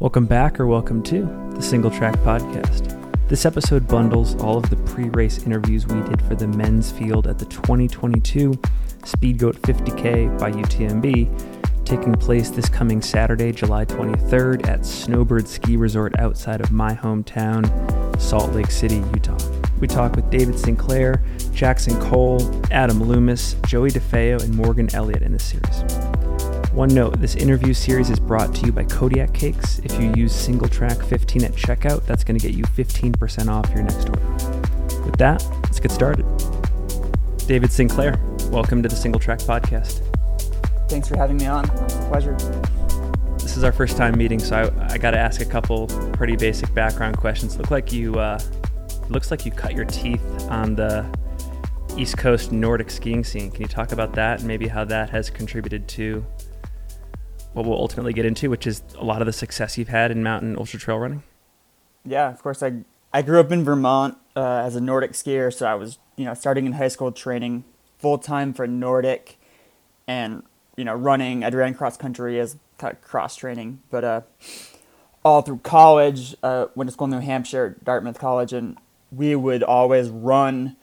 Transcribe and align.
Welcome 0.00 0.24
back 0.24 0.58
or 0.58 0.66
welcome 0.66 1.02
to 1.02 1.26
the 1.50 1.60
Single 1.60 1.90
Track 1.90 2.14
Podcast. 2.20 3.28
This 3.28 3.44
episode 3.44 3.86
bundles 3.86 4.34
all 4.36 4.56
of 4.56 4.70
the 4.70 4.76
pre 4.76 5.10
race 5.10 5.44
interviews 5.44 5.86
we 5.86 6.00
did 6.08 6.22
for 6.22 6.34
the 6.34 6.48
men's 6.48 6.90
field 6.90 7.26
at 7.26 7.38
the 7.38 7.44
2022 7.44 8.52
Speedgoat 9.02 9.58
50K 9.60 10.38
by 10.38 10.52
UTMB, 10.52 11.84
taking 11.84 12.14
place 12.14 12.48
this 12.48 12.66
coming 12.70 13.02
Saturday, 13.02 13.52
July 13.52 13.84
23rd 13.84 14.66
at 14.66 14.86
Snowbird 14.86 15.46
Ski 15.46 15.76
Resort 15.76 16.18
outside 16.18 16.62
of 16.62 16.72
my 16.72 16.94
hometown, 16.94 17.68
Salt 18.18 18.54
Lake 18.54 18.70
City, 18.70 19.04
Utah. 19.12 19.36
We 19.80 19.86
talk 19.86 20.16
with 20.16 20.30
David 20.30 20.58
Sinclair, 20.58 21.22
Jackson 21.52 22.00
Cole, 22.00 22.40
Adam 22.70 23.02
Loomis, 23.02 23.54
Joey 23.66 23.90
DeFeo, 23.90 24.42
and 24.42 24.54
Morgan 24.54 24.88
Elliott 24.94 25.20
in 25.20 25.32
this 25.32 25.44
series. 25.44 26.19
One 26.72 26.94
note 26.94 27.18
this 27.18 27.34
interview 27.34 27.74
series 27.74 28.10
is 28.10 28.20
brought 28.20 28.54
to 28.54 28.66
you 28.66 28.70
by 28.70 28.84
Kodiak 28.84 29.34
Cakes. 29.34 29.80
If 29.80 30.00
you 30.00 30.14
use 30.14 30.32
single 30.32 30.68
track 30.68 31.02
15 31.02 31.42
at 31.42 31.52
checkout, 31.52 32.06
that's 32.06 32.22
going 32.22 32.38
to 32.38 32.46
get 32.46 32.56
you 32.56 32.62
15% 32.62 33.48
off 33.48 33.68
your 33.70 33.82
next 33.82 34.08
order. 34.08 34.24
With 35.04 35.16
that, 35.16 35.44
let's 35.64 35.80
get 35.80 35.90
started. 35.90 36.24
David 37.48 37.72
Sinclair, 37.72 38.20
welcome 38.50 38.84
to 38.84 38.88
the 38.88 38.94
Single 38.94 39.18
Track 39.20 39.40
Podcast. 39.40 40.00
Thanks 40.88 41.08
for 41.08 41.16
having 41.16 41.38
me 41.38 41.46
on. 41.46 41.68
It's 41.82 41.94
a 41.94 42.08
pleasure. 42.08 42.36
This 43.38 43.56
is 43.56 43.64
our 43.64 43.72
first 43.72 43.96
time 43.96 44.16
meeting, 44.16 44.38
so 44.38 44.56
I, 44.56 44.92
I 44.92 44.96
got 44.98 45.10
to 45.10 45.18
ask 45.18 45.40
a 45.40 45.46
couple 45.46 45.88
pretty 46.12 46.36
basic 46.36 46.72
background 46.72 47.16
questions. 47.18 47.58
Look 47.58 47.72
like 47.72 47.92
you, 47.92 48.14
uh, 48.14 48.38
looks 49.08 49.32
like 49.32 49.44
you 49.44 49.50
cut 49.50 49.74
your 49.74 49.86
teeth 49.86 50.22
on 50.48 50.76
the 50.76 51.04
East 51.96 52.16
Coast 52.16 52.52
Nordic 52.52 52.90
skiing 52.90 53.24
scene. 53.24 53.50
Can 53.50 53.62
you 53.62 53.68
talk 53.68 53.90
about 53.90 54.12
that 54.14 54.38
and 54.38 54.46
maybe 54.46 54.68
how 54.68 54.84
that 54.84 55.10
has 55.10 55.30
contributed 55.30 55.88
to 55.88 56.24
what 57.52 57.64
we'll 57.66 57.78
ultimately 57.78 58.12
get 58.12 58.24
into, 58.24 58.50
which 58.50 58.66
is 58.66 58.82
a 58.96 59.04
lot 59.04 59.22
of 59.22 59.26
the 59.26 59.32
success 59.32 59.76
you've 59.76 59.88
had 59.88 60.10
in 60.10 60.22
mountain 60.22 60.56
ultra 60.56 60.78
trail 60.78 60.98
running? 60.98 61.22
Yeah, 62.04 62.30
of 62.30 62.42
course. 62.42 62.62
I 62.62 62.84
I 63.12 63.22
grew 63.22 63.40
up 63.40 63.50
in 63.50 63.64
Vermont 63.64 64.16
uh, 64.36 64.62
as 64.64 64.76
a 64.76 64.80
Nordic 64.80 65.12
skier, 65.12 65.52
so 65.52 65.66
I 65.66 65.74
was 65.74 65.98
you 66.16 66.24
know 66.24 66.34
starting 66.34 66.66
in 66.66 66.72
high 66.72 66.88
school 66.88 67.12
training 67.12 67.64
full 67.98 68.18
time 68.18 68.52
for 68.52 68.66
Nordic, 68.66 69.38
and 70.06 70.42
you 70.76 70.84
know 70.84 70.94
running. 70.94 71.44
I 71.44 71.48
ran 71.48 71.74
cross 71.74 71.96
country 71.96 72.38
as 72.40 72.56
cross 73.02 73.36
training, 73.36 73.80
but 73.90 74.04
uh, 74.04 74.20
all 75.24 75.42
through 75.42 75.58
college, 75.58 76.34
uh, 76.42 76.66
went 76.74 76.88
to 76.88 76.92
school 76.92 77.06
in 77.06 77.10
New 77.10 77.18
Hampshire, 77.18 77.76
Dartmouth 77.82 78.18
College, 78.18 78.52
and 78.52 78.78
we 79.10 79.34
would 79.34 79.62
always 79.62 80.08
run 80.08 80.76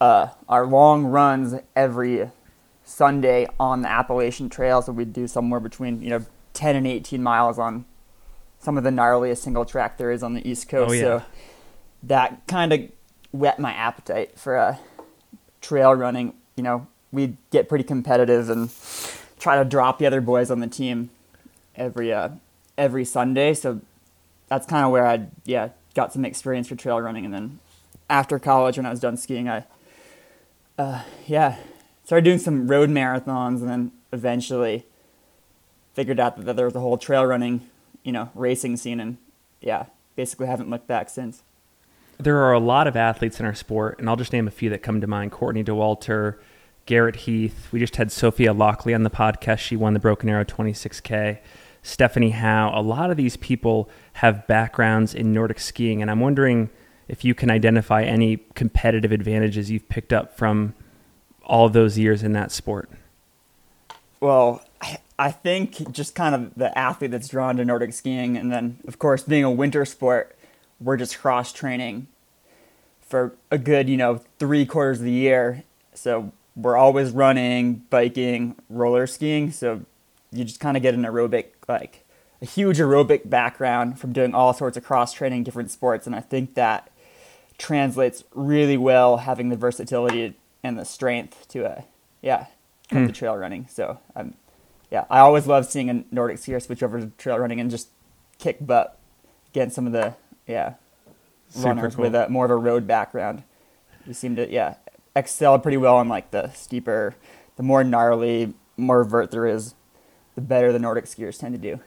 uh, 0.00 0.28
our 0.48 0.66
long 0.66 1.04
runs 1.04 1.54
every 1.74 2.30
Sunday 2.86 3.48
on 3.58 3.82
the 3.82 3.90
Appalachian 3.90 4.48
Trail. 4.48 4.80
So 4.80 4.92
we'd 4.92 5.12
do 5.12 5.26
somewhere 5.26 5.60
between 5.60 6.00
you 6.00 6.08
know 6.08 6.24
10 6.54 6.76
and 6.76 6.86
18 6.86 7.22
miles 7.22 7.58
on 7.58 7.84
some 8.60 8.78
of 8.78 8.84
the 8.84 8.90
gnarliest 8.90 9.38
single 9.38 9.66
track 9.66 9.98
there 9.98 10.10
is 10.10 10.22
on 10.22 10.32
the 10.32 10.48
East 10.48 10.68
Coast. 10.68 10.90
Oh, 10.90 10.94
yeah. 10.94 11.00
So 11.02 11.22
that 12.04 12.46
kind 12.46 12.72
of 12.72 12.80
whet 13.32 13.58
my 13.58 13.72
appetite 13.72 14.38
for 14.38 14.56
uh, 14.56 14.76
trail 15.60 15.94
running. 15.94 16.32
You 16.56 16.62
know, 16.62 16.86
we'd 17.12 17.36
get 17.50 17.68
pretty 17.68 17.84
competitive 17.84 18.48
and 18.48 18.70
try 19.38 19.56
to 19.56 19.64
drop 19.64 19.98
the 19.98 20.06
other 20.06 20.20
boys 20.20 20.50
on 20.50 20.60
the 20.60 20.68
team 20.68 21.10
every 21.74 22.12
uh, 22.12 22.30
every 22.78 23.04
Sunday. 23.04 23.52
So 23.52 23.80
that's 24.46 24.66
kind 24.66 24.84
of 24.84 24.92
where 24.92 25.06
I 25.06 25.26
yeah 25.44 25.70
got 25.94 26.12
some 26.12 26.24
experience 26.24 26.68
for 26.68 26.76
trail 26.76 27.00
running. 27.00 27.24
And 27.24 27.34
then 27.34 27.58
after 28.08 28.38
college, 28.38 28.76
when 28.76 28.86
I 28.86 28.90
was 28.90 29.00
done 29.00 29.16
skiing, 29.16 29.48
I 29.48 29.64
uh, 30.78 31.02
yeah 31.26 31.56
started 32.06 32.24
doing 32.24 32.38
some 32.38 32.68
road 32.68 32.88
marathons, 32.88 33.60
and 33.60 33.68
then 33.68 33.92
eventually 34.12 34.86
figured 35.92 36.20
out 36.20 36.42
that 36.42 36.54
there 36.56 36.66
was 36.66 36.76
a 36.76 36.80
whole 36.80 36.96
trail 36.96 37.26
running, 37.26 37.68
you 38.04 38.12
know, 38.12 38.30
racing 38.34 38.76
scene, 38.76 39.00
and 39.00 39.18
yeah, 39.60 39.86
basically 40.14 40.46
haven't 40.46 40.70
looked 40.70 40.86
back 40.86 41.10
since. 41.10 41.42
There 42.18 42.38
are 42.38 42.52
a 42.52 42.60
lot 42.60 42.86
of 42.86 42.96
athletes 42.96 43.40
in 43.40 43.44
our 43.44 43.54
sport, 43.54 43.98
and 43.98 44.08
I'll 44.08 44.16
just 44.16 44.32
name 44.32 44.46
a 44.46 44.52
few 44.52 44.70
that 44.70 44.82
come 44.82 45.00
to 45.00 45.06
mind: 45.08 45.32
Courtney 45.32 45.64
Dauwalter, 45.64 46.38
Garrett 46.86 47.16
Heath. 47.16 47.68
We 47.72 47.80
just 47.80 47.96
had 47.96 48.12
Sophia 48.12 48.54
Laukli 48.54 48.94
on 48.94 49.02
the 49.02 49.10
podcast. 49.10 49.58
She 49.58 49.74
won 49.74 49.92
the 49.92 50.00
Broken 50.00 50.28
Arrow 50.28 50.44
26K. 50.44 51.40
Stephanie 51.82 52.30
Howe. 52.30 52.72
A 52.72 52.82
lot 52.82 53.10
of 53.10 53.16
these 53.16 53.36
people 53.36 53.90
have 54.14 54.46
backgrounds 54.46 55.12
in 55.12 55.32
Nordic 55.32 55.58
skiing, 55.58 56.00
and 56.02 56.10
I'm 56.10 56.20
wondering 56.20 56.70
if 57.08 57.24
you 57.24 57.34
can 57.34 57.50
identify 57.50 58.02
any 58.02 58.38
competitive 58.54 59.10
advantages 59.10 59.70
you've 59.72 59.88
picked 59.88 60.12
up 60.12 60.36
from 60.36 60.74
all 61.46 61.68
those 61.68 61.96
years 61.96 62.22
in 62.22 62.32
that 62.32 62.52
sport. 62.52 62.90
Well, 64.20 64.62
I 65.18 65.30
think 65.30 65.92
just 65.92 66.14
kind 66.14 66.34
of 66.34 66.54
the 66.56 66.76
athlete 66.76 67.10
that's 67.10 67.28
drawn 67.28 67.56
to 67.56 67.64
Nordic 67.64 67.94
skiing, 67.94 68.36
and 68.36 68.52
then 68.52 68.78
of 68.86 68.98
course 68.98 69.22
being 69.22 69.44
a 69.44 69.50
winter 69.50 69.84
sport, 69.84 70.36
we're 70.80 70.96
just 70.96 71.18
cross 71.18 71.52
training 71.52 72.08
for 73.00 73.34
a 73.50 73.56
good 73.56 73.88
you 73.88 73.96
know 73.96 74.20
three 74.38 74.66
quarters 74.66 74.98
of 74.98 75.04
the 75.04 75.12
year. 75.12 75.62
So 75.94 76.32
we're 76.54 76.76
always 76.76 77.12
running, 77.12 77.86
biking, 77.88 78.56
roller 78.68 79.06
skiing. 79.06 79.52
So 79.52 79.82
you 80.32 80.44
just 80.44 80.60
kind 80.60 80.76
of 80.76 80.82
get 80.82 80.94
an 80.94 81.02
aerobic 81.02 81.46
like 81.66 82.04
a 82.42 82.46
huge 82.46 82.78
aerobic 82.78 83.30
background 83.30 83.98
from 83.98 84.12
doing 84.12 84.34
all 84.34 84.52
sorts 84.52 84.76
of 84.76 84.84
cross 84.84 85.14
training, 85.14 85.44
different 85.44 85.70
sports, 85.70 86.06
and 86.06 86.14
I 86.14 86.20
think 86.20 86.54
that 86.54 86.90
translates 87.56 88.22
really 88.34 88.76
well 88.76 89.16
having 89.16 89.48
the 89.48 89.56
versatility 89.56 90.34
and 90.66 90.78
the 90.78 90.84
strength 90.84 91.46
to 91.48 91.64
uh, 91.64 91.82
yeah 92.22 92.46
come 92.90 93.04
mm. 93.04 93.06
to 93.06 93.12
trail 93.12 93.36
running. 93.36 93.66
So 93.68 93.98
um, 94.14 94.34
yeah, 94.90 95.04
I 95.10 95.20
always 95.20 95.46
love 95.46 95.66
seeing 95.66 95.90
a 95.90 96.04
Nordic 96.10 96.38
skier 96.38 96.60
switch 96.62 96.82
over 96.82 97.00
to 97.00 97.06
trail 97.18 97.38
running 97.38 97.60
and 97.60 97.70
just 97.70 97.88
kick 98.38 98.58
butt 98.60 98.98
against 99.50 99.74
some 99.76 99.86
of 99.86 99.92
the 99.92 100.14
yeah 100.46 100.74
Super 101.48 101.68
runners 101.68 101.94
cool. 101.94 102.02
with 102.02 102.14
a 102.14 102.28
more 102.28 102.44
of 102.44 102.50
a 102.50 102.56
road 102.56 102.86
background. 102.86 103.42
You 104.06 104.14
seem 104.14 104.36
to 104.36 104.50
yeah 104.50 104.74
excel 105.14 105.58
pretty 105.58 105.78
well 105.78 105.96
on 105.96 106.08
like 106.08 106.30
the 106.30 106.50
steeper, 106.52 107.14
the 107.56 107.62
more 107.62 107.84
gnarly, 107.84 108.54
more 108.76 109.04
vert 109.04 109.30
there 109.30 109.46
is, 109.46 109.74
the 110.34 110.40
better 110.40 110.72
the 110.72 110.78
Nordic 110.78 111.06
skiers 111.06 111.38
tend 111.38 111.54
to 111.54 111.60
do. 111.60 111.80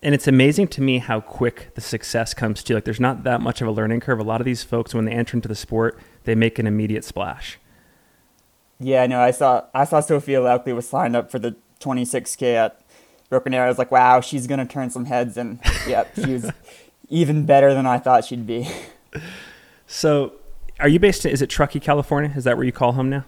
And 0.00 0.14
it's 0.14 0.28
amazing 0.28 0.68
to 0.68 0.80
me 0.80 0.98
how 0.98 1.20
quick 1.20 1.74
the 1.74 1.80
success 1.80 2.32
comes 2.32 2.62
to. 2.62 2.74
Like, 2.74 2.84
there's 2.84 3.00
not 3.00 3.24
that 3.24 3.40
much 3.40 3.60
of 3.60 3.66
a 3.66 3.72
learning 3.72 3.98
curve. 3.98 4.20
A 4.20 4.22
lot 4.22 4.40
of 4.40 4.44
these 4.44 4.62
folks, 4.62 4.94
when 4.94 5.06
they 5.06 5.10
enter 5.10 5.36
into 5.36 5.48
the 5.48 5.56
sport, 5.56 5.98
they 6.22 6.36
make 6.36 6.60
an 6.60 6.68
immediate 6.68 7.04
splash. 7.04 7.58
Yeah, 8.80 9.06
no, 9.06 9.20
I 9.20 9.30
saw 9.32 9.64
I 9.74 9.84
saw 9.84 10.00
Sophia 10.00 10.40
Laukli 10.40 10.74
was 10.74 10.88
signed 10.88 11.16
up 11.16 11.30
for 11.30 11.38
the 11.38 11.56
26k 11.80 12.54
at 12.54 12.80
Broken 13.28 13.52
Arrow. 13.52 13.66
I 13.66 13.68
was 13.68 13.78
like, 13.78 13.90
wow, 13.90 14.20
she's 14.20 14.46
gonna 14.46 14.66
turn 14.66 14.90
some 14.90 15.06
heads, 15.06 15.36
and 15.36 15.60
yeah, 15.86 16.04
was 16.16 16.50
even 17.08 17.44
better 17.44 17.74
than 17.74 17.86
I 17.86 17.98
thought 17.98 18.24
she'd 18.24 18.46
be. 18.46 18.68
So, 19.86 20.34
are 20.78 20.88
you 20.88 20.98
based 20.98 21.24
in? 21.24 21.32
Is 21.32 21.42
it 21.42 21.48
Truckee, 21.48 21.80
California? 21.80 22.32
Is 22.36 22.44
that 22.44 22.56
where 22.56 22.66
you 22.66 22.72
call 22.72 22.92
home 22.92 23.10
now? 23.10 23.24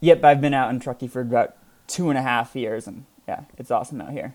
Yep, 0.00 0.24
I've 0.24 0.40
been 0.40 0.54
out 0.54 0.70
in 0.70 0.78
Truckee 0.78 1.08
for 1.08 1.20
about 1.20 1.56
two 1.86 2.10
and 2.10 2.18
a 2.18 2.22
half 2.22 2.54
years, 2.54 2.86
and 2.86 3.06
yeah, 3.26 3.44
it's 3.58 3.70
awesome 3.70 4.00
out 4.00 4.12
here. 4.12 4.34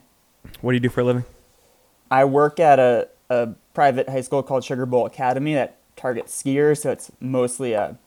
What 0.60 0.72
do 0.72 0.76
you 0.76 0.80
do 0.80 0.88
for 0.88 1.00
a 1.00 1.04
living? 1.04 1.24
I 2.10 2.24
work 2.24 2.58
at 2.58 2.78
a, 2.78 3.08
a 3.30 3.48
private 3.74 4.08
high 4.08 4.22
school 4.22 4.42
called 4.42 4.64
Sugar 4.64 4.86
Bowl 4.86 5.06
Academy 5.06 5.54
that 5.54 5.78
targets 5.96 6.42
skiers, 6.42 6.82
so 6.82 6.90
it's 6.90 7.12
mostly 7.20 7.72
a 7.74 7.98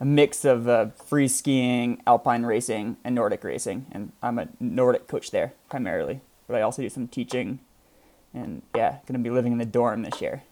a 0.00 0.04
mix 0.04 0.44
of 0.46 0.66
uh, 0.66 0.86
free 1.04 1.28
skiing, 1.28 2.02
alpine 2.06 2.44
racing, 2.44 2.96
and 3.04 3.14
Nordic 3.14 3.44
racing. 3.44 3.86
And 3.92 4.12
I'm 4.22 4.38
a 4.38 4.48
Nordic 4.58 5.06
coach 5.06 5.30
there 5.30 5.52
primarily, 5.68 6.22
but 6.48 6.56
I 6.56 6.62
also 6.62 6.82
do 6.82 6.88
some 6.88 7.06
teaching. 7.06 7.60
And 8.32 8.62
yeah, 8.74 8.98
going 9.06 9.22
to 9.22 9.22
be 9.22 9.30
living 9.30 9.52
in 9.52 9.58
the 9.58 9.66
dorm 9.66 10.02
this 10.02 10.20
year. 10.20 10.42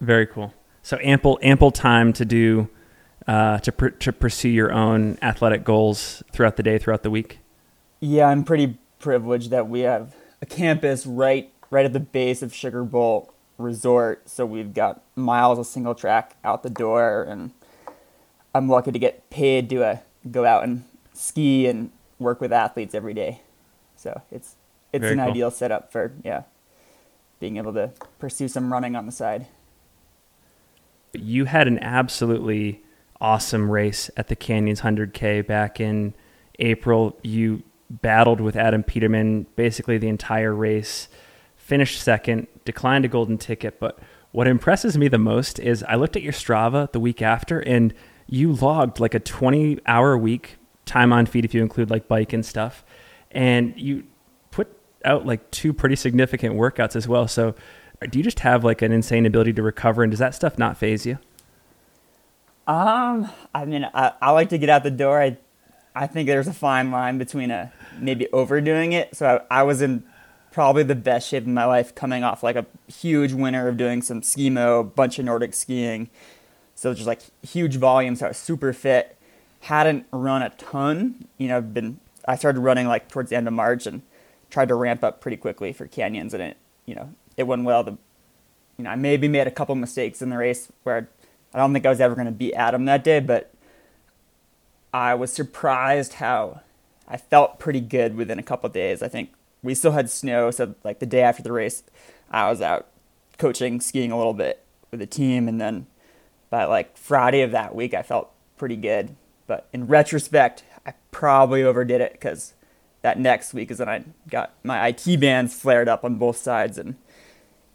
Very 0.00 0.26
cool. 0.26 0.52
So 0.82 0.98
ample 1.02 1.38
ample 1.42 1.70
time 1.70 2.12
to 2.14 2.24
do 2.24 2.68
uh, 3.26 3.58
to 3.58 3.72
pr- 3.72 3.88
to 3.88 4.12
pursue 4.12 4.48
your 4.48 4.72
own 4.72 5.18
athletic 5.22 5.64
goals 5.64 6.22
throughout 6.32 6.56
the 6.56 6.62
day, 6.62 6.78
throughout 6.78 7.02
the 7.02 7.10
week. 7.10 7.38
Yeah, 8.00 8.26
I'm 8.26 8.44
pretty 8.44 8.78
privileged 8.98 9.50
that 9.50 9.68
we 9.68 9.80
have 9.80 10.14
a 10.40 10.46
campus 10.46 11.06
right 11.06 11.52
right 11.70 11.84
at 11.84 11.92
the 11.92 12.00
base 12.00 12.42
of 12.42 12.54
Sugar 12.54 12.84
Bowl 12.84 13.32
Resort. 13.58 14.28
So 14.28 14.46
we've 14.46 14.72
got 14.72 15.02
miles 15.16 15.58
of 15.58 15.66
single 15.66 15.94
track 15.94 16.36
out 16.44 16.62
the 16.62 16.70
door 16.70 17.22
and 17.22 17.50
I'm 18.54 18.68
lucky 18.68 18.92
to 18.92 18.98
get 18.98 19.30
paid 19.30 19.68
to 19.70 19.84
uh, 19.84 19.98
go 20.30 20.44
out 20.44 20.64
and 20.64 20.84
ski 21.12 21.66
and 21.66 21.90
work 22.18 22.40
with 22.40 22.52
athletes 22.52 22.94
every 22.94 23.14
day. 23.14 23.40
So 23.96 24.22
it's 24.30 24.56
it's 24.92 25.02
Very 25.02 25.12
an 25.14 25.18
cool. 25.18 25.28
ideal 25.28 25.50
setup 25.50 25.92
for 25.92 26.12
yeah, 26.24 26.42
being 27.40 27.56
able 27.56 27.74
to 27.74 27.90
pursue 28.18 28.48
some 28.48 28.72
running 28.72 28.96
on 28.96 29.06
the 29.06 29.12
side. 29.12 29.46
You 31.12 31.46
had 31.46 31.68
an 31.68 31.78
absolutely 31.80 32.82
awesome 33.20 33.70
race 33.70 34.10
at 34.16 34.28
the 34.28 34.36
Canyons 34.36 34.82
100K 34.82 35.46
back 35.46 35.80
in 35.80 36.14
April. 36.58 37.18
You 37.22 37.62
battled 37.90 38.40
with 38.40 38.56
Adam 38.56 38.82
Peterman 38.82 39.46
basically 39.56 39.98
the 39.98 40.08
entire 40.08 40.54
race, 40.54 41.08
finished 41.56 42.00
second, 42.00 42.46
declined 42.64 43.04
a 43.04 43.08
golden 43.08 43.38
ticket. 43.38 43.80
But 43.80 43.98
what 44.32 44.46
impresses 44.46 44.96
me 44.96 45.08
the 45.08 45.18
most 45.18 45.58
is 45.58 45.82
I 45.84 45.96
looked 45.96 46.16
at 46.16 46.22
your 46.22 46.32
Strava 46.32 46.90
the 46.92 47.00
week 47.00 47.22
after 47.22 47.60
and 47.60 47.94
you 48.28 48.52
logged 48.52 49.00
like 49.00 49.14
a 49.14 49.20
20 49.20 49.80
hour 49.86 50.16
week 50.16 50.56
time 50.84 51.12
on 51.12 51.26
feed 51.26 51.44
if 51.44 51.54
you 51.54 51.62
include 51.62 51.90
like 51.90 52.08
bike 52.08 52.32
and 52.32 52.44
stuff 52.44 52.84
and 53.30 53.74
you 53.76 54.04
put 54.50 54.68
out 55.04 55.26
like 55.26 55.50
two 55.50 55.72
pretty 55.72 55.96
significant 55.96 56.54
workouts 56.54 56.96
as 56.96 57.06
well. 57.06 57.28
So, 57.28 57.54
do 58.10 58.18
you 58.18 58.24
just 58.24 58.40
have 58.40 58.64
like 58.64 58.82
an 58.82 58.92
insane 58.92 59.26
ability 59.26 59.52
to 59.54 59.62
recover, 59.62 60.02
and 60.02 60.10
does 60.10 60.20
that 60.20 60.34
stuff 60.34 60.58
not 60.58 60.76
phase 60.76 61.04
you? 61.04 61.18
Um, 62.66 63.30
I 63.54 63.64
mean, 63.64 63.88
I, 63.92 64.12
I 64.20 64.30
like 64.30 64.50
to 64.50 64.58
get 64.58 64.68
out 64.68 64.82
the 64.82 64.90
door. 64.90 65.20
I, 65.20 65.38
I 65.94 66.06
think 66.06 66.28
there's 66.28 66.46
a 66.46 66.52
fine 66.52 66.90
line 66.90 67.18
between 67.18 67.50
a 67.50 67.72
maybe 67.98 68.28
overdoing 68.32 68.92
it. 68.92 69.16
So 69.16 69.44
I, 69.50 69.60
I 69.60 69.62
was 69.64 69.82
in 69.82 70.04
probably 70.52 70.82
the 70.82 70.94
best 70.94 71.28
shape 71.28 71.42
of 71.42 71.48
my 71.48 71.64
life, 71.64 71.94
coming 71.94 72.22
off 72.22 72.42
like 72.42 72.56
a 72.56 72.66
huge 72.86 73.32
winter 73.32 73.68
of 73.68 73.76
doing 73.76 74.02
some 74.02 74.22
a 74.56 74.84
bunch 74.84 75.18
of 75.18 75.24
Nordic 75.24 75.54
skiing. 75.54 76.08
So 76.78 76.94
just 76.94 77.08
like 77.08 77.22
huge 77.42 77.74
volumes. 77.74 78.22
I 78.22 78.28
was 78.28 78.36
super 78.36 78.72
fit. 78.72 79.16
Hadn't 79.62 80.06
run 80.12 80.42
a 80.42 80.50
ton. 80.50 81.26
You 81.36 81.48
know, 81.48 81.60
been 81.60 81.98
I 82.24 82.36
started 82.36 82.60
running 82.60 82.86
like 82.86 83.08
towards 83.08 83.30
the 83.30 83.36
end 83.36 83.48
of 83.48 83.52
March 83.52 83.84
and 83.84 84.02
tried 84.48 84.68
to 84.68 84.76
ramp 84.76 85.02
up 85.02 85.20
pretty 85.20 85.38
quickly 85.38 85.72
for 85.72 85.88
canyons, 85.88 86.34
and 86.34 86.40
it 86.40 86.56
you 86.86 86.94
know 86.94 87.12
it 87.36 87.48
went 87.48 87.64
well. 87.64 87.82
The 87.82 87.98
you 88.76 88.84
know 88.84 88.90
I 88.90 88.94
maybe 88.94 89.26
made 89.26 89.48
a 89.48 89.50
couple 89.50 89.74
mistakes 89.74 90.22
in 90.22 90.30
the 90.30 90.38
race 90.38 90.70
where 90.84 91.08
I 91.52 91.58
don't 91.58 91.72
think 91.72 91.84
I 91.84 91.88
was 91.88 92.00
ever 92.00 92.14
going 92.14 92.26
to 92.26 92.32
beat 92.32 92.54
Adam 92.54 92.84
that 92.84 93.02
day, 93.02 93.18
but 93.18 93.50
I 94.94 95.16
was 95.16 95.32
surprised 95.32 96.14
how 96.14 96.60
I 97.08 97.16
felt 97.16 97.58
pretty 97.58 97.80
good 97.80 98.14
within 98.14 98.38
a 98.38 98.44
couple 98.44 98.68
days. 98.68 99.02
I 99.02 99.08
think 99.08 99.32
we 99.64 99.74
still 99.74 99.92
had 99.92 100.10
snow, 100.10 100.52
so 100.52 100.76
like 100.84 101.00
the 101.00 101.06
day 101.06 101.22
after 101.22 101.42
the 101.42 101.50
race, 101.50 101.82
I 102.30 102.48
was 102.48 102.62
out 102.62 102.86
coaching 103.36 103.80
skiing 103.80 104.12
a 104.12 104.16
little 104.16 104.32
bit 104.32 104.62
with 104.92 105.00
the 105.00 105.06
team, 105.06 105.48
and 105.48 105.60
then 105.60 105.88
by 106.50 106.64
like 106.64 106.96
Friday 106.96 107.42
of 107.42 107.50
that 107.52 107.74
week, 107.74 107.94
I 107.94 108.02
felt 108.02 108.30
pretty 108.56 108.76
good. 108.76 109.14
But 109.46 109.68
in 109.72 109.86
retrospect, 109.86 110.62
I 110.86 110.94
probably 111.10 111.62
overdid 111.62 112.00
it 112.00 112.12
because 112.12 112.54
that 113.02 113.18
next 113.18 113.54
week 113.54 113.70
is 113.70 113.78
when 113.78 113.88
I 113.88 114.04
got 114.28 114.52
my 114.62 114.88
IT 114.88 115.20
bands 115.20 115.54
flared 115.54 115.88
up 115.88 116.04
on 116.04 116.16
both 116.16 116.36
sides, 116.36 116.78
and 116.78 116.96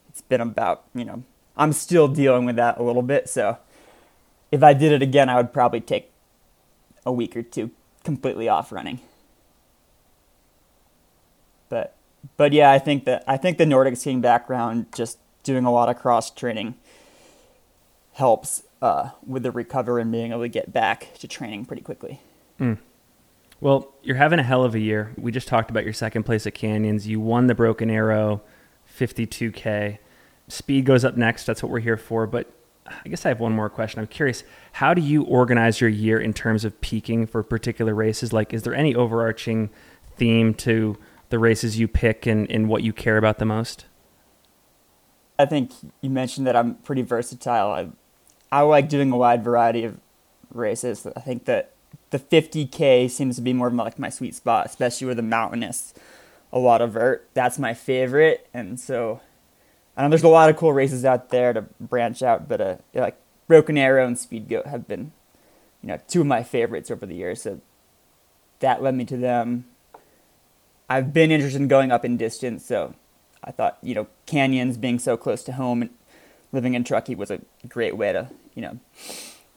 it's 0.10 0.22
been 0.22 0.42
about 0.42 0.84
you 0.94 1.06
know 1.06 1.24
I'm 1.56 1.74
still 1.74 2.08
dealing 2.08 2.46
with 2.46 2.56
that 2.58 2.80
a 2.80 2.84
little 2.84 3.02
bit. 3.02 3.30
So 3.30 3.58
if 4.52 4.64
I 4.64 4.74
did 4.74 4.92
it 4.92 5.02
again, 5.02 5.30
I 5.30 5.36
would 5.36 5.54
probably 5.54 5.82
take 5.82 6.12
a 7.06 7.12
week 7.12 7.36
or 7.36 7.42
two 7.42 7.72
completely 8.04 8.48
off 8.48 8.72
running. 8.72 9.00
But 11.70 11.96
but 12.38 12.54
yeah, 12.54 12.72
I 12.72 12.80
think 12.80 13.06
that 13.06 13.24
I 13.28 13.38
think 13.38 13.58
the 13.58 13.66
Nordic 13.66 13.98
skiing 13.98 14.22
background, 14.22 14.88
just 14.96 15.18
doing 15.44 15.66
a 15.66 15.72
lot 15.72 15.90
of 15.90 15.98
cross 15.98 16.30
training, 16.30 16.76
helps 18.14 18.64
uh, 18.82 19.10
with 19.26 19.44
the 19.44 19.52
recovery 19.52 20.02
and 20.02 20.12
being 20.12 20.32
able 20.32 20.42
to 20.42 20.50
get 20.50 20.72
back 20.72 21.14
to 21.20 21.28
training 21.28 21.66
pretty 21.66 21.82
quickly. 21.82 22.22
Mm. 22.60 22.78
Well, 23.60 23.94
you're 24.04 24.18
having 24.18 24.40
a 24.40 24.44
hell 24.44 24.64
of 24.64 24.76
a 24.76 24.80
year. 24.80 25.14
We 25.18 25.32
just 25.32 25.48
talked 25.48 25.70
about 25.70 25.84
your 25.84 25.94
second 25.94 26.24
place 26.24 26.46
at 26.46 26.54
Canyons. 26.54 27.08
You 27.08 27.20
won 27.20 27.48
the 27.48 27.56
Broken 27.56 27.90
Arrow 27.90 28.42
52K. 28.98 30.00
Speed 30.50 30.86
Goat's 30.86 31.04
up 31.04 31.16
next. 31.16 31.46
That's 31.46 31.64
what 31.64 31.72
we're 31.72 31.80
here 31.80 31.98
for. 31.98 32.28
But 32.28 32.52
I 32.86 33.08
guess 33.08 33.26
I 33.26 33.30
have 33.30 33.40
one 33.40 33.54
more 33.54 33.70
question. 33.70 34.02
I'm 34.02 34.08
curious, 34.08 34.44
how 34.74 34.94
do 34.94 35.02
you 35.02 35.24
organize 35.24 35.80
your 35.80 35.90
year 35.90 36.20
in 36.20 36.34
terms 36.34 36.66
of 36.66 36.80
peaking 36.82 37.28
for 37.28 37.42
particular 37.42 37.96
races? 37.96 38.34
Like, 38.34 38.54
is 38.54 38.64
there 38.64 38.76
any 38.76 38.94
overarching 38.94 39.70
theme 40.18 40.54
to 40.56 40.98
the 41.30 41.40
races 41.40 41.80
you 41.80 41.88
pick 41.88 42.26
and, 42.26 42.50
and 42.52 42.68
what 42.68 42.84
you 42.84 42.94
care 42.94 43.18
about 43.18 43.40
the 43.40 43.46
most? 43.46 43.86
I 45.40 45.46
think 45.46 45.72
you 46.02 46.10
mentioned 46.10 46.46
that 46.48 46.56
I'm 46.56 46.76
pretty 46.76 47.02
versatile. 47.02 47.72
I, 47.72 47.88
I 48.54 48.62
like 48.62 48.88
doing 48.88 49.12
a 49.12 49.18
wide 49.18 49.44
variety 49.44 49.84
of 49.84 50.00
races. 50.54 51.08
I 51.16 51.22
think 51.22 51.46
that 51.46 51.72
the 52.12 52.20
50K 52.20 53.10
seems 53.10 53.36
to 53.38 53.42
be 53.42 53.52
more 53.52 53.66
of 53.66 53.74
like 53.74 53.98
my 53.98 54.10
sweet 54.10 54.36
spot, 54.36 54.68
especially 54.68 55.08
with 55.08 55.18
the 55.18 55.24
mountainous, 55.24 55.96
a 56.52 56.60
lot 56.60 56.80
of 56.80 56.92
vert. 56.92 57.28
That's 57.34 57.58
my 57.58 57.74
favorite. 57.74 58.48
And 58.54 58.80
so 58.80 59.22
I 59.98 60.04
know 60.04 60.10
there's 60.10 60.22
a 60.22 60.28
lot 60.28 60.52
of 60.52 60.56
cool 60.56 60.72
races 60.72 61.04
out 61.04 61.30
there 61.30 61.52
to 61.52 61.64
branch 61.80 62.22
out, 62.22 62.48
but 62.48 62.62
uh, 62.62 62.76
like 62.94 63.18
Broken 63.48 63.76
Arrow 63.76 64.06
and 64.06 64.20
Speed 64.20 64.48
Goat 64.48 64.68
have 64.68 64.88
been, 64.88 65.14
you 65.82 65.88
know, 65.88 66.00
two 66.08 66.22
of 66.22 66.28
my 66.28 66.44
favorites 66.44 66.92
over 66.92 67.08
the 67.08 67.16
years. 67.16 67.42
So 67.42 67.60
that 68.60 68.84
led 68.84 68.94
me 68.94 69.06
to 69.06 69.18
them. 69.18 69.66
I've 70.88 71.12
been 71.12 71.32
interested 71.32 71.60
in 71.60 71.68
going 71.68 71.92
up 71.92 72.06
in 72.06 72.18
distance, 72.18 72.64
so 72.64 72.94
I 73.44 73.50
thought, 73.50 73.80
you 73.82 73.96
know, 73.96 74.06
canyons 74.28 74.78
being 74.78 75.00
so 75.00 75.18
close 75.18 75.44
to 75.46 75.54
home 75.54 75.82
and 75.82 75.90
living 76.52 76.76
in 76.76 76.84
Truckee 76.84 77.16
was 77.16 77.32
a 77.32 77.42
great 77.68 77.98
way 77.98 78.14
to, 78.14 78.30
you 78.56 78.62
know, 78.62 78.80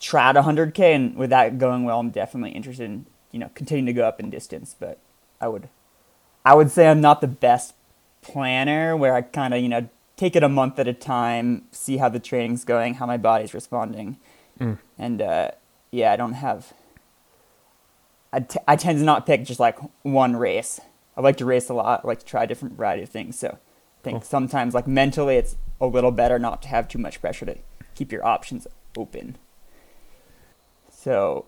try 0.01 0.31
at 0.31 0.37
100K. 0.37 0.95
And 0.95 1.17
with 1.17 1.31
that 1.31 1.59
going 1.59 1.85
well, 1.85 2.01
I'm 2.01 2.11
definitely 2.11 2.51
interested 2.51 2.85
in, 2.85 3.07
you 3.33 3.39
know, 3.39 3.51
continuing 3.55 3.87
to 3.87 3.93
go 3.93 4.07
up 4.07 4.21
in 4.21 4.31
distance. 4.31 4.75
But 4.79 4.99
I 5.41 5.49
would, 5.49 5.69
I 6.45 6.55
would 6.55 6.71
say 6.71 6.89
I'm 6.89 7.01
not 7.01 7.21
the 7.21 7.29
best 7.29 7.75
planner 8.23 8.97
where 8.97 9.15
I 9.15 9.23
kind 9.23 9.55
of, 9.55 9.63
you 9.63 9.69
know, 9.69 9.89
take 10.17 10.35
it 10.35 10.43
a 10.43 10.49
month 10.49 10.79
at 10.79 10.89
a 10.89 10.93
time, 10.93 11.65
see 11.71 11.99
how 11.99 12.09
the 12.09 12.19
training's 12.19 12.65
going, 12.65 12.95
how 12.95 13.07
my 13.07 13.17
body's 13.17 13.55
responding. 13.55 14.17
Mm. 14.59 14.79
And, 14.99 15.23
uh, 15.23 15.51
yeah, 15.91 16.13
I 16.13 16.17
don't 16.17 16.35
have, 16.35 16.73
I, 18.33 18.41
t- 18.41 18.59
I 18.67 18.77
tend 18.77 18.99
to 18.99 19.05
not 19.05 19.27
pick 19.27 19.45
just 19.45 19.61
like 19.61 19.79
one 20.03 20.37
race. 20.37 20.81
I 21.17 21.21
like 21.21 21.37
to 21.39 21.45
race 21.45 21.69
a 21.69 21.75
lot. 21.75 22.03
I 22.05 22.07
like 22.07 22.21
to 22.21 22.25
try 22.25 22.45
a 22.45 22.47
different 22.47 22.77
variety 22.77 23.03
of 23.03 23.09
things. 23.09 23.39
So 23.39 23.49
I 23.49 24.03
think 24.03 24.15
cool. 24.17 24.29
sometimes, 24.29 24.75
like 24.75 24.87
mentally, 24.87 25.37
it's 25.37 25.57
a 25.81 25.87
little 25.87 26.11
better 26.11 26.39
not 26.39 26.63
to 26.63 26.69
have 26.69 26.89
too 26.89 26.99
much 26.99 27.21
pressure 27.21 27.47
to 27.47 27.57
keep 27.95 28.13
your 28.13 28.25
options 28.25 28.67
open. 28.97 29.37
So 30.91 31.47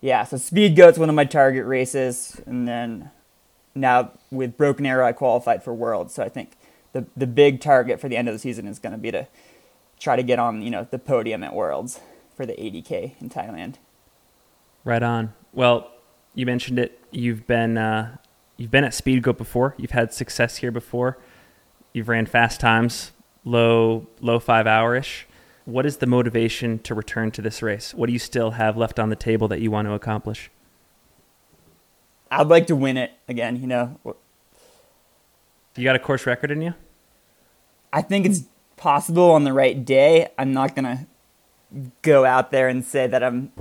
yeah, 0.00 0.24
so 0.24 0.36
Speed 0.36 0.76
Goat's 0.76 0.98
one 0.98 1.08
of 1.08 1.14
my 1.14 1.24
target 1.24 1.66
races, 1.66 2.40
and 2.46 2.68
then 2.68 3.10
now 3.74 4.12
with 4.30 4.56
Broken 4.56 4.86
Arrow, 4.86 5.06
I 5.06 5.12
qualified 5.12 5.62
for 5.64 5.74
Worlds. 5.74 6.14
So 6.14 6.22
I 6.22 6.28
think 6.28 6.52
the 6.92 7.06
the 7.16 7.26
big 7.26 7.60
target 7.60 8.00
for 8.00 8.08
the 8.08 8.16
end 8.16 8.28
of 8.28 8.34
the 8.34 8.38
season 8.38 8.66
is 8.66 8.78
going 8.78 8.92
to 8.92 8.98
be 8.98 9.10
to 9.10 9.26
try 9.98 10.14
to 10.16 10.22
get 10.22 10.38
on 10.38 10.62
you 10.62 10.70
know 10.70 10.86
the 10.90 10.98
podium 10.98 11.42
at 11.42 11.54
Worlds 11.54 12.00
for 12.36 12.46
the 12.46 12.52
80k 12.52 13.20
in 13.20 13.28
Thailand. 13.28 13.74
Right 14.84 15.02
on. 15.02 15.34
Well, 15.52 15.90
you 16.34 16.46
mentioned 16.46 16.78
it. 16.78 17.00
You've 17.10 17.46
been 17.46 17.76
uh, 17.76 18.16
you've 18.56 18.70
been 18.70 18.84
at 18.84 18.92
Speedgoat 18.92 19.36
before. 19.36 19.74
You've 19.76 19.90
had 19.90 20.12
success 20.12 20.58
here 20.58 20.70
before. 20.70 21.18
You've 21.92 22.08
ran 22.08 22.26
fast 22.26 22.60
times, 22.60 23.10
low 23.44 24.06
low 24.20 24.38
five 24.38 24.66
hourish. 24.66 25.24
What 25.68 25.84
is 25.84 25.98
the 25.98 26.06
motivation 26.06 26.78
to 26.78 26.94
return 26.94 27.30
to 27.32 27.42
this 27.42 27.60
race? 27.60 27.92
What 27.92 28.06
do 28.06 28.14
you 28.14 28.18
still 28.18 28.52
have 28.52 28.78
left 28.78 28.98
on 28.98 29.10
the 29.10 29.16
table 29.16 29.48
that 29.48 29.60
you 29.60 29.70
want 29.70 29.86
to 29.86 29.92
accomplish? 29.92 30.50
I'd 32.30 32.46
like 32.46 32.66
to 32.68 32.74
win 32.74 32.96
it 32.96 33.12
again. 33.28 33.60
You 33.60 33.66
know. 33.66 34.00
You 35.76 35.84
got 35.84 35.94
a 35.94 35.98
course 35.98 36.24
record 36.24 36.50
in 36.50 36.62
you? 36.62 36.72
I 37.92 38.00
think 38.00 38.24
it's 38.24 38.44
possible 38.78 39.30
on 39.32 39.44
the 39.44 39.52
right 39.52 39.84
day. 39.84 40.28
I'm 40.38 40.54
not 40.54 40.74
gonna 40.74 41.06
go 42.00 42.24
out 42.24 42.50
there 42.50 42.68
and 42.68 42.82
say 42.82 43.06
that 43.06 43.22
I'm 43.22 43.52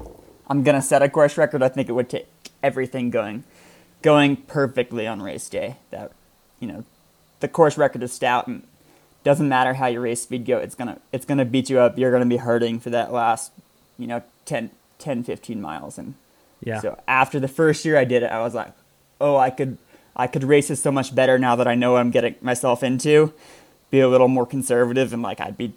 I'm 0.48 0.64
gonna 0.64 0.82
set 0.82 1.02
a 1.02 1.10
course 1.10 1.38
record. 1.38 1.62
I 1.62 1.68
think 1.68 1.90
it 1.90 1.92
would 1.92 2.10
take 2.10 2.28
everything 2.64 3.10
going 3.10 3.44
going 4.02 4.38
perfectly 4.38 5.08
on 5.08 5.22
race 5.22 5.50
day. 5.50 5.76
That 5.92 6.14
you 6.62 6.70
know, 6.70 6.86
the 7.42 7.50
course 7.50 7.78
record 7.78 8.02
is 8.02 8.14
stout 8.14 8.48
and 8.48 8.66
doesn't 9.28 9.50
matter 9.50 9.74
how 9.74 9.88
your 9.88 10.02
race 10.02 10.22
speed 10.22 10.46
go, 10.46 10.58
it's 10.58 10.76
gonna 10.76 11.00
it's 11.12 11.26
gonna 11.26 11.46
beat 11.46 11.70
you 11.70 11.80
up. 11.80 11.98
You're 11.98 12.12
gonna 12.12 12.26
be 12.26 12.38
hurting 12.38 12.80
for 12.80 12.90
that 12.90 13.12
last, 13.12 13.52
you 13.98 14.08
know, 14.08 14.24
10, 14.46 14.72
10 15.00 15.24
15 15.24 15.62
miles. 15.62 15.98
And 15.98 16.16
yeah. 16.64 16.80
So 16.80 17.00
after 17.08 17.40
the 17.40 17.48
first 17.48 17.86
year 17.86 17.98
I 17.98 18.06
did 18.06 18.24
it, 18.24 18.32
I 18.32 18.42
was 18.42 18.54
like, 18.54 18.74
oh, 19.22 19.38
I 19.38 19.50
could 19.50 19.78
I 20.16 20.28
could 20.28 20.44
race 20.44 20.70
this 20.70 20.82
so 20.82 20.92
much 20.92 21.14
better 21.14 21.38
now 21.38 21.56
that 21.56 21.68
I 21.68 21.76
know 21.76 21.94
what 21.94 22.00
I'm 22.00 22.12
getting 22.12 22.36
myself 22.42 22.84
into. 22.84 23.34
Be 23.92 24.00
a 24.00 24.10
little 24.10 24.28
more 24.28 24.46
conservative 24.46 25.14
and 25.14 25.22
like 25.22 25.40
I'd 25.40 25.58
be 25.58 25.74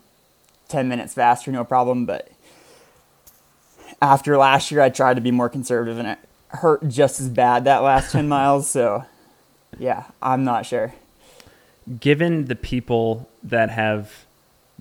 ten 0.69 0.89
minutes 0.89 1.15
faster, 1.15 1.51
no 1.53 1.65
problem. 1.65 2.07
But 2.07 2.31
after 4.03 4.37
last 4.37 4.71
year, 4.71 4.81
I 4.81 4.89
tried 4.89 5.15
to 5.15 5.21
be 5.21 5.31
more 5.31 5.49
conservative, 5.49 5.99
and 5.99 6.09
it 6.09 6.19
hurt 6.49 6.89
just 6.89 7.21
as 7.21 7.29
bad 7.29 7.65
that 7.65 7.83
last 7.83 8.13
10 8.13 8.29
miles. 8.37 8.71
So, 8.71 9.05
yeah, 9.79 10.05
I'm 10.23 10.45
not 10.45 10.67
sure. 10.67 10.95
Given 11.99 12.45
the 12.45 12.57
people 12.57 13.29
that 13.43 13.71
have 13.71 14.27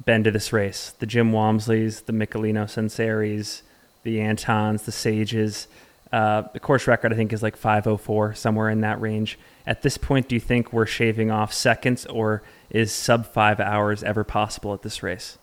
been 0.06 0.24
to 0.24 0.32
this 0.32 0.54
race, 0.54 0.94
the 1.00 1.06
Jim 1.06 1.32
Walmsleys, 1.32 2.06
the 2.06 2.14
Michelino 2.14 2.66
Sunseris, 2.66 3.64
the 4.04 4.18
Antons, 4.20 4.86
the 4.86 4.92
Sages, 4.92 5.68
uh, 6.12 6.44
the 6.54 6.60
course 6.60 6.88
record 6.88 7.14
I 7.14 7.16
think 7.16 7.34
is 7.34 7.44
like 7.44 7.56
504, 7.56 8.34
somewhere 8.34 8.70
in 8.70 8.82
that 8.82 9.00
range. 9.00 9.38
At 9.68 9.82
this 9.82 9.98
point, 9.98 10.28
do 10.28 10.36
you 10.36 10.42
think 10.42 10.74
we're 10.74 10.86
shaving 10.86 11.30
off 11.30 11.54
seconds, 11.54 12.06
or 12.08 12.42
is 12.70 12.92
sub 12.92 13.26
five 13.28 13.60
hours 13.60 14.04
ever 14.04 14.24
possible 14.24 14.74
at 14.74 14.82
this 14.82 15.04
race? 15.04 15.38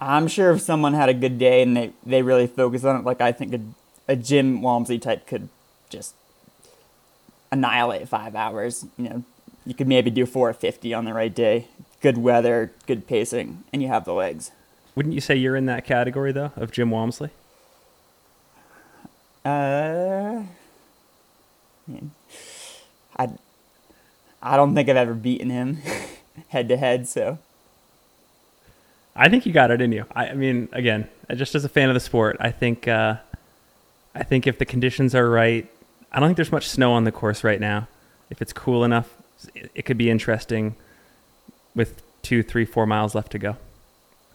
I'm 0.00 0.26
sure 0.28 0.50
if 0.50 0.60
someone 0.60 0.94
had 0.94 1.08
a 1.08 1.14
good 1.14 1.38
day 1.38 1.62
and 1.62 1.76
they, 1.76 1.92
they 2.04 2.22
really 2.22 2.46
focus 2.46 2.84
on 2.84 2.96
it, 2.96 3.04
like 3.04 3.20
I 3.20 3.32
think 3.32 3.54
a, 3.54 3.60
a 4.08 4.16
Jim 4.16 4.62
Walmsley 4.62 4.98
type 4.98 5.26
could 5.26 5.48
just 5.90 6.14
annihilate 7.52 8.08
five 8.08 8.34
hours. 8.34 8.84
You 8.96 9.04
know, 9.04 9.24
you 9.64 9.74
could 9.74 9.88
maybe 9.88 10.10
do 10.10 10.26
450 10.26 10.94
on 10.94 11.04
the 11.04 11.12
right 11.12 11.34
day. 11.34 11.68
Good 12.00 12.18
weather, 12.18 12.72
good 12.86 13.06
pacing, 13.06 13.64
and 13.72 13.82
you 13.82 13.88
have 13.88 14.04
the 14.04 14.12
legs. 14.12 14.50
Wouldn't 14.94 15.14
you 15.14 15.20
say 15.20 15.36
you're 15.36 15.56
in 15.56 15.66
that 15.66 15.84
category 15.84 16.32
though 16.32 16.52
of 16.56 16.72
Jim 16.72 16.90
Walmsley? 16.90 17.30
Uh, 19.44 20.42
I, 23.16 23.28
I 24.42 24.56
don't 24.56 24.74
think 24.74 24.88
I've 24.88 24.96
ever 24.96 25.14
beaten 25.14 25.50
him 25.50 25.78
head 26.48 26.68
to 26.68 26.76
head. 26.76 27.08
So 27.08 27.38
I 29.16 29.28
think 29.28 29.46
you 29.46 29.52
got 29.52 29.70
it 29.70 29.80
in 29.80 29.92
you. 29.92 30.06
I, 30.12 30.28
I 30.28 30.34
mean, 30.34 30.68
again, 30.72 31.08
just 31.34 31.54
as 31.54 31.64
a 31.64 31.68
fan 31.68 31.88
of 31.88 31.94
the 31.94 32.00
sport, 32.00 32.36
I 32.40 32.50
think 32.50 32.88
uh, 32.88 33.16
I 34.14 34.22
think 34.22 34.46
if 34.46 34.58
the 34.58 34.66
conditions 34.66 35.14
are 35.14 35.28
right, 35.28 35.68
I 36.10 36.20
don't 36.20 36.28
think 36.28 36.36
there's 36.36 36.52
much 36.52 36.68
snow 36.68 36.92
on 36.92 37.04
the 37.04 37.12
course 37.12 37.42
right 37.42 37.60
now. 37.60 37.88
If 38.30 38.40
it's 38.40 38.52
cool 38.52 38.84
enough, 38.84 39.16
it, 39.54 39.84
could 39.84 39.98
be 39.98 40.10
interesting 40.10 40.74
with 41.74 42.02
two, 42.22 42.42
three, 42.42 42.64
four 42.64 42.86
miles 42.86 43.14
left 43.14 43.32
to 43.32 43.38
go. 43.38 43.56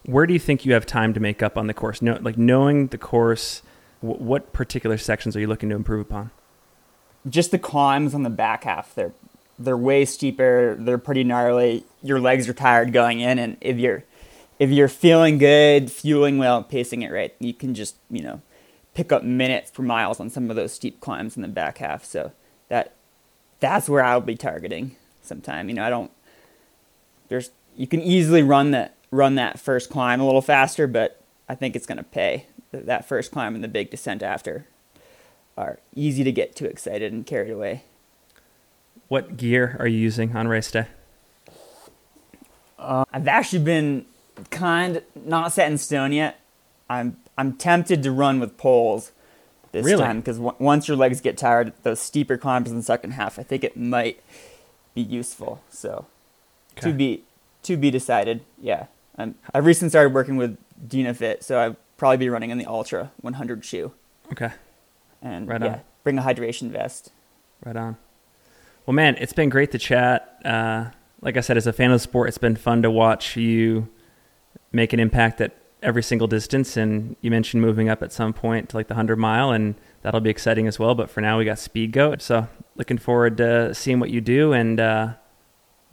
Where 0.05 0.25
do 0.25 0.33
you 0.33 0.39
think 0.39 0.65
you 0.65 0.73
have 0.73 0.85
time 0.85 1.13
to 1.13 1.19
make 1.19 1.43
up 1.43 1.57
on 1.57 1.67
the 1.67 1.73
course? 1.73 2.01
No, 2.01 2.17
like 2.21 2.37
knowing 2.37 2.87
the 2.87 2.97
course, 2.97 3.61
w- 4.01 4.21
what 4.23 4.53
particular 4.53 4.97
sections 4.97 5.35
are 5.35 5.39
you 5.39 5.47
looking 5.47 5.69
to 5.69 5.75
improve 5.75 6.01
upon? 6.01 6.31
just 7.29 7.51
the 7.51 7.59
climbs 7.59 8.13
on 8.13 8.23
the 8.23 8.29
back 8.29 8.63
half, 8.63 8.93
they're 8.95 9.13
they're 9.59 9.77
way 9.77 10.05
steeper. 10.05 10.75
They're 10.79 10.99
pretty 10.99 11.23
gnarly. 11.23 11.83
Your 12.03 12.19
legs 12.19 12.47
are 12.47 12.53
tired 12.53 12.93
going 12.93 13.19
in, 13.19 13.39
and 13.39 13.57
if 13.61 13.77
you're 13.77 14.03
if 14.59 14.69
you're 14.69 14.87
feeling 14.87 15.37
good, 15.37 15.91
fueling 15.91 16.37
well, 16.37 16.63
pacing 16.63 17.01
it 17.01 17.11
right, 17.11 17.33
you 17.39 17.53
can 17.53 17.73
just 17.73 17.95
you 18.09 18.21
know 18.21 18.41
pick 18.93 19.11
up 19.11 19.23
minutes 19.23 19.71
per 19.71 19.83
miles 19.83 20.19
on 20.19 20.29
some 20.29 20.49
of 20.49 20.55
those 20.55 20.73
steep 20.73 20.99
climbs 20.99 21.35
in 21.35 21.41
the 21.41 21.47
back 21.47 21.79
half. 21.79 22.05
So 22.05 22.31
that 22.69 22.93
that's 23.59 23.89
where 23.89 24.03
I'll 24.03 24.21
be 24.21 24.35
targeting 24.35 24.95
sometime. 25.21 25.69
You 25.69 25.75
know, 25.75 25.83
I 25.83 25.89
don't 25.89 26.11
there's 27.29 27.51
you 27.75 27.87
can 27.87 28.01
easily 28.01 28.41
run 28.43 28.71
that 28.71 28.95
run 29.11 29.35
that 29.35 29.59
first 29.59 29.89
climb 29.89 30.19
a 30.19 30.25
little 30.25 30.41
faster, 30.41 30.87
but 30.87 31.21
I 31.47 31.55
think 31.55 31.75
it's 31.75 31.85
going 31.85 31.97
to 31.97 32.03
pay. 32.03 32.45
That 32.71 33.07
first 33.07 33.31
climb 33.31 33.55
and 33.55 33.63
the 33.63 33.69
big 33.69 33.89
descent 33.89 34.21
after 34.21 34.65
are 35.57 35.79
easy 35.95 36.23
to 36.23 36.31
get 36.31 36.55
too 36.55 36.65
excited 36.65 37.11
and 37.13 37.25
carried 37.25 37.51
away. 37.51 37.83
What 39.07 39.37
gear 39.37 39.75
are 39.79 39.87
you 39.87 39.97
using 39.97 40.35
on 40.35 40.47
race 40.47 40.69
day? 40.69 40.87
Uh, 42.77 43.05
I've 43.11 43.27
actually 43.27 43.63
been 43.63 44.05
kind 44.51 45.01
not 45.15 45.53
set 45.53 45.71
in 45.71 45.77
stone 45.77 46.11
yet. 46.11 46.39
I'm 46.89 47.17
I'm 47.37 47.53
tempted 47.53 48.03
to 48.03 48.11
run 48.11 48.39
with 48.39 48.57
poles 48.57 49.11
this 49.71 49.85
Really? 49.85 50.03
time 50.03 50.19
because 50.19 50.37
w- 50.37 50.55
once 50.59 50.87
your 50.87 50.97
legs 50.97 51.21
get 51.21 51.37
tired, 51.37 51.73
those 51.83 51.99
steeper 51.99 52.37
climbs 52.37 52.69
in 52.69 52.77
the 52.77 52.83
second 52.83 53.11
half, 53.11 53.37
I 53.39 53.43
think 53.43 53.63
it 53.63 53.75
might 53.77 54.21
be 54.95 55.01
useful. 55.01 55.61
So 55.69 56.05
Okay. 56.77 56.89
to 56.91 56.93
be 56.95 57.23
to 57.63 57.75
be 57.77 57.91
decided. 57.91 58.41
Yeah, 58.61 58.85
I'm, 59.17 59.35
I've 59.53 59.65
recently 59.65 59.89
started 59.89 60.13
working 60.13 60.37
with 60.37 60.57
DynaFit, 60.87 61.43
so 61.43 61.57
I'll 61.59 61.75
probably 61.97 62.17
be 62.17 62.29
running 62.29 62.49
in 62.51 62.57
the 62.57 62.65
Ultra 62.67 63.11
100 63.21 63.65
shoe 63.65 63.91
Okay, 64.31 64.51
and 65.21 65.47
Right 65.47 65.61
yeah, 65.61 65.67
on. 65.67 65.81
bring 66.03 66.17
a 66.17 66.21
hydration 66.21 66.69
vest. 66.69 67.11
right 67.65 67.75
on. 67.75 67.97
Well, 68.85 68.93
man, 68.93 69.15
it's 69.19 69.33
been 69.33 69.49
great 69.49 69.71
to 69.71 69.77
chat. 69.79 70.39
Uh, 70.45 70.91
like 71.21 71.35
I 71.35 71.41
said, 71.41 71.57
as 71.57 71.67
a 71.67 71.73
fan 71.73 71.91
of 71.91 71.95
the 71.95 71.99
sport, 71.99 72.29
it's 72.29 72.37
been 72.37 72.55
fun 72.55 72.83
to 72.83 72.91
watch 72.91 73.35
you 73.35 73.89
make 74.71 74.93
an 74.93 74.99
impact 74.99 75.41
at 75.41 75.53
every 75.81 76.03
single 76.03 76.27
distance. 76.27 76.77
And 76.77 77.15
you 77.21 77.31
mentioned 77.31 77.61
moving 77.61 77.89
up 77.89 78.01
at 78.01 78.11
some 78.11 78.33
point 78.33 78.69
to 78.69 78.77
like 78.77 78.87
the 78.87 78.93
100 78.93 79.17
mile, 79.17 79.51
and 79.51 79.75
that'll 80.01 80.21
be 80.21 80.29
exciting 80.29 80.67
as 80.67 80.79
well. 80.79 80.95
But 80.95 81.09
for 81.09 81.21
now, 81.21 81.37
we 81.37 81.45
got 81.45 81.59
Speed 81.59 81.91
Goat. 81.91 82.21
So 82.21 82.47
looking 82.75 82.97
forward 82.97 83.37
to 83.37 83.73
seeing 83.73 83.99
what 83.99 84.09
you 84.09 84.21
do. 84.21 84.53
And 84.53 84.79
uh, 84.79 85.13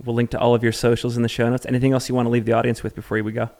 we'll 0.02 0.14
link 0.14 0.30
to 0.30 0.38
all 0.38 0.54
of 0.54 0.62
your 0.62 0.72
socials 0.72 1.16
in 1.16 1.22
the 1.22 1.28
show 1.28 1.48
notes. 1.48 1.66
Anything 1.66 1.92
else 1.92 2.08
you 2.08 2.14
want 2.14 2.26
to 2.26 2.30
leave 2.30 2.44
the 2.44 2.52
audience 2.52 2.82
with 2.82 2.94
before 2.94 3.22
we 3.22 3.32
go? 3.32 3.50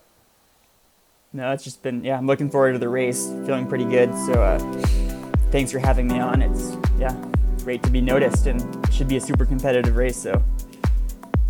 No, 1.33 1.51
it's 1.51 1.65
just 1.65 1.83
been 1.83 2.05
yeah. 2.05 2.17
I'm 2.17 2.29
looking 2.29 2.49
forward 2.49 2.75
to 2.75 2.79
the 2.79 2.89
race. 2.89 3.27
Feeling 3.45 3.67
pretty 3.67 3.85
good. 3.85 4.15
So 4.27 4.35
uh, 4.35 4.59
thanks 5.51 5.73
for 5.73 5.81
having 5.81 6.07
me 6.07 6.21
on. 6.21 6.41
It's 6.41 6.77
yeah, 6.97 7.13
great 7.65 7.83
to 7.83 7.91
be 7.91 8.01
noticed, 8.01 8.47
and 8.47 8.63
it 8.87 8.95
should 8.95 9.09
be 9.09 9.17
a 9.17 9.21
super 9.21 9.45
competitive 9.45 9.97
race. 9.97 10.17
So 10.17 10.41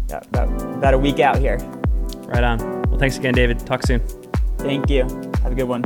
yeah, 0.09 0.23
about 0.33 0.49
about 0.63 0.95
a 0.95 0.99
week 0.99 1.21
out 1.21 1.37
here. 1.37 1.59
Right 2.21 2.43
on. 2.43 2.59
Well, 2.89 2.99
thanks 2.99 3.19
again, 3.19 3.35
David. 3.35 3.59
Talk 3.67 3.83
soon. 3.83 4.01
Thank 4.65 4.89
you. 4.89 5.03
Have 5.43 5.53
a 5.53 5.55
good 5.55 5.69
one. 5.69 5.85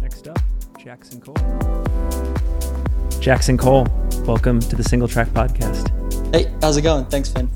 Next 0.00 0.28
up, 0.28 0.38
Jackson 0.78 1.20
Cole. 1.20 1.34
Jackson 3.20 3.58
Cole, 3.58 3.88
welcome 4.24 4.60
to 4.60 4.76
the 4.76 4.84
Single 4.84 5.08
Track 5.08 5.26
Podcast. 5.30 5.90
Hey, 6.32 6.48
how's 6.60 6.76
it 6.76 6.82
going? 6.82 7.06
Thanks, 7.06 7.28
Finn. 7.28 7.50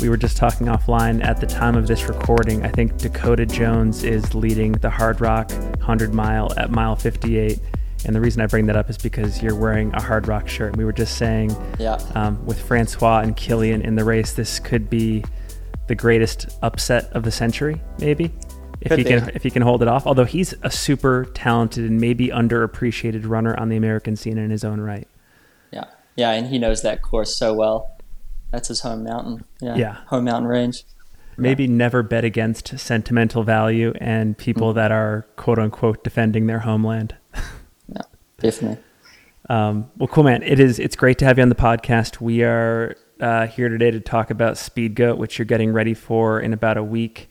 We 0.00 0.08
were 0.08 0.16
just 0.16 0.36
talking 0.36 0.66
offline 0.66 1.24
at 1.24 1.40
the 1.40 1.46
time 1.46 1.76
of 1.76 1.86
this 1.86 2.08
recording. 2.08 2.64
I 2.64 2.68
think 2.68 2.96
Dakota 2.98 3.46
Jones 3.46 4.02
is 4.02 4.34
leading 4.34 4.72
the 4.72 4.88
Hardrock 4.88 5.52
100 5.76 6.12
mile 6.12 6.52
at 6.56 6.72
mile 6.72 6.96
58. 6.96 7.60
And 8.06 8.14
the 8.14 8.20
reason 8.20 8.42
I 8.42 8.46
bring 8.46 8.66
that 8.66 8.76
up 8.76 8.90
is 8.90 8.98
because 8.98 9.40
you're 9.40 9.54
wearing 9.54 9.94
a 9.94 9.98
Hardrock 9.98 10.48
shirt. 10.48 10.76
We 10.76 10.84
were 10.84 10.92
just 10.92 11.16
saying 11.16 11.54
Yeah. 11.78 11.92
um, 12.16 12.44
with 12.44 12.60
Francois 12.60 13.20
and 13.20 13.36
Kilian 13.36 13.82
in 13.84 13.94
the 13.94 14.04
race, 14.04 14.32
this 14.32 14.58
could 14.58 14.90
be 14.90 15.24
the 15.86 15.94
greatest 15.94 16.48
upset 16.60 17.04
of 17.12 17.22
the 17.22 17.30
century, 17.30 17.80
maybe. 18.00 18.32
If 18.84 18.90
Could 18.90 18.98
he 18.98 19.04
be. 19.04 19.10
can, 19.10 19.30
if 19.34 19.42
he 19.42 19.50
can 19.50 19.62
hold 19.62 19.80
it 19.82 19.88
off. 19.88 20.06
Although 20.06 20.24
he's 20.26 20.54
a 20.62 20.70
super 20.70 21.24
talented 21.34 21.88
and 21.90 22.00
maybe 22.00 22.28
underappreciated 22.28 23.26
runner 23.28 23.58
on 23.58 23.68
the 23.70 23.76
American 23.76 24.14
scene 24.16 24.36
in 24.38 24.50
his 24.50 24.62
own 24.64 24.80
right. 24.80 25.08
Yeah. 25.72 25.84
Yeah, 26.16 26.30
and 26.32 26.46
he 26.48 26.58
knows 26.58 26.82
that 26.82 27.00
course 27.02 27.34
so 27.36 27.54
well. 27.54 27.96
That's 28.52 28.68
his 28.68 28.80
home 28.80 29.02
mountain. 29.02 29.44
Yeah. 29.60 29.74
Yeah. 29.76 29.92
Home 30.08 30.24
mountain 30.24 30.46
range. 30.48 30.84
maybe 31.36 31.66
never 31.66 32.02
bet 32.04 32.24
against 32.24 32.78
sentimental 32.78 33.42
value 33.42 33.92
and 34.00 34.38
people 34.38 34.70
Mm. 34.72 34.74
that 34.76 34.92
are 34.92 35.26
quote 35.36 35.58
unquote 35.58 36.04
defending 36.04 36.46
their 36.46 36.60
homeland. 36.60 37.16
Yeah. 37.88 38.02
Definitely. 38.38 38.82
Um, 39.50 39.90
well, 39.98 40.06
cool, 40.08 40.24
man. 40.24 40.42
It 40.42 40.58
is. 40.60 40.78
It's 40.78 40.96
great 40.96 41.18
to 41.18 41.24
have 41.26 41.36
you 41.38 41.42
on 41.42 41.48
the 41.50 41.54
podcast. 41.54 42.20
We 42.20 42.42
are 42.44 42.96
uh, 43.20 43.46
here 43.46 43.68
today 43.68 43.90
to 43.90 44.00
talk 44.00 44.30
about 44.30 44.56
Speed 44.56 44.94
Goat, 44.94 45.18
which 45.18 45.38
you're 45.38 45.44
getting 45.46 45.72
ready 45.72 45.92
for 45.94 46.40
in 46.40 46.52
about 46.54 46.76
a 46.78 46.82
week. 46.82 47.28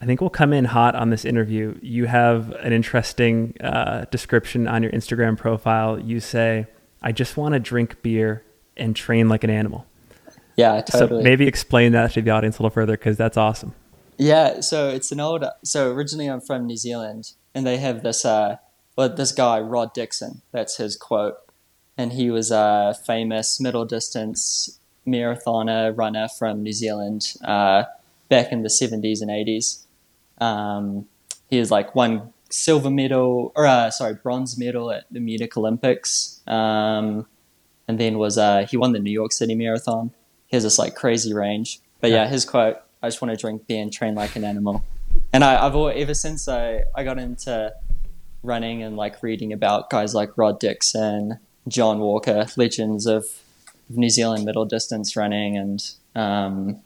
I 0.00 0.06
think 0.06 0.20
we'll 0.20 0.30
come 0.30 0.52
in 0.52 0.64
hot 0.64 0.94
on 0.94 1.10
this 1.10 1.24
interview. 1.24 1.78
You 1.80 2.06
have 2.06 2.50
an 2.52 2.72
interesting 2.72 3.54
uh, 3.60 4.06
description 4.10 4.66
on 4.68 4.82
your 4.82 4.92
Instagram 4.92 5.36
profile. 5.36 5.98
You 5.98 6.20
say, 6.20 6.66
"I 7.02 7.12
just 7.12 7.36
want 7.36 7.54
to 7.54 7.60
drink 7.60 8.02
beer 8.02 8.44
and 8.76 8.94
train 8.94 9.28
like 9.28 9.44
an 9.44 9.50
animal." 9.50 9.86
Yeah, 10.56 10.80
totally. 10.82 11.22
So 11.22 11.24
maybe 11.24 11.46
explain 11.46 11.92
that 11.92 12.12
to 12.12 12.22
the 12.22 12.30
audience 12.30 12.58
a 12.58 12.62
little 12.62 12.74
further 12.74 12.92
because 12.92 13.16
that's 13.16 13.36
awesome. 13.36 13.74
Yeah, 14.18 14.60
so 14.60 14.88
it's 14.88 15.10
an 15.10 15.20
old. 15.20 15.44
So 15.64 15.90
originally, 15.92 16.26
I'm 16.26 16.40
from 16.40 16.66
New 16.66 16.76
Zealand, 16.76 17.32
and 17.54 17.66
they 17.66 17.78
have 17.78 18.02
this. 18.02 18.24
Uh, 18.24 18.58
well, 18.96 19.08
this 19.08 19.32
guy 19.32 19.60
Rod 19.60 19.92
Dixon. 19.94 20.42
That's 20.52 20.76
his 20.76 20.96
quote, 20.96 21.36
and 21.96 22.12
he 22.12 22.30
was 22.30 22.50
a 22.50 22.96
famous 23.06 23.60
middle 23.60 23.84
distance 23.84 24.78
marathoner 25.06 25.96
runner 25.96 26.28
from 26.28 26.62
New 26.62 26.72
Zealand 26.72 27.34
uh, 27.44 27.84
back 28.28 28.52
in 28.52 28.62
the 28.62 28.68
70s 28.68 29.20
and 29.20 29.30
80s. 29.30 29.83
Um, 30.38 31.06
he 31.50 31.58
was 31.58 31.70
like 31.70 31.94
one 31.94 32.32
silver 32.50 32.90
medal, 32.90 33.52
or 33.56 33.66
uh, 33.66 33.90
sorry, 33.90 34.14
bronze 34.14 34.58
medal 34.58 34.90
at 34.90 35.04
the 35.10 35.20
Munich 35.20 35.56
Olympics, 35.56 36.40
um, 36.46 37.26
and 37.88 37.98
then 37.98 38.18
was 38.18 38.38
uh, 38.38 38.66
he 38.68 38.76
won 38.76 38.92
the 38.92 38.98
New 38.98 39.10
York 39.12 39.32
City 39.32 39.54
Marathon. 39.54 40.10
He 40.46 40.56
has 40.56 40.62
this 40.64 40.78
like 40.78 40.94
crazy 40.94 41.32
range, 41.34 41.80
but 42.00 42.10
yeah, 42.10 42.24
Yeah. 42.24 42.28
his 42.28 42.44
quote: 42.44 42.76
"I 43.02 43.08
just 43.08 43.20
want 43.22 43.30
to 43.32 43.36
drink 43.40 43.66
beer 43.66 43.82
and 43.82 43.92
train 43.92 44.14
like 44.14 44.36
an 44.36 44.44
animal." 44.44 44.84
And 45.32 45.44
I, 45.44 45.64
I've 45.64 45.76
always, 45.76 46.00
ever 46.02 46.14
since 46.14 46.48
I, 46.48 46.82
I 46.94 47.04
got 47.04 47.18
into 47.18 47.72
running 48.42 48.82
and 48.82 48.96
like 48.96 49.22
reading 49.22 49.52
about 49.52 49.88
guys 49.90 50.14
like 50.14 50.36
Rod 50.36 50.58
Dixon, 50.60 51.38
John 51.68 51.98
Walker, 52.00 52.46
legends 52.56 53.06
of 53.06 53.24
New 53.88 54.10
Zealand 54.10 54.44
middle 54.44 54.64
distance 54.64 55.16
running, 55.16 55.56
and 55.56 55.80
um, 56.16 56.80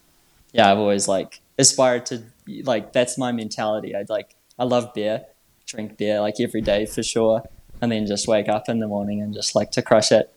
yeah, 0.52 0.70
I've 0.70 0.78
always 0.78 1.08
like 1.08 1.40
aspired 1.58 2.06
to 2.06 2.22
like 2.64 2.92
that's 2.92 3.18
my 3.18 3.32
mentality. 3.32 3.94
I 3.94 4.04
like 4.08 4.34
I 4.58 4.64
love 4.64 4.92
beer, 4.94 5.24
drink 5.66 5.96
beer 5.96 6.20
like 6.20 6.34
every 6.40 6.60
day 6.60 6.86
for 6.86 7.02
sure, 7.02 7.42
and 7.80 7.92
then 7.92 8.06
just 8.06 8.26
wake 8.28 8.48
up 8.48 8.68
in 8.68 8.80
the 8.80 8.86
morning 8.88 9.20
and 9.20 9.32
just 9.34 9.54
like 9.54 9.70
to 9.72 9.82
crush 9.82 10.12
it. 10.12 10.32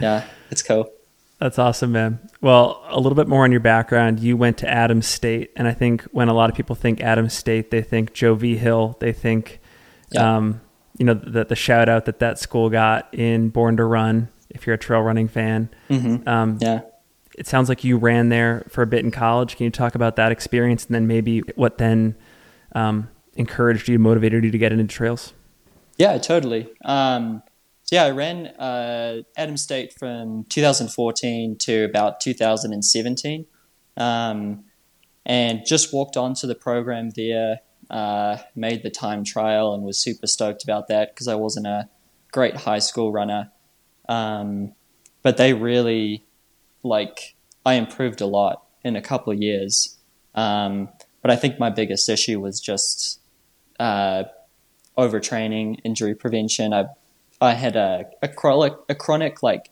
Yeah, 0.00 0.24
it's 0.50 0.62
cool. 0.62 0.90
That's 1.38 1.58
awesome, 1.58 1.92
man. 1.92 2.18
Well, 2.42 2.84
a 2.88 3.00
little 3.00 3.16
bit 3.16 3.26
more 3.26 3.44
on 3.44 3.50
your 3.50 3.60
background. 3.60 4.20
You 4.20 4.36
went 4.36 4.58
to 4.58 4.68
Adams 4.68 5.06
State, 5.06 5.50
and 5.56 5.66
I 5.66 5.72
think 5.72 6.02
when 6.12 6.28
a 6.28 6.34
lot 6.34 6.50
of 6.50 6.56
people 6.56 6.76
think 6.76 7.00
Adams 7.00 7.32
State, 7.32 7.70
they 7.70 7.80
think 7.82 8.12
Joe 8.12 8.34
Vigil. 8.34 8.96
They 9.00 9.12
think, 9.12 9.58
Yeah. 10.12 10.36
um, 10.36 10.60
you 10.98 11.06
know, 11.06 11.14
the, 11.14 11.44
the 11.46 11.56
shout 11.56 11.88
out 11.88 12.04
that 12.04 12.18
that 12.18 12.38
school 12.38 12.68
got 12.68 13.08
in 13.14 13.48
Born 13.48 13.78
to 13.78 13.84
Run. 13.84 14.28
If 14.50 14.66
you're 14.66 14.74
a 14.74 14.78
trail 14.78 15.00
running 15.00 15.28
fan, 15.28 15.70
hmm 15.88 16.16
um, 16.28 16.58
Yeah. 16.60 16.80
It 17.40 17.46
sounds 17.46 17.70
like 17.70 17.82
you 17.84 17.96
ran 17.96 18.28
there 18.28 18.66
for 18.68 18.82
a 18.82 18.86
bit 18.86 19.02
in 19.02 19.10
college. 19.10 19.56
Can 19.56 19.64
you 19.64 19.70
talk 19.70 19.94
about 19.94 20.16
that 20.16 20.30
experience, 20.30 20.84
and 20.84 20.94
then 20.94 21.06
maybe 21.06 21.40
what 21.56 21.78
then 21.78 22.14
um, 22.74 23.08
encouraged 23.32 23.88
you, 23.88 23.98
motivated 23.98 24.44
you 24.44 24.50
to 24.50 24.58
get 24.58 24.72
into 24.72 24.84
trails? 24.84 25.32
Yeah, 25.96 26.18
totally. 26.18 26.70
Um, 26.84 27.42
yeah, 27.90 28.04
I 28.04 28.10
ran 28.10 28.48
uh, 28.48 29.22
Adams 29.38 29.62
State 29.62 29.94
from 29.94 30.44
2014 30.50 31.56
to 31.60 31.84
about 31.84 32.20
2017, 32.20 33.46
um, 33.96 34.64
and 35.24 35.62
just 35.64 35.94
walked 35.94 36.18
onto 36.18 36.46
the 36.46 36.54
program 36.54 37.08
there. 37.16 37.60
Uh, 37.88 38.36
made 38.54 38.84
the 38.84 38.90
time 38.90 39.24
trial 39.24 39.74
and 39.74 39.82
was 39.82 39.98
super 39.98 40.26
stoked 40.26 40.62
about 40.62 40.88
that 40.88 41.12
because 41.12 41.26
I 41.26 41.34
wasn't 41.34 41.66
a 41.66 41.88
great 42.30 42.54
high 42.54 42.78
school 42.78 43.10
runner, 43.10 43.50
um, 44.08 44.74
but 45.22 45.38
they 45.38 45.54
really 45.54 46.24
like 46.82 47.34
I 47.64 47.74
improved 47.74 48.20
a 48.20 48.26
lot 48.26 48.62
in 48.82 48.96
a 48.96 49.02
couple 49.02 49.32
of 49.32 49.40
years. 49.40 49.98
Um, 50.34 50.88
but 51.22 51.30
I 51.30 51.36
think 51.36 51.58
my 51.58 51.70
biggest 51.70 52.08
issue 52.08 52.40
was 52.40 52.60
just 52.60 53.20
uh, 53.78 54.24
overtraining, 54.96 55.80
injury 55.84 56.14
prevention. 56.14 56.72
I 56.72 56.86
I 57.40 57.54
had 57.54 57.76
a, 57.76 58.04
a 58.22 58.28
chronic 58.28 58.74
a 58.88 58.94
chronic 58.94 59.42
like 59.42 59.70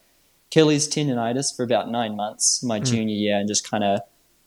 Achilles 0.50 0.88
tendonitis 0.88 1.54
for 1.54 1.62
about 1.62 1.90
nine 1.90 2.16
months 2.16 2.62
my 2.62 2.80
mm. 2.80 2.86
junior 2.86 3.14
year, 3.14 3.38
and 3.38 3.48
just 3.48 3.68
kind 3.68 3.84
of 3.84 4.00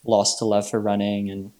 lost 0.04 0.42
a 0.42 0.46
love 0.46 0.70
for 0.70 0.80
running 0.80 1.30
and 1.30 1.52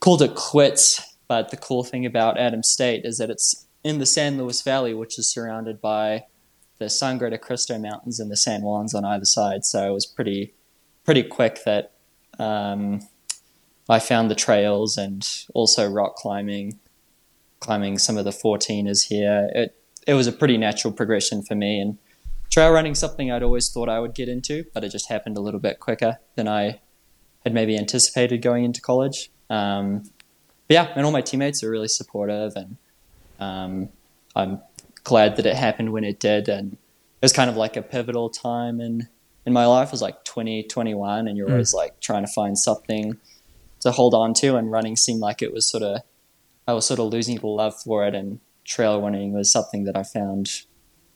called 0.00 0.22
it 0.22 0.34
quits. 0.34 1.14
But 1.28 1.50
the 1.50 1.56
cool 1.56 1.82
thing 1.82 2.06
about 2.06 2.38
Adam 2.38 2.62
State 2.62 3.04
is 3.04 3.18
that 3.18 3.30
it's 3.30 3.66
in 3.82 3.98
the 3.98 4.06
San 4.06 4.38
Luis 4.38 4.62
Valley, 4.62 4.94
which 4.94 5.18
is 5.18 5.28
surrounded 5.28 5.80
by 5.80 6.24
the 6.78 6.90
Sangre 6.90 7.30
de 7.30 7.38
Cristo 7.38 7.78
Mountains 7.78 8.20
and 8.20 8.30
the 8.30 8.36
San 8.36 8.60
Juans 8.60 8.94
on 8.94 9.04
either 9.04 9.24
side. 9.24 9.64
So 9.64 9.88
it 9.88 9.92
was 9.92 10.06
pretty 10.06 10.54
pretty 11.04 11.22
quick 11.22 11.60
that 11.64 11.92
um, 12.38 13.00
I 13.88 13.98
found 13.98 14.30
the 14.30 14.34
trails 14.34 14.98
and 14.98 15.26
also 15.54 15.88
rock 15.88 16.16
climbing, 16.16 16.78
climbing 17.60 17.98
some 17.98 18.18
of 18.18 18.24
the 18.24 18.30
14ers 18.30 19.06
here. 19.08 19.48
It 19.54 19.76
it 20.06 20.14
was 20.14 20.26
a 20.26 20.32
pretty 20.32 20.56
natural 20.56 20.92
progression 20.92 21.42
for 21.42 21.54
me 21.54 21.80
and 21.80 21.98
trail 22.50 22.70
running 22.70 22.94
something 22.94 23.30
I'd 23.30 23.42
always 23.42 23.68
thought 23.70 23.88
I 23.88 23.98
would 23.98 24.14
get 24.14 24.28
into, 24.28 24.64
but 24.72 24.84
it 24.84 24.90
just 24.90 25.08
happened 25.08 25.36
a 25.36 25.40
little 25.40 25.60
bit 25.60 25.80
quicker 25.80 26.18
than 26.36 26.46
I 26.46 26.80
had 27.44 27.52
maybe 27.52 27.76
anticipated 27.76 28.42
going 28.42 28.64
into 28.64 28.80
college. 28.80 29.30
Um, 29.50 30.04
but 30.68 30.74
yeah, 30.74 30.92
and 30.96 31.04
all 31.04 31.12
my 31.12 31.20
teammates 31.20 31.62
are 31.62 31.70
really 31.70 31.88
supportive, 31.88 32.54
and 32.56 32.76
um, 33.38 33.88
I'm 34.34 34.60
glad 35.06 35.36
that 35.36 35.46
it 35.46 35.54
happened 35.54 35.92
when 35.92 36.02
it 36.02 36.18
did. 36.18 36.48
And 36.48 36.72
it 36.72 37.22
was 37.22 37.32
kind 37.32 37.48
of 37.48 37.56
like 37.56 37.76
a 37.76 37.82
pivotal 37.82 38.28
time 38.28 38.80
in 38.80 39.08
in 39.46 39.52
my 39.52 39.64
life. 39.64 39.88
It 39.88 39.92
was 39.92 40.02
like 40.02 40.24
2021, 40.24 41.28
and 41.28 41.38
you're 41.38 41.48
mm. 41.48 41.52
always 41.52 41.72
like 41.72 42.00
trying 42.00 42.26
to 42.26 42.32
find 42.32 42.58
something 42.58 43.16
to 43.80 43.92
hold 43.92 44.12
on 44.12 44.34
to. 44.34 44.56
And 44.56 44.70
running 44.70 44.96
seemed 44.96 45.20
like 45.20 45.40
it 45.40 45.52
was 45.52 45.70
sort 45.70 45.84
of 45.84 46.02
I 46.66 46.74
was 46.74 46.84
sort 46.84 46.98
of 46.98 47.12
losing 47.12 47.38
the 47.38 47.46
love 47.46 47.80
for 47.80 48.04
it, 48.04 48.14
and 48.14 48.40
trail 48.64 49.00
running 49.00 49.32
was 49.32 49.50
something 49.50 49.84
that 49.84 49.96
I 49.96 50.02
found 50.02 50.62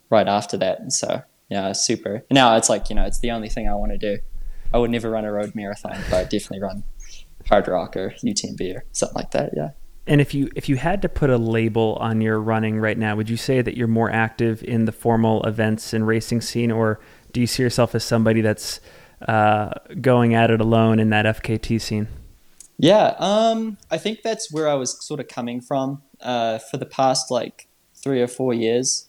right 0.08 0.28
after 0.28 0.56
that. 0.58 0.78
And 0.78 0.92
so 0.92 1.22
yeah, 1.48 1.72
super. 1.72 2.24
Now 2.30 2.56
it's 2.56 2.70
like 2.70 2.88
you 2.88 2.96
know 2.96 3.04
it's 3.04 3.18
the 3.18 3.32
only 3.32 3.48
thing 3.48 3.68
I 3.68 3.74
want 3.74 3.90
to 3.90 3.98
do. 3.98 4.22
I 4.72 4.78
would 4.78 4.92
never 4.92 5.10
run 5.10 5.24
a 5.24 5.32
road 5.32 5.56
marathon, 5.56 5.98
but 6.08 6.16
I'd 6.16 6.28
definitely 6.28 6.60
run 6.60 6.84
Hardrock 7.46 7.96
or 7.96 8.14
UTMB 8.24 8.76
or 8.76 8.84
something 8.92 9.16
like 9.16 9.32
that. 9.32 9.50
Yeah. 9.56 9.70
And 10.10 10.20
if 10.20 10.34
you 10.34 10.50
if 10.56 10.68
you 10.68 10.74
had 10.74 11.02
to 11.02 11.08
put 11.08 11.30
a 11.30 11.36
label 11.36 11.96
on 12.00 12.20
your 12.20 12.40
running 12.40 12.80
right 12.80 12.98
now, 12.98 13.14
would 13.14 13.30
you 13.30 13.36
say 13.36 13.62
that 13.62 13.76
you're 13.76 13.86
more 13.86 14.10
active 14.10 14.60
in 14.64 14.84
the 14.84 14.90
formal 14.90 15.40
events 15.44 15.92
and 15.92 16.04
racing 16.04 16.40
scene, 16.40 16.72
or 16.72 16.98
do 17.30 17.40
you 17.40 17.46
see 17.46 17.62
yourself 17.62 17.94
as 17.94 18.02
somebody 18.02 18.40
that's 18.40 18.80
uh, 19.28 19.70
going 20.00 20.34
at 20.34 20.50
it 20.50 20.60
alone 20.60 20.98
in 20.98 21.10
that 21.10 21.26
FKT 21.26 21.80
scene? 21.80 22.08
Yeah, 22.76 23.14
um, 23.20 23.78
I 23.88 23.98
think 23.98 24.22
that's 24.22 24.52
where 24.52 24.68
I 24.68 24.74
was 24.74 25.00
sort 25.06 25.20
of 25.20 25.28
coming 25.28 25.60
from 25.60 26.02
uh, 26.20 26.58
for 26.58 26.76
the 26.76 26.86
past 26.86 27.30
like 27.30 27.68
three 27.94 28.20
or 28.20 28.26
four 28.26 28.52
years. 28.52 29.08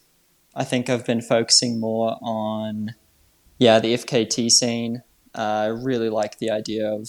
I 0.54 0.62
think 0.62 0.88
I've 0.88 1.04
been 1.04 1.20
focusing 1.20 1.80
more 1.80 2.16
on, 2.22 2.94
yeah, 3.58 3.80
the 3.80 3.94
FKT 3.94 4.50
scene. 4.50 5.02
Uh, 5.34 5.40
I 5.40 5.66
really 5.66 6.10
like 6.10 6.38
the 6.38 6.52
idea 6.52 6.88
of 6.92 7.08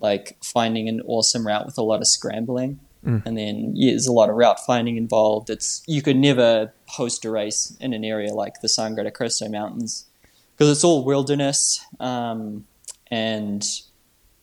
like 0.00 0.36
finding 0.42 0.88
an 0.88 1.00
awesome 1.06 1.46
route 1.46 1.64
with 1.64 1.78
a 1.78 1.82
lot 1.82 2.00
of 2.00 2.08
scrambling. 2.08 2.80
Mm. 3.04 3.24
And 3.24 3.38
then 3.38 3.72
yeah, 3.74 3.92
there's 3.92 4.06
a 4.06 4.12
lot 4.12 4.28
of 4.28 4.36
route 4.36 4.60
finding 4.64 4.96
involved. 4.96 5.50
It's 5.50 5.82
you 5.86 6.02
could 6.02 6.16
never 6.16 6.72
host 6.86 7.24
a 7.24 7.30
race 7.30 7.76
in 7.80 7.92
an 7.92 8.04
area 8.04 8.34
like 8.34 8.60
the 8.60 8.68
Sangre 8.68 9.04
de 9.04 9.10
Cristo 9.10 9.48
Mountains 9.48 10.06
because 10.54 10.70
it's 10.70 10.84
all 10.84 11.04
wilderness 11.04 11.84
um, 12.00 12.66
and 13.10 13.64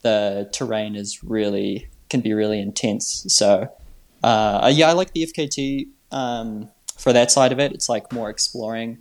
the 0.02 0.50
terrain 0.54 0.96
is 0.96 1.24
really 1.24 1.90
can 2.10 2.22
be 2.22 2.34
really 2.34 2.60
intense. 2.60 3.26
So 3.28 3.70
uh, 4.24 4.72
yeah, 4.74 4.90
I 4.90 4.94
like 4.94 5.12
the 5.14 5.26
FKT 5.26 5.88
um, 6.12 6.70
for 6.98 7.14
that 7.14 7.32
side 7.32 7.52
of 7.52 7.60
it. 7.60 7.74
It's 7.74 7.90
like 7.90 8.12
more 8.12 8.30
exploring, 8.30 9.00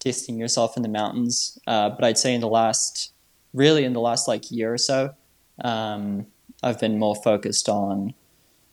testing 0.00 0.38
yourself 0.38 0.76
in 0.76 0.82
the 0.82 0.88
mountains. 0.88 1.58
Uh, 1.66 1.90
but 1.90 2.04
I'd 2.04 2.18
say 2.18 2.34
in 2.34 2.40
the 2.40 2.48
last, 2.48 3.12
really 3.54 3.84
in 3.84 3.92
the 3.92 4.00
last 4.00 4.26
like 4.28 4.50
year 4.50 4.74
or 4.74 4.78
so, 4.78 5.14
um, 5.62 6.26
I've 6.62 6.80
been 6.80 6.98
more 6.98 7.14
focused 7.14 7.68
on 7.68 8.14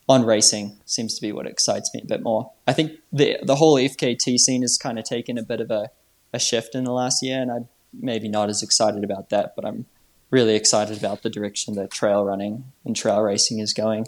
on 0.08 0.26
racing. 0.26 0.78
Seems 0.86 1.16
to 1.16 1.22
be 1.22 1.32
what 1.32 1.48
excites 1.48 1.94
me 1.94 2.02
a 2.04 2.08
bit 2.08 2.22
more. 2.22 2.52
I 2.68 2.74
think 2.74 2.94
the 3.12 3.38
the 3.44 3.56
whole 3.56 3.76
FKT 3.76 4.38
scene 4.38 4.62
has 4.62 4.78
kind 4.78 5.00
of 5.00 5.06
taken 5.06 5.38
a 5.38 5.44
bit 5.44 5.62
of 5.62 5.72
a, 5.72 5.90
a 6.34 6.40
shift 6.40 6.76
in 6.76 6.84
the 6.84 6.92
last 6.92 7.24
year, 7.24 7.42
and 7.42 7.52
I'm 7.52 7.68
maybe 7.94 8.28
not 8.28 8.50
as 8.50 8.64
excited 8.64 9.04
about 9.04 9.30
that. 9.30 9.56
But 9.56 9.66
I'm 9.66 9.86
really 10.30 10.56
excited 10.56 10.98
about 10.98 11.22
the 11.22 11.30
direction 11.30 11.76
that 11.76 11.92
trail 11.92 12.26
running 12.26 12.66
and 12.84 12.96
trail 12.96 13.22
racing 13.22 13.60
is 13.60 13.74
going. 13.74 14.08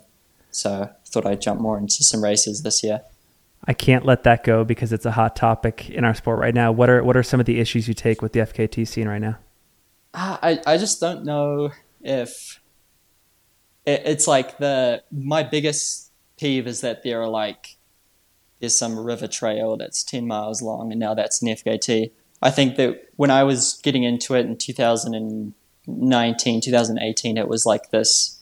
So 0.52 0.84
I 0.84 1.08
thought 1.08 1.26
I'd 1.26 1.42
jump 1.42 1.62
more 1.62 1.78
into 1.78 2.04
some 2.04 2.24
races 2.24 2.64
this 2.64 2.84
year. 2.84 3.02
I 3.68 3.74
can't 3.74 4.06
let 4.06 4.24
that 4.24 4.44
go 4.44 4.64
because 4.64 4.94
it's 4.94 5.06
a 5.06 5.12
hot 5.12 5.36
topic 5.36 5.90
in 5.90 6.04
our 6.04 6.14
sport 6.14 6.40
right 6.40 6.54
now. 6.54 6.72
What 6.72 6.90
are 6.90 7.04
what 7.04 7.18
are 7.18 7.24
some 7.24 7.40
of 7.40 7.46
the 7.46 7.60
issues 7.60 7.88
you 7.88 7.94
take 7.94 8.22
with 8.22 8.34
the 8.34 8.42
FKT 8.42 8.88
scene 8.88 9.08
right 9.08 9.22
now? 9.22 9.38
Ah, 10.14 10.40
I 10.42 10.60
I 10.66 10.78
just 10.78 11.00
don't 11.00 11.26
know 11.26 11.72
if 12.02 12.60
it, 13.86 14.02
it's 14.06 14.28
like 14.28 14.58
the 14.58 15.04
my 15.12 15.44
biggest 15.44 16.12
peeve 16.38 16.68
is 16.68 16.82
that 16.82 17.04
there 17.04 17.22
are 17.22 17.30
like 17.30 17.78
there's 18.60 18.76
some 18.76 18.98
river 18.98 19.28
trail 19.28 19.78
that's 19.78 20.04
10 20.04 20.28
miles 20.28 20.62
long 20.62 20.92
and 20.92 21.00
now 21.00 21.14
that's 21.14 21.42
an 21.42 21.50
FKT. 21.50 22.12
I 22.42 22.52
think 22.52 22.78
that 22.78 23.10
when 23.16 23.32
I 23.32 23.44
was 23.44 23.80
getting 23.84 24.04
into 24.04 24.36
it 24.36 24.46
in 24.46 24.58
2019, 24.58 26.62
2018, 26.62 27.38
it 27.38 27.48
was 27.48 27.66
like 27.66 27.90
this, 27.92 28.42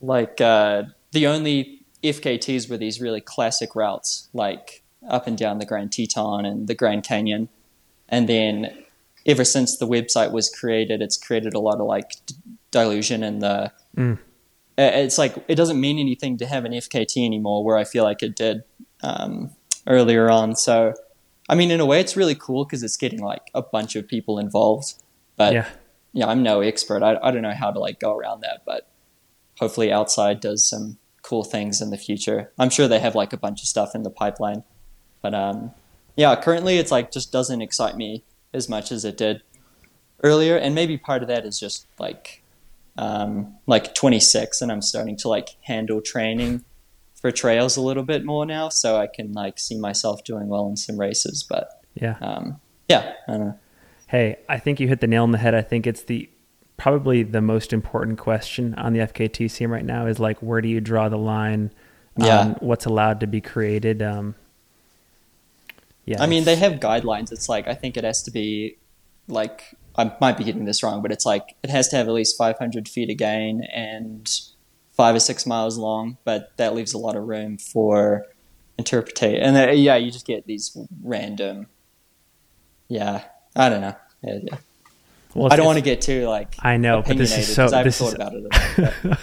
like 0.00 0.40
uh, 0.40 0.84
the 1.12 1.26
only 1.26 1.84
FKTs 2.02 2.70
were 2.70 2.76
these 2.76 3.00
really 3.00 3.20
classic 3.20 3.74
routes, 3.74 4.28
like 4.32 4.82
up 5.08 5.26
and 5.26 5.38
down 5.38 5.58
the 5.58 5.66
Grand 5.66 5.92
Teton 5.92 6.44
and 6.44 6.68
the 6.68 6.74
Grand 6.74 7.04
Canyon. 7.04 7.48
And 8.08 8.28
then 8.28 8.84
ever 9.24 9.44
since 9.44 9.76
the 9.76 9.86
website 9.86 10.32
was 10.32 10.50
created, 10.50 11.00
it's 11.00 11.16
created 11.16 11.54
a 11.54 11.60
lot 11.60 11.80
of 11.80 11.86
like 11.86 12.10
d- 12.26 12.34
dilution 12.70 13.22
in 13.22 13.38
the 13.38 13.72
mm 13.96 14.18
it's 14.80 15.18
like 15.18 15.34
it 15.48 15.56
doesn't 15.56 15.80
mean 15.80 15.98
anything 15.98 16.36
to 16.38 16.46
have 16.46 16.64
an 16.64 16.72
FKT 16.72 17.24
anymore, 17.24 17.64
where 17.64 17.76
I 17.76 17.84
feel 17.84 18.04
like 18.04 18.22
it 18.22 18.36
did 18.36 18.62
um, 19.02 19.50
earlier 19.86 20.30
on. 20.30 20.56
So, 20.56 20.94
I 21.48 21.54
mean, 21.54 21.70
in 21.70 21.80
a 21.80 21.86
way, 21.86 22.00
it's 22.00 22.16
really 22.16 22.34
cool 22.34 22.64
because 22.64 22.82
it's 22.82 22.96
getting 22.96 23.20
like 23.20 23.50
a 23.54 23.62
bunch 23.62 23.96
of 23.96 24.08
people 24.08 24.38
involved. 24.38 24.94
But 25.36 25.52
yeah, 25.52 25.68
yeah 26.12 26.26
I'm 26.26 26.42
no 26.42 26.60
expert. 26.60 27.02
I, 27.02 27.18
I 27.22 27.30
don't 27.30 27.42
know 27.42 27.54
how 27.54 27.70
to 27.70 27.78
like 27.78 28.00
go 28.00 28.16
around 28.16 28.40
that, 28.40 28.62
but 28.64 28.88
hopefully, 29.58 29.92
outside 29.92 30.40
does 30.40 30.68
some 30.68 30.98
cool 31.22 31.44
things 31.44 31.80
in 31.80 31.90
the 31.90 31.98
future. 31.98 32.50
I'm 32.58 32.70
sure 32.70 32.88
they 32.88 33.00
have 33.00 33.14
like 33.14 33.32
a 33.32 33.36
bunch 33.36 33.62
of 33.62 33.68
stuff 33.68 33.94
in 33.94 34.02
the 34.02 34.10
pipeline, 34.10 34.64
but 35.20 35.34
um, 35.34 35.72
yeah, 36.16 36.34
currently 36.36 36.78
it's 36.78 36.90
like 36.90 37.10
just 37.10 37.32
doesn't 37.32 37.60
excite 37.60 37.96
me 37.96 38.24
as 38.52 38.68
much 38.68 38.90
as 38.90 39.04
it 39.04 39.16
did 39.16 39.42
earlier, 40.22 40.56
and 40.56 40.74
maybe 40.74 40.96
part 40.96 41.22
of 41.22 41.28
that 41.28 41.44
is 41.44 41.58
just 41.58 41.86
like 41.98 42.39
um, 43.00 43.56
like 43.66 43.94
26 43.94 44.60
and 44.60 44.70
I'm 44.70 44.82
starting 44.82 45.16
to 45.16 45.28
like 45.28 45.56
handle 45.62 46.02
training 46.02 46.62
for 47.14 47.30
trails 47.30 47.78
a 47.78 47.80
little 47.80 48.02
bit 48.02 48.26
more 48.26 48.44
now. 48.44 48.68
So 48.68 48.98
I 48.98 49.06
can 49.06 49.32
like 49.32 49.58
see 49.58 49.78
myself 49.78 50.22
doing 50.22 50.48
well 50.48 50.68
in 50.68 50.76
some 50.76 51.00
races, 51.00 51.42
but 51.42 51.82
yeah, 51.94 52.18
um, 52.20 52.60
yeah, 52.88 53.14
I 53.26 53.32
don't 53.32 53.40
know. 53.40 53.58
Hey, 54.06 54.36
I 54.50 54.58
think 54.58 54.80
you 54.80 54.88
hit 54.88 55.00
the 55.00 55.06
nail 55.06 55.22
on 55.22 55.30
the 55.30 55.38
head. 55.38 55.54
I 55.54 55.62
think 55.62 55.86
it's 55.86 56.02
the 56.02 56.28
probably 56.76 57.22
the 57.22 57.40
most 57.40 57.72
important 57.72 58.18
question 58.18 58.74
on 58.74 58.92
the 58.92 59.00
FKT 59.00 59.50
scene 59.50 59.70
right 59.70 59.84
now 59.84 60.06
is 60.06 60.20
like, 60.20 60.38
where 60.40 60.60
do 60.60 60.68
you 60.68 60.80
draw 60.80 61.08
the 61.08 61.18
line 61.18 61.70
yeah. 62.18 62.54
what's 62.60 62.84
allowed 62.84 63.20
to 63.20 63.26
be 63.26 63.40
created? 63.40 64.02
Um, 64.02 64.34
yeah, 66.04 66.22
I 66.22 66.26
mean, 66.26 66.44
they 66.44 66.56
have 66.56 66.74
guidelines. 66.74 67.32
It's 67.32 67.48
like, 67.48 67.66
I 67.66 67.74
think 67.74 67.96
it 67.96 68.04
has 68.04 68.22
to 68.24 68.30
be 68.30 68.76
like 69.26 69.74
I 69.96 70.12
might 70.20 70.38
be 70.38 70.44
getting 70.44 70.64
this 70.64 70.82
wrong, 70.82 71.02
but 71.02 71.12
it's 71.12 71.26
like 71.26 71.56
it 71.62 71.70
has 71.70 71.88
to 71.88 71.96
have 71.96 72.08
at 72.08 72.14
least 72.14 72.38
500 72.38 72.88
feet 72.88 73.10
of 73.10 73.16
gain 73.16 73.62
and 73.72 74.30
five 74.92 75.14
or 75.14 75.20
six 75.20 75.46
miles 75.46 75.78
long, 75.78 76.18
but 76.24 76.56
that 76.56 76.74
leaves 76.74 76.92
a 76.92 76.98
lot 76.98 77.16
of 77.16 77.26
room 77.26 77.58
for 77.58 78.26
interpretation. 78.78 79.42
And 79.42 79.56
uh, 79.56 79.72
yeah, 79.72 79.96
you 79.96 80.10
just 80.10 80.26
get 80.26 80.46
these 80.46 80.76
random. 81.02 81.66
Yeah, 82.88 83.24
I 83.56 83.68
don't 83.68 83.80
know. 83.80 83.96
Yeah, 84.22 84.38
yeah. 84.42 84.56
Well, 85.34 85.52
I 85.52 85.56
don't 85.56 85.66
want 85.66 85.78
to 85.78 85.84
get 85.84 86.00
too 86.00 86.26
like 86.26 86.56
I 86.58 86.76
know, 86.76 87.02
but 87.06 87.16
this 87.16 87.36
is 87.38 87.54
so. 87.54 87.66
I 87.66 87.84
this 87.84 88.00
is, 88.00 88.14
about 88.14 88.32
it. 88.34 88.44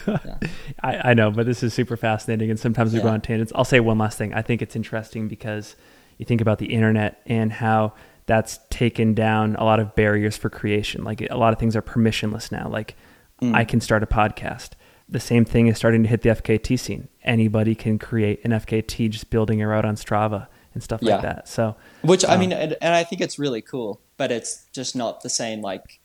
But, 0.06 0.25
yeah. 0.25 0.38
I, 0.82 1.10
I 1.10 1.13
know, 1.13 1.32
but 1.32 1.45
this 1.45 1.63
is 1.63 1.73
super 1.73 1.97
fascinating, 1.97 2.49
and 2.49 2.58
sometimes 2.58 2.93
we 2.93 3.01
go 3.01 3.10
on 3.10 3.19
tangents. 3.19 3.51
I'll 3.53 3.65
say 3.65 3.82
one 3.82 3.97
last 3.97 4.17
thing. 4.17 4.34
I 4.34 4.41
think 4.41 4.62
it's 4.62 4.75
interesting 4.75 5.27
because 5.27 5.75
you 6.17 6.25
think 6.25 6.39
about 6.39 6.60
the 6.60 6.67
internet 6.67 7.21
and 7.25 7.51
how 7.51 7.93
that's 8.27 8.59
taken 8.69 9.13
down 9.13 9.55
a 9.55 9.63
lot 9.63 9.79
of 9.79 9.95
barriers 9.95 10.37
for 10.37 10.49
creation. 10.49 11.03
Like 11.03 11.21
a 11.21 11.37
lot 11.37 11.53
of 11.53 11.59
things 11.59 11.75
are 11.75 11.81
permissionless 11.81 12.51
now. 12.51 12.69
Like 12.69 12.95
mm. 13.41 13.55
I 13.55 13.65
can 13.65 13.81
start 13.81 14.03
a 14.03 14.05
podcast. 14.05 14.71
The 15.09 15.21
same 15.21 15.45
thing 15.45 15.67
is 15.67 15.77
starting 15.77 16.03
to 16.03 16.09
hit 16.09 16.21
the 16.21 16.29
FKT 16.29 16.77
scene. 16.77 17.07
Anybody 17.23 17.73
can 17.73 17.97
create 17.97 18.43
an 18.43 18.51
FKT 18.51 19.09
just 19.09 19.29
building 19.29 19.61
a 19.61 19.67
route 19.67 19.85
on 19.85 19.95
Strava 19.95 20.47
and 20.73 20.83
stuff 20.83 21.01
yeah. 21.01 21.13
like 21.13 21.21
that. 21.21 21.47
So, 21.47 21.77
which 22.01 22.25
um, 22.25 22.31
I 22.31 22.37
mean, 22.37 22.51
and, 22.51 22.75
and 22.81 22.93
I 22.93 23.05
think 23.05 23.21
it's 23.21 23.39
really 23.39 23.61
cool, 23.61 24.01
but 24.17 24.31
it's 24.31 24.65
just 24.73 24.95
not 24.95 25.21
the 25.21 25.29
same 25.29 25.61
like 25.61 26.01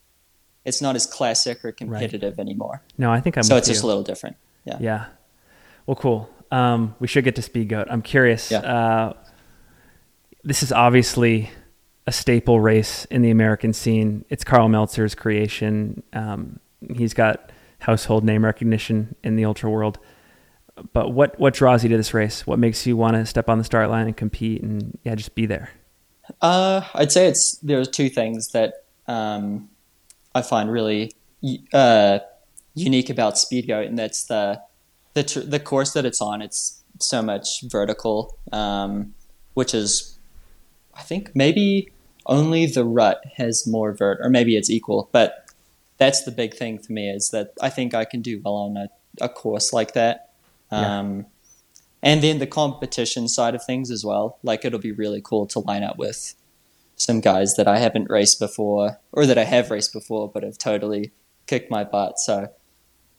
it's 0.65 0.81
not 0.81 0.95
as 0.95 1.07
classic 1.07 1.65
or 1.65 1.73
competitive 1.73 2.39
anymore. 2.39 2.83
No, 2.97 3.11
I 3.11 3.21
think 3.21 3.37
I'm. 3.37 3.43
so 3.43 3.57
it's 3.57 3.67
just 3.67 3.83
a 3.83 3.87
little 3.87 4.05
different. 4.05 4.37
Yeah. 4.65 4.79
Yeah. 4.81 5.07
Well, 5.87 5.97
cool. 5.97 6.31
Um, 6.53 6.95
we 7.01 7.09
should 7.09 7.25
get 7.25 7.35
to 7.35 7.43
Speed 7.43 7.71
Goat. 7.71 7.89
I'm 7.91 8.03
curious. 8.03 8.53
Yeah. 8.53 8.59
Uh, 8.59 9.13
this 10.45 10.63
is 10.63 10.71
obviously 10.71 11.51
a 12.07 12.13
staple 12.13 12.61
race 12.61 13.05
in 13.07 13.23
the 13.23 13.31
American 13.31 13.73
scene. 13.73 14.25
It's 14.29 14.45
Karl 14.45 14.69
Meltzer's 14.69 15.15
creation. 15.15 16.03
Um, 16.13 16.59
he's 16.95 17.15
got 17.15 17.53
household 17.81 18.25
name 18.25 18.45
recognition 18.45 19.15
in 19.23 19.37
the 19.37 19.45
ultra 19.45 19.71
world. 19.71 19.99
But 20.93 21.11
what 21.11 21.39
what 21.39 21.55
draws 21.55 21.83
you 21.83 21.91
to 21.91 21.97
this 21.97 22.15
race? 22.15 22.47
What 22.47 22.59
makes 22.59 22.87
you 22.87 22.97
want 22.97 23.15
to 23.15 23.27
step 23.27 23.49
on 23.49 23.59
the 23.59 23.65
start 23.65 23.91
line 23.91 24.07
and 24.07 24.17
compete 24.17 24.63
and 24.63 24.99
yeah, 25.05 25.15
just 25.15 25.35
be 25.35 25.47
there? 25.47 25.71
Uh, 26.41 26.83
I'd 26.95 27.13
say 27.13 27.27
it's 27.27 27.59
there's 27.59 27.89
two 27.89 28.09
things 28.09 28.49
that 28.49 28.85
um, 29.07 29.69
I 30.35 30.43
find 30.43 30.73
really 30.73 31.13
uh, 31.73 32.21
unique 32.75 33.11
about 33.11 33.35
Speedgoat, 33.35 33.87
and 33.87 33.99
that's 33.99 34.25
the 34.25 34.63
the 35.15 35.25
tr- 35.25 35.41
the 35.41 35.61
course 35.61 35.93
that 35.93 36.07
it's 36.07 36.23
on. 36.23 36.41
It's 36.41 36.83
so 36.99 37.21
much 37.21 37.63
vertical, 37.65 38.39
um, 38.51 39.15
which 39.55 39.75
is 39.75 40.12
I 40.95 41.03
think 41.03 41.35
maybe 41.35 41.91
only 42.27 42.67
the 42.67 42.85
rut 42.85 43.23
has 43.37 43.67
more 43.67 43.93
vert, 43.93 44.19
or 44.21 44.31
maybe 44.31 44.57
it's 44.57 44.71
equal. 44.71 45.09
But 45.13 45.51
that's 45.99 46.25
the 46.25 46.31
big 46.31 46.55
thing 46.55 46.79
for 46.79 46.93
me 46.93 47.09
is 47.09 47.31
that 47.31 47.53
I 47.61 47.71
think 47.71 47.95
I 47.95 48.05
can 48.05 48.23
do 48.23 48.41
well 48.45 48.55
on 48.55 48.77
a, 48.77 48.89
a 49.21 49.29
course 49.29 49.73
like 49.73 49.95
that. 49.95 50.31
Yeah. 50.71 50.99
Um, 50.99 51.27
and 52.03 52.23
then 52.23 52.39
the 52.39 52.47
competition 52.47 53.29
side 53.29 53.55
of 53.55 53.65
things 53.65 53.91
as 53.91 54.05
well. 54.05 54.39
Like 54.43 54.65
it'll 54.65 54.81
be 54.81 54.93
really 54.93 55.21
cool 55.23 55.47
to 55.49 55.61
line 55.61 55.85
up 55.85 55.99
with 55.99 56.35
some 56.97 57.21
guys 57.21 57.55
that 57.57 57.69
I 57.69 57.79
haven't 57.79 58.11
raced 58.11 58.39
before, 58.39 58.99
or 59.13 59.27
that 59.27 59.39
I 59.39 59.45
have 59.45 59.71
raced 59.71 59.93
before, 59.93 60.31
but 60.31 60.43
have 60.43 60.59
totally 60.59 61.13
kicked 61.47 61.71
my 61.71 61.85
butt. 61.85 62.19
So, 62.19 62.49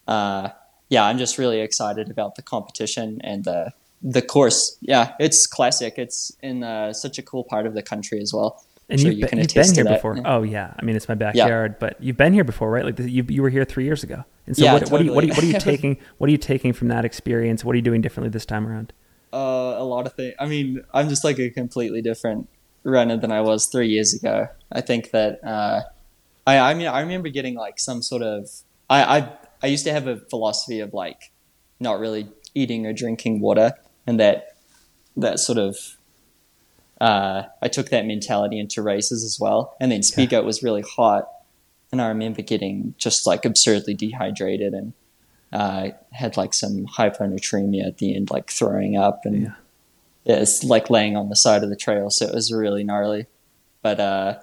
uh, 0.07 0.49
yeah, 0.89 1.05
I'm 1.05 1.17
just 1.17 1.37
really 1.37 1.59
excited 1.59 2.09
about 2.09 2.35
the 2.35 2.41
competition 2.41 3.19
and 3.23 3.43
the 3.43 3.71
the 4.03 4.21
course. 4.21 4.77
Yeah, 4.81 5.13
it's 5.19 5.47
classic. 5.47 5.95
It's 5.97 6.31
in 6.41 6.63
uh, 6.63 6.93
such 6.93 7.17
a 7.17 7.23
cool 7.23 7.43
part 7.43 7.65
of 7.65 7.73
the 7.73 7.81
country 7.81 8.21
as 8.21 8.33
well. 8.33 8.63
And 8.89 8.99
Sure, 8.99 9.09
you've, 9.09 9.19
you 9.19 9.21
been, 9.21 9.29
can 9.29 9.39
you've 9.39 9.53
been 9.53 9.73
here 9.73 9.83
that. 9.85 9.95
before. 9.95 10.17
Yeah. 10.17 10.23
Oh 10.25 10.43
yeah, 10.43 10.73
I 10.77 10.83
mean 10.83 10.95
it's 10.95 11.07
my 11.07 11.15
backyard, 11.15 11.79
but 11.79 12.03
you've 12.03 12.17
been 12.17 12.33
here 12.33 12.43
before, 12.43 12.69
right? 12.69 12.83
Like 12.83 12.99
you 12.99 13.25
you 13.29 13.41
were 13.41 13.49
here 13.49 13.63
three 13.63 13.85
years 13.85 14.03
ago. 14.03 14.25
And 14.45 14.57
so 14.57 14.65
Yeah, 14.65 14.73
what, 14.73 14.91
what, 14.91 15.01
are 15.01 15.03
you, 15.05 15.13
what, 15.13 15.23
are 15.23 15.27
you, 15.27 15.33
what 15.33 15.43
are 15.43 15.47
you 15.47 15.59
taking? 15.59 15.97
What 16.17 16.27
are 16.27 16.31
you 16.31 16.37
taking 16.37 16.73
from 16.73 16.89
that 16.89 17.05
experience? 17.05 17.63
What 17.63 17.73
are 17.73 17.75
you 17.77 17.81
doing 17.81 18.01
differently 18.01 18.29
this 18.29 18.45
time 18.45 18.67
around? 18.67 18.91
Uh, 19.31 19.75
a 19.77 19.85
lot 19.85 20.05
of 20.05 20.13
things. 20.13 20.35
I 20.37 20.45
mean, 20.45 20.83
I'm 20.93 21.07
just 21.07 21.23
like 21.23 21.39
a 21.39 21.49
completely 21.49 22.01
different 22.01 22.49
runner 22.83 23.17
than 23.17 23.31
I 23.31 23.41
was 23.41 23.67
three 23.67 23.87
years 23.87 24.13
ago. 24.13 24.49
I 24.71 24.81
think 24.81 25.11
that 25.11 25.43
uh, 25.43 25.83
I 26.45 26.59
I 26.59 26.73
mean 26.73 26.87
I 26.87 26.99
remember 26.99 27.29
getting 27.29 27.55
like 27.55 27.79
some 27.79 28.01
sort 28.01 28.21
of 28.21 28.49
I 28.89 29.17
I 29.17 29.33
I 29.63 29.67
used 29.67 29.85
to 29.85 29.93
have 29.93 30.07
a 30.07 30.17
philosophy 30.17 30.81
of 30.81 30.93
like 30.93 31.31
not 31.79 31.99
really 31.99 32.27
eating 32.53 32.85
or 32.85 32.93
drinking 32.93 33.39
water, 33.39 33.73
and 34.07 34.19
that 34.19 34.55
that 35.17 35.39
sort 35.39 35.57
of 35.57 35.97
uh, 37.01 37.43
I 37.61 37.67
took 37.67 37.89
that 37.89 38.05
mentality 38.05 38.59
into 38.59 38.81
races 38.81 39.23
as 39.23 39.39
well. 39.39 39.75
And 39.79 39.91
then 39.91 40.01
Speedgoat 40.01 40.45
was 40.45 40.63
really 40.63 40.83
hot, 40.83 41.27
and 41.91 42.01
I 42.01 42.07
remember 42.07 42.41
getting 42.41 42.95
just 42.97 43.27
like 43.27 43.45
absurdly 43.45 43.93
dehydrated 43.93 44.73
and 44.73 44.93
uh, 45.51 45.89
had 46.11 46.37
like 46.37 46.53
some 46.53 46.85
hyponatremia 46.87 47.85
at 47.85 47.97
the 47.97 48.15
end, 48.15 48.31
like 48.31 48.49
throwing 48.49 48.95
up 48.97 49.21
and 49.25 49.43
Yeah. 49.43 49.53
yeah, 50.23 50.35
it's 50.37 50.63
like 50.63 50.89
laying 50.89 51.15
on 51.17 51.29
the 51.29 51.35
side 51.35 51.63
of 51.63 51.69
the 51.69 51.75
trail. 51.75 52.09
So 52.09 52.25
it 52.25 52.33
was 52.33 52.51
really 52.51 52.83
gnarly. 52.83 53.27
But 53.81 53.99
uh, 53.99 54.39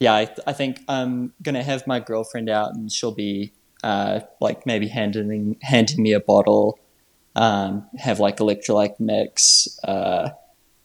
yeah, 0.00 0.14
I, 0.14 0.28
I 0.46 0.52
think 0.52 0.80
I'm 0.88 1.32
gonna 1.42 1.62
have 1.62 1.86
my 1.86 2.00
girlfriend 2.00 2.50
out, 2.50 2.74
and 2.74 2.90
she'll 2.90 3.14
be 3.14 3.52
uh, 3.84 4.20
like 4.40 4.66
maybe 4.66 4.88
handing 4.88 5.56
handing 5.62 6.02
me 6.02 6.12
a 6.12 6.20
bottle, 6.20 6.78
um, 7.36 7.86
have 7.98 8.18
like 8.18 8.38
electrolyte 8.38 8.98
mix, 8.98 9.68
uh, 9.84 10.30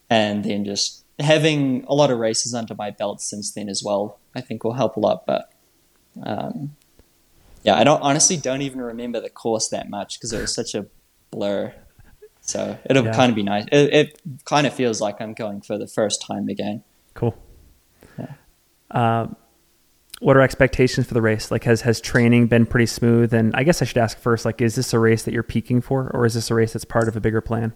and 0.10 0.44
then 0.44 0.64
just 0.66 1.04
having 1.20 1.86
a 1.88 1.96
lot 1.96 2.12
of 2.12 2.20
races 2.20 2.54
under 2.54 2.76
my 2.76 2.92
belt 2.92 3.22
since 3.22 3.52
then 3.52 3.70
as 3.70 3.82
well. 3.84 4.20
I 4.36 4.42
think 4.42 4.64
will 4.64 4.74
help 4.74 4.96
a 4.98 5.00
lot. 5.00 5.26
But 5.26 5.52
um, 6.24 6.76
yeah, 7.64 7.76
I 7.76 7.84
don't 7.84 8.02
honestly 8.02 8.38
don't 8.38 8.62
even 8.62 8.82
remember 8.82 9.20
the 9.20 9.30
course 9.30 9.70
that 9.70 9.90
much 9.90 10.20
because 10.20 10.34
it 10.34 10.42
was 10.42 10.54
such 10.54 10.76
a 10.76 10.86
blur. 11.32 11.74
So 12.42 12.78
it'll 12.90 13.06
Yeah. 13.06 13.14
kind 13.14 13.30
of 13.30 13.36
be 13.36 13.44
nice. 13.44 13.66
It, 13.72 13.94
it 13.94 14.22
kind 14.46 14.68
of 14.68 14.74
feels 14.74 15.00
like 15.00 15.22
I'm 15.22 15.34
going 15.34 15.62
for 15.62 15.78
the 15.78 15.88
first 15.88 16.22
time 16.22 16.50
again. 16.50 16.84
Cool. 17.14 17.36
Yeah. 18.18 18.34
Um, 18.90 19.36
what 20.22 20.38
are 20.38 20.42
expectations 20.42 21.08
for 21.08 21.16
the 21.16 21.22
race? 21.22 21.50
Like, 21.50 21.64
has 21.64 21.82
has 21.82 22.00
training 22.00 22.46
been 22.46 22.68
pretty 22.68 22.86
smooth? 22.86 23.34
And 23.34 23.56
I 23.56 23.64
guess 23.64 23.82
I 23.82 23.86
should 23.86 23.98
ask 23.98 24.18
first, 24.20 24.46
like, 24.46 24.62
is 24.62 24.76
this 24.76 24.94
a 24.94 25.00
race 25.00 25.24
that 25.24 25.34
you're 25.34 25.42
peaking 25.42 25.82
for, 25.82 26.12
or 26.14 26.26
is 26.26 26.36
this 26.36 26.52
a 26.52 26.56
race 26.56 26.74
that's 26.74 26.86
part 26.86 27.08
of 27.08 27.16
a 27.16 27.20
bigger 27.20 27.42
plan? 27.42 27.74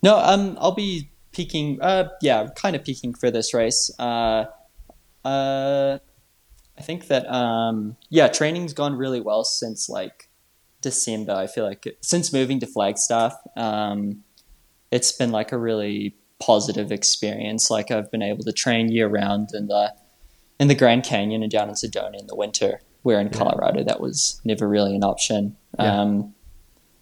No, 0.00 0.16
um, 0.16 0.56
I'll 0.60 0.76
be 0.76 1.10
peaking. 1.32 1.82
Uh, 1.82 2.08
yeah, 2.22 2.48
kind 2.54 2.76
of 2.76 2.84
peaking 2.84 3.14
for 3.14 3.32
this 3.32 3.52
race. 3.52 3.90
Uh, 3.98 4.44
uh, 5.24 5.98
I 6.78 6.82
think 6.82 7.08
that 7.08 7.28
um, 7.28 7.96
yeah, 8.10 8.28
training's 8.28 8.72
gone 8.72 8.94
really 8.94 9.20
well 9.20 9.42
since 9.42 9.88
like 9.88 10.30
December. 10.82 11.32
I 11.32 11.48
feel 11.48 11.64
like 11.64 11.96
since 12.00 12.32
moving 12.32 12.60
to 12.60 12.66
Flagstaff, 12.66 13.34
um, 13.56 14.22
it's 14.92 15.10
been 15.10 15.32
like 15.32 15.50
a 15.50 15.58
really 15.58 16.14
positive 16.40 16.92
experience. 16.92 17.70
Like 17.70 17.90
I've 17.90 18.10
been 18.12 18.22
able 18.22 18.44
to 18.44 18.52
train 18.52 18.88
year 18.88 19.08
round 19.08 19.48
and. 19.52 19.68
the 19.68 19.92
in 20.62 20.68
the 20.68 20.76
Grand 20.76 21.02
Canyon 21.02 21.42
and 21.42 21.50
down 21.50 21.68
in 21.68 21.74
Sedona 21.74 22.20
in 22.20 22.28
the 22.28 22.36
winter. 22.36 22.80
Where 23.02 23.18
in 23.18 23.30
Colorado 23.30 23.82
that 23.82 24.00
was 24.00 24.40
never 24.44 24.68
really 24.68 24.94
an 24.94 25.02
option. 25.02 25.56
Yeah. 25.76 26.02
Um, 26.02 26.34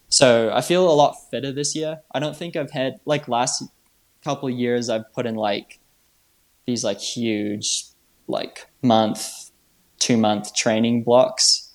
so 0.08 0.50
I 0.50 0.62
feel 0.62 0.90
a 0.90 0.96
lot 0.96 1.14
fitter 1.30 1.52
this 1.52 1.76
year. 1.76 2.00
I 2.10 2.20
don't 2.20 2.34
think 2.34 2.56
I've 2.56 2.70
had 2.70 3.00
like 3.04 3.28
last 3.28 3.62
couple 4.24 4.48
of 4.48 4.54
years 4.54 4.88
I've 4.88 5.12
put 5.12 5.26
in 5.26 5.34
like 5.34 5.78
these 6.64 6.84
like 6.84 7.00
huge 7.00 7.84
like 8.26 8.66
month, 8.82 9.50
two 9.98 10.16
month 10.16 10.54
training 10.54 11.02
blocks, 11.02 11.70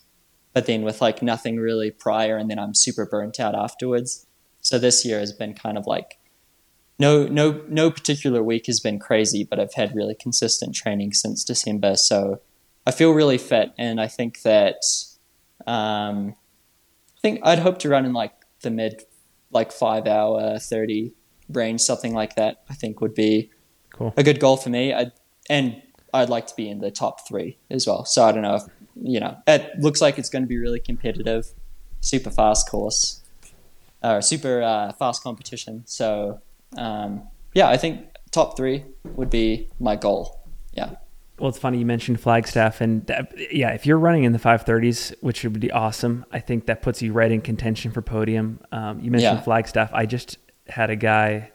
but 0.54 0.66
then 0.66 0.82
with 0.82 1.02
like 1.02 1.22
nothing 1.22 1.58
really 1.58 1.92
prior 1.92 2.36
and 2.36 2.50
then 2.50 2.58
I'm 2.58 2.74
super 2.74 3.06
burnt 3.06 3.40
out 3.40 3.54
afterwards. 3.54 4.26
So 4.60 4.80
this 4.80 5.06
year 5.06 5.20
has 5.20 5.34
been 5.34 5.54
kind 5.54 5.78
of 5.78 5.86
like 5.86 6.18
no 7.00 7.26
no 7.28 7.62
no 7.68 7.92
particular 7.92 8.42
week 8.44 8.68
has 8.68 8.80
been 8.80 9.00
crazy, 9.00 9.44
but 9.44 9.60
I've 9.60 9.74
had 9.74 9.96
really 9.96 10.16
consistent 10.16 10.76
training 10.76 11.14
since 11.14 11.44
December. 11.44 11.96
So 11.96 12.42
I 12.86 12.92
feel 12.92 13.12
really 13.12 13.38
fit 13.38 13.72
and 13.78 14.00
I 14.00 14.08
think 14.08 14.42
that 14.44 14.82
um 15.68 16.36
I 17.18 17.22
think 17.22 17.40
I'd 17.44 17.60
hope 17.60 17.80
to 17.80 17.90
run 17.90 18.06
in 18.06 18.14
like 18.14 18.34
the 18.62 18.70
mid 18.72 19.04
like 19.52 19.72
five 19.72 20.06
hour 20.08 20.60
thirty 20.60 21.14
range, 21.50 21.82
something 21.82 22.14
like 22.14 22.36
that. 22.36 22.64
I 22.70 22.74
think 22.76 23.02
would 23.02 23.16
be 23.16 23.50
Cool. 23.92 24.14
a 24.18 24.24
good 24.24 24.40
goal 24.40 24.58
for 24.58 24.70
me. 24.70 24.94
I 24.94 25.12
and 25.50 25.82
I'd 26.14 26.30
like 26.30 26.48
to 26.48 26.56
be 26.56 26.70
in 26.70 26.80
the 26.80 26.92
top 26.92 27.28
three 27.28 27.58
as 27.70 27.86
well. 27.88 28.06
So 28.06 28.24
I 28.24 28.32
don't 28.32 28.42
know 28.42 28.56
if 28.56 28.64
you 29.02 29.20
know. 29.20 29.38
It 29.48 29.80
looks 29.80 30.02
like 30.02 30.18
it's 30.18 30.30
going 30.30 30.44
to 30.44 30.48
be 30.48 30.58
really 30.58 30.80
competitive, 30.80 31.48
super 32.02 32.30
fast 32.30 32.70
course, 32.70 33.22
or 34.04 34.22
super 34.22 34.62
uh, 34.62 34.94
fast 34.94 35.24
competition. 35.24 35.84
So 35.86 36.42
um, 36.78 37.24
yeah, 37.54 37.70
I 37.70 37.78
think 37.78 38.06
top 38.32 38.58
three 38.58 38.84
would 39.16 39.30
be 39.30 39.70
my 39.80 39.96
goal. 39.96 40.42
Yeah. 40.74 40.96
Well, 41.40 41.50
it's 41.50 41.58
funny 41.60 41.80
you 41.80 41.86
mentioned 41.86 42.20
Flagstaff, 42.22 42.80
and 42.80 43.06
that, 43.08 43.34
yeah, 43.54 43.72
if 43.72 43.86
you're 43.86 44.00
running 44.00 44.24
in 44.24 44.32
the 44.32 44.40
530s, 44.40 45.14
which 45.22 45.44
would 45.44 45.60
be 45.60 45.70
awesome, 45.72 46.26
I 46.32 46.40
think 46.40 46.66
that 46.68 46.82
puts 46.82 47.02
you 47.02 47.12
right 47.12 47.30
in 47.32 47.42
contention 47.42 47.92
for 47.92 48.02
podium. 48.02 48.62
Um, 48.72 49.00
you 49.02 49.12
mentioned 49.12 49.38
Yeah. 49.40 49.42
Flagstaff. 49.44 49.90
I 49.94 50.06
just 50.06 50.38
had 50.70 50.90
a 50.90 50.96
guy 50.96 51.52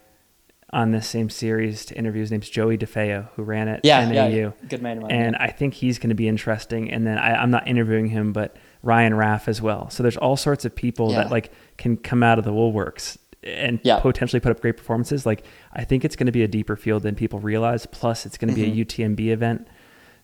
on 0.73 0.91
this 0.91 1.07
same 1.07 1.29
series 1.29 1.83
to 1.85 1.95
interview. 1.97 2.21
His 2.21 2.31
name's 2.31 2.47
Joey 2.49 2.77
DeFeo, 2.77 3.27
who 3.35 3.43
ran 3.43 3.67
it. 3.67 3.81
Yeah, 3.83 4.05
NAU. 4.07 4.27
yeah, 4.27 4.51
good 4.69 4.81
mine. 4.83 5.03
and 5.09 5.35
I 5.35 5.47
think 5.47 5.73
he's 5.73 5.97
going 5.99 6.09
to 6.09 6.15
be 6.15 6.27
interesting. 6.27 6.89
And 6.91 7.05
then 7.05 7.17
I, 7.17 7.35
I'm 7.41 7.49
not 7.51 7.67
interviewing 7.67 8.07
him, 8.07 8.31
but 8.33 8.55
Ryan 8.83 9.15
Raff 9.15 9.47
as 9.47 9.61
well. 9.61 9.89
So 9.89 10.03
there's 10.03 10.15
all 10.17 10.37
sorts 10.37 10.63
of 10.63 10.75
people 10.75 11.11
Yeah. 11.11 11.23
that 11.23 11.31
like 11.31 11.51
can 11.77 11.97
come 11.97 12.21
out 12.23 12.37
of 12.39 12.45
the 12.45 12.51
woolworks 12.53 13.17
and 13.43 13.79
Yeah. 13.83 13.99
potentially 13.99 14.39
put 14.39 14.51
up 14.51 14.59
great 14.61 14.77
performances. 14.77 15.25
Like 15.25 15.43
I 15.73 15.83
think 15.83 16.05
it's 16.05 16.15
going 16.15 16.27
to 16.27 16.31
be 16.31 16.43
a 16.43 16.47
deeper 16.47 16.75
field 16.75 17.03
than 17.03 17.15
people 17.15 17.39
realize. 17.39 17.85
Plus, 17.85 18.25
it's 18.25 18.37
going 18.37 18.53
to 18.53 18.59
Mm-hmm. 18.61 18.73
be 18.73 18.81
a 18.81 18.85
UTMB 18.85 19.31
event. 19.33 19.67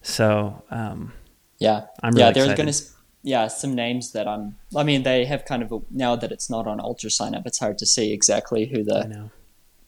So 0.01 0.63
um, 0.71 1.13
Yeah, 1.59 1.85
I'm 2.03 2.15
yeah. 2.17 2.31
There's 2.31 2.53
going 2.53 2.71
to 2.71 2.83
yeah 3.23 3.47
some 3.47 3.73
names 3.73 4.11
that 4.13 4.27
I'm. 4.27 4.55
I 4.75 4.83
mean, 4.83 5.03
they 5.03 5.25
have 5.25 5.43
kind 5.45 5.63
of 5.63 5.71
a, 5.71 5.79
now 5.91 6.15
that 6.15 6.31
it's 6.31 6.49
not 6.49 6.67
on 6.67 6.79
UltraSignup, 6.79 7.45
it's 7.45 7.59
hard 7.59 7.77
to 7.79 7.85
see 7.85 8.13
exactly 8.13 8.65
who 8.67 8.83
the 8.83 9.29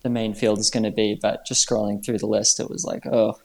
the 0.01 0.09
main 0.09 0.33
field 0.33 0.59
is 0.59 0.69
going 0.69 0.83
to 0.83 0.91
be. 0.91 1.17
But 1.21 1.45
just 1.45 1.67
scrolling 1.67 2.03
through 2.03 2.17
the 2.17 2.25
list, 2.27 2.59
it 2.59 2.69
was 2.69 2.83
like, 2.85 3.05
oh, 3.05 3.37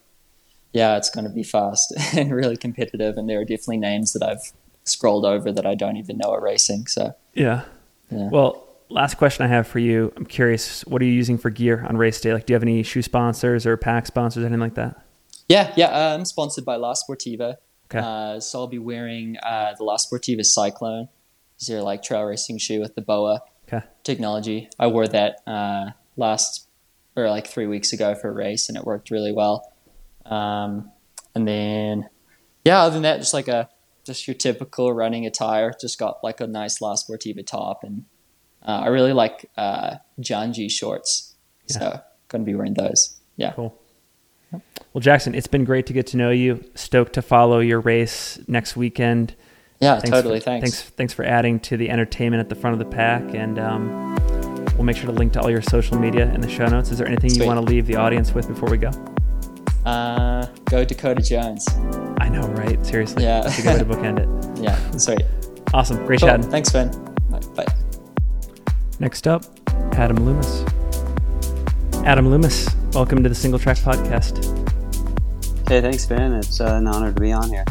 yeah, 0.73 0.97
it's 0.97 1.11
going 1.11 1.25
to 1.25 1.31
be 1.33 1.43
fast 1.43 1.93
and 2.17 2.35
really 2.35 2.57
competitive. 2.57 3.17
And 3.19 3.29
there 3.29 3.41
are 3.41 3.45
definitely 3.45 3.77
names 3.79 4.13
that 4.15 4.23
I've 4.23 4.53
scrolled 4.85 5.25
over 5.27 5.53
that 5.53 5.67
I 5.67 5.75
don't 5.75 5.97
even 5.97 6.17
know 6.19 6.31
are 6.33 6.41
racing. 6.43 6.87
So 6.87 7.15
Yeah. 7.35 7.65
Yeah. 8.11 8.29
Well, 8.31 8.64
last 8.89 9.17
question 9.17 9.45
I 9.45 9.49
have 9.49 9.67
for 9.67 9.79
you. 9.79 10.13
I'm 10.17 10.27
curious, 10.27 10.85
what 10.87 11.01
are 11.03 11.05
you 11.05 11.13
using 11.13 11.39
for 11.39 11.51
gear 11.51 11.85
on 11.89 11.97
race 11.97 12.21
day? 12.21 12.33
Like, 12.33 12.47
do 12.47 12.53
you 12.53 12.55
have 12.55 12.63
any 12.63 12.83
shoe 12.83 13.03
sponsors 13.03 13.67
or 13.67 13.77
pack 13.77 14.07
sponsors, 14.07 14.45
anything 14.45 14.61
like 14.61 14.75
that? 14.75 15.01
yeah, 15.49 15.73
yeah. 15.77 15.87
Uh, 15.89 16.15
I'm 16.15 16.25
sponsored 16.25 16.65
by 16.65 16.77
La 16.77 16.95
Sportiva. 16.95 17.57
Okay. 17.91 17.99
Uh, 17.99 18.41
so 18.41 18.61
I'll 18.61 18.67
be 18.67 18.79
wearing 18.79 19.37
uh, 19.43 19.75
the 19.77 19.85
La 19.85 19.97
Sportiva 19.99 20.43
Cyclone. 20.45 21.09
It's 21.57 21.67
their 21.69 21.83
like 21.83 22.03
trail 22.03 22.23
racing 22.23 22.59
shoe 22.59 22.81
with 22.81 22.95
the 22.95 23.03
BOA 23.03 23.41
Okay. 23.69 23.85
technology. 24.05 24.69
I 24.79 24.87
wore 24.89 25.07
that 25.09 25.41
uh, 25.47 25.91
last 26.17 26.67
or 27.17 27.29
like 27.29 27.47
three 27.47 27.67
weeks 27.67 27.93
ago 27.93 28.15
for 28.15 28.29
a 28.31 28.33
race, 28.33 28.69
and 28.69 28.77
it 28.79 28.85
worked 28.85 29.11
really 29.11 29.33
well. 29.33 29.71
Um, 30.27 30.91
and 31.35 31.47
then, 31.47 32.09
yeah, 32.65 32.81
other 32.83 32.95
than 32.95 33.03
that, 33.03 33.19
just 33.19 33.35
like 33.35 33.49
a 33.49 33.69
just 34.07 34.27
your 34.27 34.35
typical 34.35 34.93
running 34.93 35.27
attire. 35.27 35.73
Just 35.81 35.99
got 35.99 36.23
like 36.25 36.41
a 36.41 36.47
nice 36.47 36.81
La 36.81 36.95
Sportiva 36.95 37.47
top, 37.47 37.85
and 37.85 38.05
uh, 38.65 38.83
I 38.85 38.87
really 38.89 39.13
like 39.13 39.51
uh, 39.57 39.97
Janji 40.21 40.71
shorts. 40.71 41.35
So 41.67 42.01
gonna 42.29 42.45
be 42.45 42.55
wearing 42.55 42.75
those. 42.75 43.19
Yeah. 43.37 43.53
Cool. 43.53 43.77
Well, 44.93 45.01
Jackson, 45.01 45.35
it's 45.35 45.49
been 45.49 45.65
great 45.65 45.87
to 45.87 45.93
get 45.93 46.07
to 46.09 46.17
know 46.17 46.31
you. 46.31 46.65
Stoked 46.77 47.15
to 47.15 47.23
follow 47.23 47.59
your 47.59 47.81
race 47.81 48.39
next 48.47 48.77
weekend. 48.77 49.35
Yeah, 49.81 49.95
Thanks 49.95 50.11
totally. 50.11 50.39
For, 50.39 50.45
thanks. 50.45 50.63
Thanks. 50.71 50.91
Thanks 50.91 51.13
for 51.13 51.25
adding 51.25 51.59
to 51.61 51.77
the 51.77 51.91
entertainment 51.91 52.41
at 52.41 52.49
the 52.49 52.55
front 52.55 52.75
of 52.75 52.79
the 52.79 52.95
pack, 52.95 53.35
and 53.35 53.59
um, 53.59 54.15
we'll 54.77 54.85
make 54.85 54.97
sure 54.97 55.07
to 55.07 55.13
link 55.13 55.33
to 55.33 55.41
all 55.41 55.51
your 55.51 55.63
social 55.63 55.99
media 55.99 56.33
in 56.33 56.41
the 56.41 56.49
show 56.49 56.67
notes. 56.67 56.91
Is 56.93 56.99
there 56.99 57.09
anything 57.09 57.31
Sweet. 57.31 57.41
you 57.41 57.47
want 57.47 57.59
to 57.59 57.65
leave 57.73 57.87
the 57.87 57.97
audience 57.97 58.33
with 58.33 58.47
before 58.47 58.71
we 58.71 58.79
go? 58.79 58.91
Uh, 59.85 60.47
go 60.67 60.85
Dakota 60.85 61.21
Jones. 61.23 61.67
I 62.19 62.29
know, 62.29 62.47
right? 62.51 62.85
Seriously, 62.87 63.25
Yeah. 63.25 63.41
that's 63.43 63.59
a 63.59 63.63
good 63.63 63.73
way 63.73 63.79
to 63.79 63.85
bookend 63.85 64.21
it. 64.57 64.63
Yeah, 64.63 64.91
sweet. 64.93 65.23
Awesome, 65.75 65.97
great 66.07 66.21
Cool. 66.21 66.29
chatting. 66.29 66.49
Thanks, 66.51 66.71
Ben. 66.71 66.91
Bye. 67.29 67.41
Bye. 67.57 67.84
Next 69.01 69.27
up, 69.27 69.45
Adam 69.95 70.25
Loomis. 70.25 70.65
Adam 72.05 72.29
Loomis, 72.29 72.69
welcome 72.93 73.25
to 73.25 73.29
the 73.29 73.35
Single 73.35 73.59
Track 73.59 73.79
Podcast. 73.79 74.47
Hey, 75.69 75.81
thanks, 75.81 76.07
Ben. 76.07 76.33
It's 76.35 76.61
uh, 76.61 76.75
an 76.75 76.87
honor 76.87 77.13
to 77.13 77.21
be 77.21 77.33
on 77.33 77.49
here. 77.49 77.65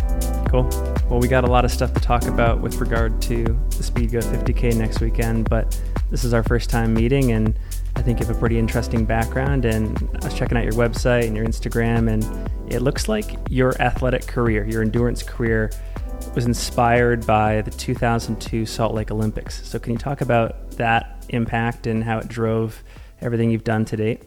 Cool. 0.50 0.64
Well, 1.10 1.22
we 1.22 1.30
got 1.30 1.46
a 1.46 1.48
lot 1.48 1.64
of 1.64 1.72
stuff 1.72 1.94
to 1.94 2.02
talk 2.02 2.26
about 2.26 2.60
with 2.60 2.76
regard 2.76 3.22
to 3.24 3.44
the 3.46 3.84
Speedgoat 3.84 4.24
50K 4.24 4.76
next 4.76 5.00
weekend, 5.00 5.50
but 5.50 5.80
this 6.12 6.26
is 6.26 6.34
our 6.34 6.44
first 6.44 6.70
time 6.70 6.94
meeting, 6.94 7.32
and 7.32 7.58
I 7.96 8.02
think 8.02 8.20
you 8.20 8.26
have 8.26 8.36
a 8.36 8.40
pretty 8.40 8.60
interesting 8.60 9.06
background. 9.06 9.64
And 9.64 9.98
I 10.22 10.26
was 10.26 10.34
checking 10.34 10.58
out 10.58 10.66
your 10.66 10.74
website 10.74 11.28
and 11.28 11.38
your 11.38 11.46
Instagram, 11.46 12.12
and 12.12 12.52
it 12.70 12.82
looks 12.82 13.08
like 13.08 13.38
your 13.50 13.82
athletic 13.82 14.28
career, 14.28 14.66
your 14.66 14.82
endurance 14.82 15.24
career, 15.24 15.72
was 16.36 16.46
inspired 16.46 17.26
by 17.26 17.62
the 17.62 17.72
2002 17.72 18.66
Salt 18.66 18.94
Lake 18.94 19.10
Olympics. 19.10 19.66
So, 19.66 19.80
can 19.80 19.94
you 19.94 19.98
talk 19.98 20.20
about 20.20 20.63
that 20.78 21.26
impact 21.30 21.88
and 21.88 22.04
how 22.04 22.20
it 22.20 22.28
drove 22.28 22.84
everything 23.22 23.52
you've 23.52 23.64
done 23.64 23.86
to 23.86 23.98
date? 23.98 24.22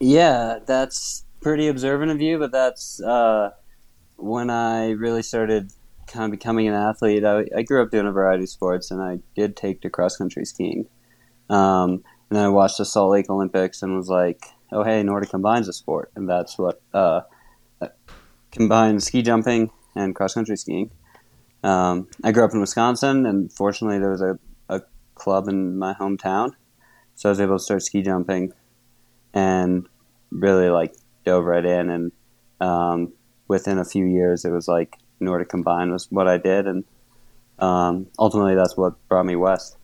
Yeah, 0.00 0.58
that's 0.66 1.24
pretty 1.40 1.68
observant 1.68 2.10
of 2.10 2.20
you, 2.20 2.38
but 2.38 2.52
that's 2.52 3.00
uh, 3.02 3.50
when 4.16 4.50
I 4.50 4.90
really 4.90 5.22
started 5.22 5.72
kind 6.06 6.24
of 6.24 6.30
becoming 6.30 6.68
an 6.68 6.74
athlete. 6.74 7.24
I, 7.24 7.44
I 7.56 7.62
grew 7.62 7.82
up 7.82 7.90
doing 7.90 8.06
a 8.06 8.12
variety 8.12 8.44
of 8.44 8.50
sports, 8.50 8.90
and 8.90 9.02
I 9.02 9.20
did 9.34 9.56
take 9.56 9.80
to 9.82 9.90
cross 9.90 10.16
country 10.16 10.44
skiing. 10.44 10.86
Um, 11.48 12.02
and 12.30 12.38
then 12.38 12.44
I 12.44 12.48
watched 12.48 12.78
the 12.78 12.84
Salt 12.84 13.12
Lake 13.12 13.28
Olympics 13.28 13.82
and 13.82 13.96
was 13.96 14.08
like, 14.08 14.44
oh, 14.70 14.84
hey, 14.84 15.02
Nordic 15.02 15.30
combines 15.30 15.68
a 15.68 15.72
sport. 15.72 16.10
And 16.16 16.28
that's 16.28 16.58
what 16.58 16.80
uh, 16.94 17.22
combines 18.50 19.04
ski 19.04 19.22
jumping 19.22 19.70
and 19.94 20.14
cross 20.14 20.34
country 20.34 20.56
skiing. 20.56 20.90
Um, 21.62 22.08
I 22.24 22.32
grew 22.32 22.44
up 22.44 22.52
in 22.52 22.60
Wisconsin, 22.60 23.26
and 23.26 23.52
fortunately, 23.52 23.98
there 23.98 24.10
was 24.10 24.22
a 24.22 24.38
club 25.22 25.48
in 25.48 25.78
my 25.78 25.94
hometown. 25.94 26.50
So 27.14 27.28
I 27.28 27.30
was 27.30 27.40
able 27.40 27.58
to 27.58 27.62
start 27.62 27.82
ski 27.82 28.02
jumping 28.02 28.52
and 29.32 29.86
really 30.30 30.68
like 30.68 30.94
dove 31.24 31.44
right 31.44 31.64
in. 31.64 31.90
And 31.90 32.12
um, 32.60 33.12
within 33.48 33.78
a 33.78 33.84
few 33.84 34.04
years, 34.04 34.44
it 34.44 34.50
was 34.50 34.66
like 34.66 34.96
Nordic 35.20 35.48
Combine 35.48 35.92
was 35.92 36.10
what 36.10 36.26
I 36.26 36.38
did. 36.38 36.66
And 36.66 36.84
um, 37.58 38.06
ultimately, 38.18 38.54
that's 38.54 38.76
what 38.76 38.94
brought 39.08 39.26
me 39.26 39.36
west. 39.36 39.76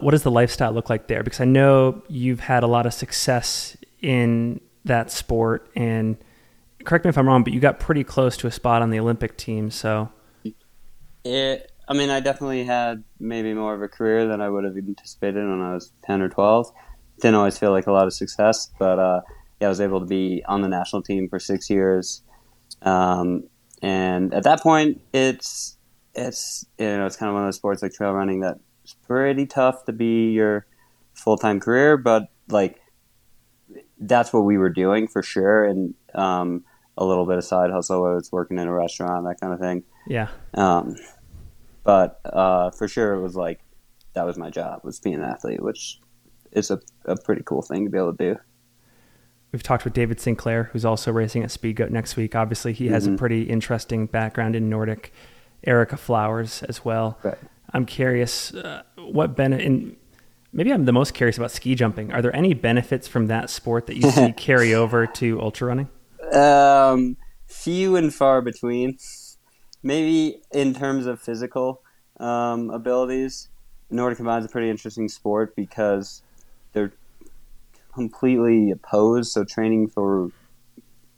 what 0.00 0.10
does 0.12 0.22
the 0.22 0.30
lifestyle 0.30 0.72
look 0.72 0.90
like 0.90 1.06
there? 1.06 1.22
Because 1.22 1.40
I 1.40 1.44
know 1.44 2.02
you've 2.08 2.40
had 2.40 2.62
a 2.62 2.66
lot 2.66 2.86
of 2.86 2.94
success 2.94 3.76
in 4.00 4.60
that 4.84 5.10
sport, 5.10 5.70
and 5.76 6.16
correct 6.84 7.04
me 7.04 7.10
if 7.10 7.18
I'm 7.18 7.28
wrong, 7.28 7.44
but 7.44 7.52
you 7.52 7.60
got 7.60 7.78
pretty 7.78 8.02
close 8.02 8.36
to 8.38 8.46
a 8.46 8.50
spot 8.50 8.82
on 8.82 8.90
the 8.90 8.98
Olympic 8.98 9.36
team. 9.36 9.70
So 9.70 10.10
It, 11.24 11.71
I 11.92 11.94
mean, 11.94 12.08
I 12.08 12.20
definitely 12.20 12.64
had 12.64 13.04
maybe 13.20 13.52
more 13.52 13.74
of 13.74 13.82
a 13.82 13.86
career 13.86 14.26
than 14.26 14.40
I 14.40 14.48
would 14.48 14.64
have 14.64 14.78
anticipated 14.78 15.46
when 15.46 15.60
I 15.60 15.74
was 15.74 15.92
10 16.06 16.22
or 16.22 16.30
12. 16.30 16.72
Didn't 17.20 17.34
always 17.34 17.58
feel 17.58 17.70
like 17.70 17.86
a 17.86 17.92
lot 17.92 18.06
of 18.06 18.14
success, 18.14 18.70
but 18.78 18.98
uh, 18.98 19.20
yeah, 19.60 19.66
I 19.66 19.68
was 19.68 19.78
able 19.78 20.00
to 20.00 20.06
be 20.06 20.42
on 20.48 20.62
the 20.62 20.70
national 20.70 21.02
team 21.02 21.28
for 21.28 21.38
six 21.38 21.68
years. 21.68 22.22
Um, 22.80 23.44
and 23.82 24.32
at 24.32 24.44
that 24.44 24.62
point, 24.62 25.02
it's 25.12 25.76
it's 26.14 26.64
you 26.78 26.86
know 26.86 27.04
it's 27.04 27.16
kind 27.16 27.28
of 27.28 27.34
one 27.34 27.42
of 27.42 27.48
those 27.48 27.56
sports 27.56 27.82
like 27.82 27.92
trail 27.92 28.12
running 28.12 28.40
that's 28.40 28.94
pretty 29.06 29.44
tough 29.44 29.84
to 29.84 29.92
be 29.92 30.30
your 30.30 30.64
full 31.12 31.36
time 31.36 31.60
career, 31.60 31.98
but 31.98 32.28
like 32.48 32.80
that's 34.00 34.32
what 34.32 34.44
we 34.44 34.56
were 34.56 34.70
doing 34.70 35.08
for 35.08 35.22
sure, 35.22 35.66
and 35.66 35.92
um, 36.14 36.64
a 36.96 37.04
little 37.04 37.26
bit 37.26 37.36
of 37.36 37.44
side 37.44 37.70
hustle. 37.70 38.06
I 38.06 38.14
was 38.14 38.32
working 38.32 38.58
in 38.58 38.66
a 38.66 38.72
restaurant, 38.72 39.26
that 39.26 39.40
kind 39.42 39.52
of 39.52 39.60
thing. 39.60 39.84
yeah, 40.06 40.28
Um, 40.54 40.96
but 41.84 42.20
uh, 42.24 42.70
for 42.70 42.88
sure, 42.88 43.14
it 43.14 43.22
was 43.22 43.34
like 43.36 43.60
that 44.14 44.24
was 44.24 44.36
my 44.36 44.50
job 44.50 44.80
was 44.84 45.00
being 45.00 45.16
an 45.16 45.22
athlete, 45.24 45.62
which 45.62 45.98
is 46.52 46.70
a, 46.70 46.80
a 47.06 47.16
pretty 47.16 47.42
cool 47.44 47.62
thing 47.62 47.84
to 47.84 47.90
be 47.90 47.96
able 47.98 48.14
to 48.14 48.34
do. 48.34 48.40
we've 49.52 49.62
talked 49.62 49.84
with 49.84 49.92
David 49.94 50.20
Sinclair, 50.20 50.64
who's 50.72 50.84
also 50.84 51.10
racing 51.12 51.42
at 51.42 51.50
Speedgoat 51.50 51.90
next 51.90 52.16
week. 52.16 52.34
Obviously, 52.34 52.72
he 52.72 52.88
has 52.88 53.06
a 53.06 53.10
Mhm. 53.10 53.18
pretty 53.18 53.42
interesting 53.44 54.06
background 54.06 54.54
in 54.56 54.68
Nordic. 54.70 55.12
Erica 55.64 55.96
Flowers 55.96 56.62
as 56.64 56.84
well. 56.84 57.18
Right. 57.22 57.38
I'm 57.72 57.86
curious 57.86 58.52
uh, 58.52 58.82
what 58.98 59.36
benefit. 59.36 59.64
And 59.66 59.96
maybe 60.52 60.72
I'm 60.72 60.84
the 60.86 60.92
most 60.92 61.14
curious 61.14 61.36
about 61.38 61.50
ski 61.52 61.74
jumping. 61.74 62.12
Are 62.12 62.20
there 62.20 62.34
any 62.34 62.52
benefits 62.52 63.06
from 63.06 63.28
that 63.28 63.48
sport 63.48 63.86
that 63.86 63.96
you 63.96 64.10
see 64.10 64.32
carry 64.36 64.74
over 64.74 65.06
to 65.06 65.40
ultra 65.40 65.68
running? 65.68 65.88
Um, 66.32 67.16
few 67.46 67.94
and 67.96 68.12
far 68.12 68.42
between. 68.42 68.96
Maybe 69.82 70.40
in 70.52 70.74
terms 70.74 71.06
of 71.06 71.20
physical 71.20 71.82
um, 72.20 72.70
abilities, 72.70 73.48
Nordic 73.90 74.18
Combine 74.18 74.40
is 74.40 74.46
a 74.46 74.48
pretty 74.48 74.70
interesting 74.70 75.08
sport 75.08 75.56
because 75.56 76.22
they're 76.72 76.92
completely 77.92 78.70
opposed. 78.70 79.32
So 79.32 79.44
training 79.44 79.88
for 79.88 80.30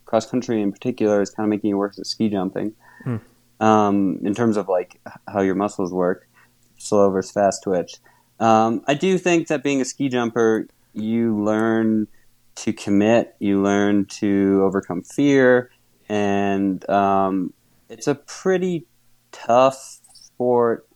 cross 0.05 0.31
country 0.31 0.61
in 0.61 0.73
particular 0.73 1.21
is 1.21 1.31
kind 1.31 1.47
of 1.47 1.51
making 1.51 1.71
it 1.71 1.75
worse 1.75 1.99
at 1.99 2.07
ski 2.07 2.29
jumping. 2.29 2.75
Hmm. 3.03 3.17
Um, 3.61 4.19
in 4.25 4.35
terms 4.35 4.57
of 4.57 4.69
like 4.69 5.01
how 5.29 5.41
your 5.41 5.55
muscles 5.55 5.93
work, 5.93 6.29
slow 6.77 7.11
versus 7.11 7.31
fast 7.33 7.63
twitch. 7.63 7.97
Um, 8.41 8.83
I 8.87 8.95
do 8.95 9.17
think 9.17 9.49
that 9.49 9.63
being 9.63 9.81
a 9.81 9.85
ski 9.85 10.09
jumper, 10.09 10.67
you 10.93 11.43
learn 11.43 12.09
to 12.57 12.73
commit, 12.73 13.35
you 13.39 13.63
learn 13.63 14.07
to 14.07 14.61
overcome 14.65 15.03
fear, 15.03 15.71
and 16.09 16.89
um, 16.91 17.53
it's 17.95 18.09
a 18.09 18.15
pretty 18.15 18.87
tough 19.31 20.01
sport, 20.13 20.89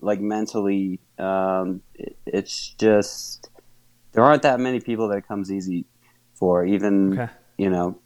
like 0.00 0.20
mentally. 0.20 1.00
Um, 1.18 1.80
it, 1.94 2.16
it's 2.26 2.74
just 2.78 3.48
there 4.12 4.24
aren't 4.24 4.42
that 4.42 4.58
many 4.60 4.80
people 4.80 5.08
that 5.08 5.18
it 5.18 5.28
comes 5.28 5.50
easy 5.52 5.86
for. 6.34 6.64
Even 6.64 7.12
Okay. 7.12 7.32
you 7.56 7.70
know, 7.70 7.98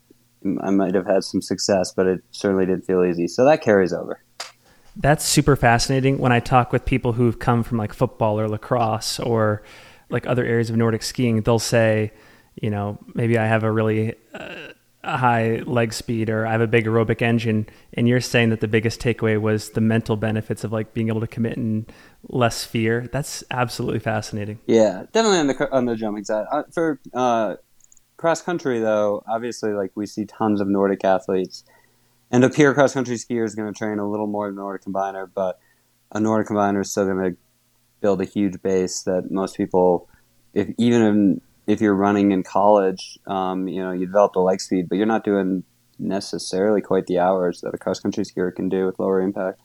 I 0.61 0.71
might 0.71 0.95
have 0.95 1.07
had 1.07 1.25
some 1.25 1.41
success, 1.41 1.93
but 1.93 2.07
it 2.07 2.21
certainly 2.31 2.67
didn't 2.67 2.85
feel 2.85 3.03
easy. 3.05 3.27
So 3.29 3.45
that 3.47 3.63
carries 3.63 3.93
over. 3.93 4.23
That's 4.95 5.25
super 5.25 5.57
fascinating 5.57 6.19
when 6.19 6.33
I 6.33 6.41
talk 6.41 6.73
with 6.73 6.85
people 6.85 7.13
who've 7.15 7.39
come 7.39 7.63
from 7.63 7.79
like 7.79 7.93
football 7.95 8.39
or 8.39 8.49
lacrosse 8.49 9.21
or 9.21 9.63
like 10.11 10.27
other 10.27 10.45
areas 10.45 10.71
of 10.71 10.77
Nordic 10.77 11.03
skiing. 11.03 11.41
They'll 11.43 11.59
say, 11.59 12.13
you 12.61 12.69
know, 12.69 12.99
maybe 13.15 13.39
I 13.39 13.47
have 13.47 13.63
a 13.63 13.71
really 13.71 14.17
uh, 14.35 14.73
high 15.05 15.63
leg 15.65 15.93
speed 15.93 16.29
or 16.29 16.47
I 16.47 16.53
have 16.53 16.61
a 16.61 16.67
big 16.67 16.87
aerobic 16.87 17.23
engine. 17.23 17.67
And 17.95 18.09
you're 18.09 18.21
saying 18.21 18.51
that 18.51 18.61
the 18.61 18.69
biggest 18.69 19.01
takeaway 19.01 19.41
was 19.41 19.71
the 19.71 19.81
mental 19.81 20.17
benefits 20.17 20.65
of 20.65 20.73
like 20.73 20.93
being 20.95 21.09
able 21.09 21.21
to 21.21 21.27
commit 21.27 21.57
in 21.57 21.87
less 22.29 22.65
fear. 22.65 23.09
That's 23.13 23.45
absolutely 23.51 24.01
fascinating. 24.01 24.59
Yeah, 24.67 25.05
definitely 25.13 25.39
on 25.39 25.47
the 25.47 25.73
on 25.73 25.85
the 25.87 25.97
jumping 25.97 26.25
side. 26.25 26.47
Uh, 26.51 26.63
for 26.73 27.01
uh, 27.15 27.57
cross 28.17 28.43
country, 28.43 28.81
though, 28.81 29.23
obviously, 29.29 29.73
like 29.73 29.93
we 29.95 30.07
see 30.07 30.25
tons 30.25 30.61
of 30.61 30.69
Nordic 30.69 31.05
athletes, 31.05 31.65
and 32.31 32.45
a 32.45 32.51
pure 32.51 32.75
cross 32.75 32.93
country 32.93 33.17
skier 33.17 33.45
is 33.45 33.55
going 33.55 33.73
to 33.73 33.79
train 33.79 33.99
a 33.99 34.09
little 34.09 34.27
more 34.27 34.49
than 34.49 34.59
a 34.59 34.61
Nordic 34.61 34.85
combiner, 34.85 35.29
but 35.33 35.59
a 36.13 36.21
Nordic 36.21 36.49
combiner 36.49 36.83
is 36.83 36.91
still 36.91 37.07
going 37.07 37.33
to 37.33 37.37
build 38.01 38.21
a 38.21 38.25
huge 38.25 38.61
base 38.63 39.03
that 39.03 39.31
most 39.31 39.57
people, 39.57 40.09
if 40.55 40.69
even 40.79 41.41
if 41.69 41.83
you're 41.83 41.95
running 41.95 42.33
in 42.33 42.43
college, 42.43 43.19
um, 43.27 43.69
you 43.69 43.83
know, 43.83 43.93
you 43.93 44.07
develop 44.07 44.33
the 44.33 44.41
leg 44.41 44.61
speed, 44.61 44.89
but 44.89 44.97
you're 44.97 45.07
not 45.07 45.23
doing 45.23 45.63
necessarily 45.99 46.81
quite 46.81 47.07
the 47.07 47.19
hours 47.19 47.61
that 47.61 47.75
a 47.75 47.79
cross 47.79 48.01
country 48.01 48.25
skier 48.25 48.53
can 48.55 48.71
do 48.71 48.87
with 48.87 48.99
lower 48.99 49.21
impact. 49.21 49.61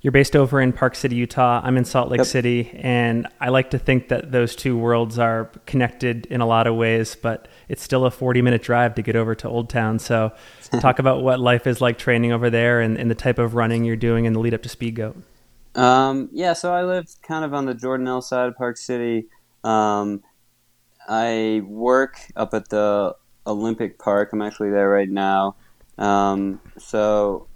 You're 0.00 0.12
based 0.12 0.34
over 0.34 0.60
in 0.60 0.72
Park 0.72 0.96
City, 0.96 1.14
Utah. 1.14 1.60
I'm 1.62 1.76
in 1.76 1.84
Salt 1.84 2.10
Lake 2.10 2.18
Yep. 2.18 2.26
City, 2.26 2.70
and 2.74 3.28
I 3.40 3.50
like 3.50 3.70
to 3.70 3.78
think 3.78 4.08
that 4.08 4.32
those 4.32 4.56
two 4.56 4.76
worlds 4.76 5.18
are 5.18 5.48
connected 5.64 6.26
in 6.26 6.40
a 6.40 6.46
lot 6.46 6.66
of 6.66 6.74
ways, 6.74 7.14
but 7.14 7.46
it's 7.68 7.82
still 7.82 8.04
a 8.04 8.10
40 8.10 8.42
minute 8.42 8.62
drive 8.62 8.96
to 8.96 9.02
get 9.02 9.14
over 9.14 9.34
to 9.36 9.48
Old 9.48 9.70
Town. 9.70 10.00
So, 10.00 10.32
talk 10.80 10.98
about 10.98 11.22
what 11.22 11.38
life 11.38 11.66
is 11.68 11.80
like 11.80 11.98
training 11.98 12.32
over 12.32 12.50
there 12.50 12.80
and, 12.80 12.98
and 12.98 13.10
the 13.10 13.14
type 13.14 13.38
of 13.38 13.54
running 13.54 13.84
you're 13.84 13.96
doing 13.96 14.24
in 14.24 14.32
the 14.32 14.40
lead 14.40 14.52
up 14.54 14.62
to 14.64 14.68
Speed 14.68 14.96
Goat. 14.96 15.16
Um, 15.76 16.28
yeah, 16.32 16.52
so 16.52 16.74
I 16.74 16.82
live 16.82 17.06
kind 17.22 17.44
of 17.44 17.54
on 17.54 17.64
the 17.64 17.74
Jordanelle 17.74 18.22
side 18.22 18.48
of 18.48 18.56
Park 18.56 18.76
City. 18.76 19.28
Um, 19.64 20.22
I 21.08 21.62
work 21.66 22.20
up 22.36 22.54
at 22.54 22.68
the 22.68 23.16
Olympic 23.46 23.98
Park. 23.98 24.30
I'm 24.32 24.42
actually 24.42 24.70
there 24.70 24.88
right 24.88 25.08
now. 25.08 25.56
Um, 25.98 26.60
so 26.78 27.48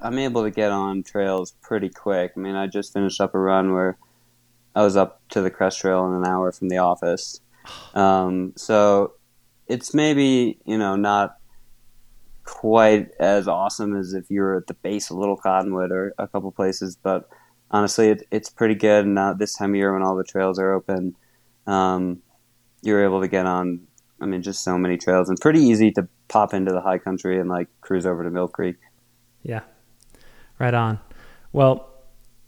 I'm 0.00 0.18
able 0.18 0.44
to 0.44 0.50
get 0.50 0.70
on 0.70 1.02
trails 1.02 1.52
pretty 1.62 1.88
quick. 1.88 2.32
I 2.36 2.40
mean, 2.40 2.54
I 2.54 2.66
just 2.66 2.92
finished 2.92 3.20
up 3.20 3.34
a 3.34 3.38
run 3.38 3.72
where 3.72 3.98
I 4.74 4.82
was 4.82 4.96
up 4.96 5.22
to 5.30 5.40
the 5.40 5.50
Crest 5.50 5.80
Trail 5.80 6.06
in 6.06 6.14
an 6.14 6.26
hour 6.26 6.52
from 6.52 6.68
the 6.68 6.78
office. 6.78 7.40
Um, 7.94 8.52
so 8.56 9.14
it's 9.66 9.92
maybe, 9.92 10.58
you 10.64 10.78
know, 10.78 10.96
not 10.96 11.36
quite 12.44 13.10
as 13.20 13.46
awesome 13.46 13.94
as 13.96 14.14
if 14.14 14.30
you 14.30 14.40
were 14.40 14.56
at 14.56 14.66
the 14.66 14.74
base 14.74 15.10
of 15.10 15.18
Little 15.18 15.36
Cottonwood 15.36 15.90
or 15.90 16.14
a 16.18 16.26
couple 16.26 16.50
places, 16.50 16.96
but 16.96 17.28
honestly, 17.70 18.08
it, 18.08 18.26
it's 18.30 18.48
pretty 18.48 18.74
good. 18.74 19.04
And 19.04 19.14
now 19.14 19.32
this 19.34 19.54
time 19.54 19.70
of 19.70 19.76
year 19.76 19.92
when 19.92 20.02
all 20.02 20.16
the 20.16 20.24
trails 20.24 20.58
are 20.58 20.72
open, 20.72 21.14
um, 21.66 22.22
you're 22.82 23.04
able 23.04 23.20
to 23.20 23.28
get 23.28 23.46
on. 23.46 23.86
I 24.20 24.26
mean, 24.26 24.42
just 24.42 24.64
so 24.64 24.76
many 24.76 24.96
trails 24.96 25.28
and 25.28 25.38
pretty 25.40 25.60
easy 25.60 25.92
to 25.92 26.08
pop 26.26 26.52
into 26.52 26.72
the 26.72 26.80
high 26.80 26.98
country 26.98 27.38
and 27.40 27.48
like 27.48 27.68
cruise 27.80 28.04
over 28.04 28.24
to 28.24 28.30
Mill 28.30 28.48
Creek. 28.48 28.76
Yeah, 29.42 29.60
right 30.58 30.74
on. 30.74 30.98
Well, 31.52 31.88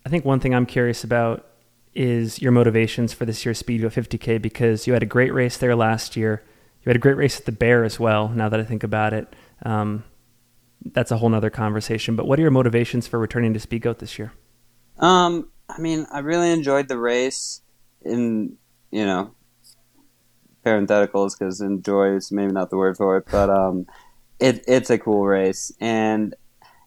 I 0.04 0.08
think 0.08 0.24
one 0.24 0.40
thing 0.40 0.54
I'm 0.54 0.66
curious 0.66 1.04
about 1.04 1.46
is 1.94 2.40
your 2.40 2.52
motivations 2.52 3.12
for 3.12 3.24
this 3.24 3.44
year's 3.44 3.58
Speed 3.58 3.82
Goat 3.82 3.92
50K 3.92 4.40
because 4.40 4.86
you 4.86 4.92
had 4.92 5.02
a 5.02 5.06
great 5.06 5.32
race 5.32 5.56
there 5.56 5.76
last 5.76 6.16
year. 6.16 6.42
You 6.82 6.90
had 6.90 6.96
a 6.96 7.00
great 7.00 7.16
race 7.16 7.38
at 7.38 7.46
the 7.46 7.52
Bear 7.52 7.84
as 7.84 8.00
well, 8.00 8.28
now 8.28 8.48
that 8.48 8.58
I 8.58 8.64
think 8.64 8.82
about 8.82 9.12
it. 9.12 9.34
Um, 9.64 10.04
that's 10.84 11.10
a 11.10 11.18
whole 11.18 11.28
nother 11.28 11.50
conversation. 11.50 12.16
But 12.16 12.26
what 12.26 12.38
are 12.38 12.42
your 12.42 12.50
motivations 12.50 13.06
for 13.06 13.18
returning 13.18 13.52
to 13.52 13.60
Speed 13.60 13.82
Goat 13.82 13.98
this 13.98 14.18
year? 14.18 14.32
Um, 15.00 15.50
I 15.68 15.78
mean, 15.80 16.06
I 16.12 16.20
really 16.20 16.50
enjoyed 16.50 16.88
the 16.88 16.98
race. 16.98 17.62
In 18.02 18.56
you 18.90 19.04
know, 19.04 19.34
parentheticals 20.64 21.38
because 21.38 21.60
enjoy 21.60 22.16
is 22.16 22.32
maybe 22.32 22.52
not 22.52 22.70
the 22.70 22.76
word 22.76 22.96
for 22.96 23.18
it, 23.18 23.26
but 23.30 23.50
um, 23.50 23.86
it 24.38 24.64
it's 24.66 24.90
a 24.90 24.98
cool 24.98 25.26
race 25.26 25.72
and 25.80 26.34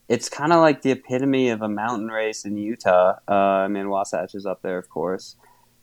it's 0.09 0.29
kind 0.29 0.51
of 0.51 0.59
like 0.59 0.81
the 0.81 0.91
epitome 0.91 1.49
of 1.49 1.61
a 1.61 1.69
mountain 1.69 2.09
race 2.09 2.45
in 2.45 2.57
Utah. 2.57 3.15
Uh, 3.27 3.33
I 3.33 3.67
mean, 3.67 3.89
Wasatch 3.89 4.35
is 4.35 4.45
up 4.45 4.61
there, 4.61 4.77
of 4.77 4.89
course, 4.89 5.35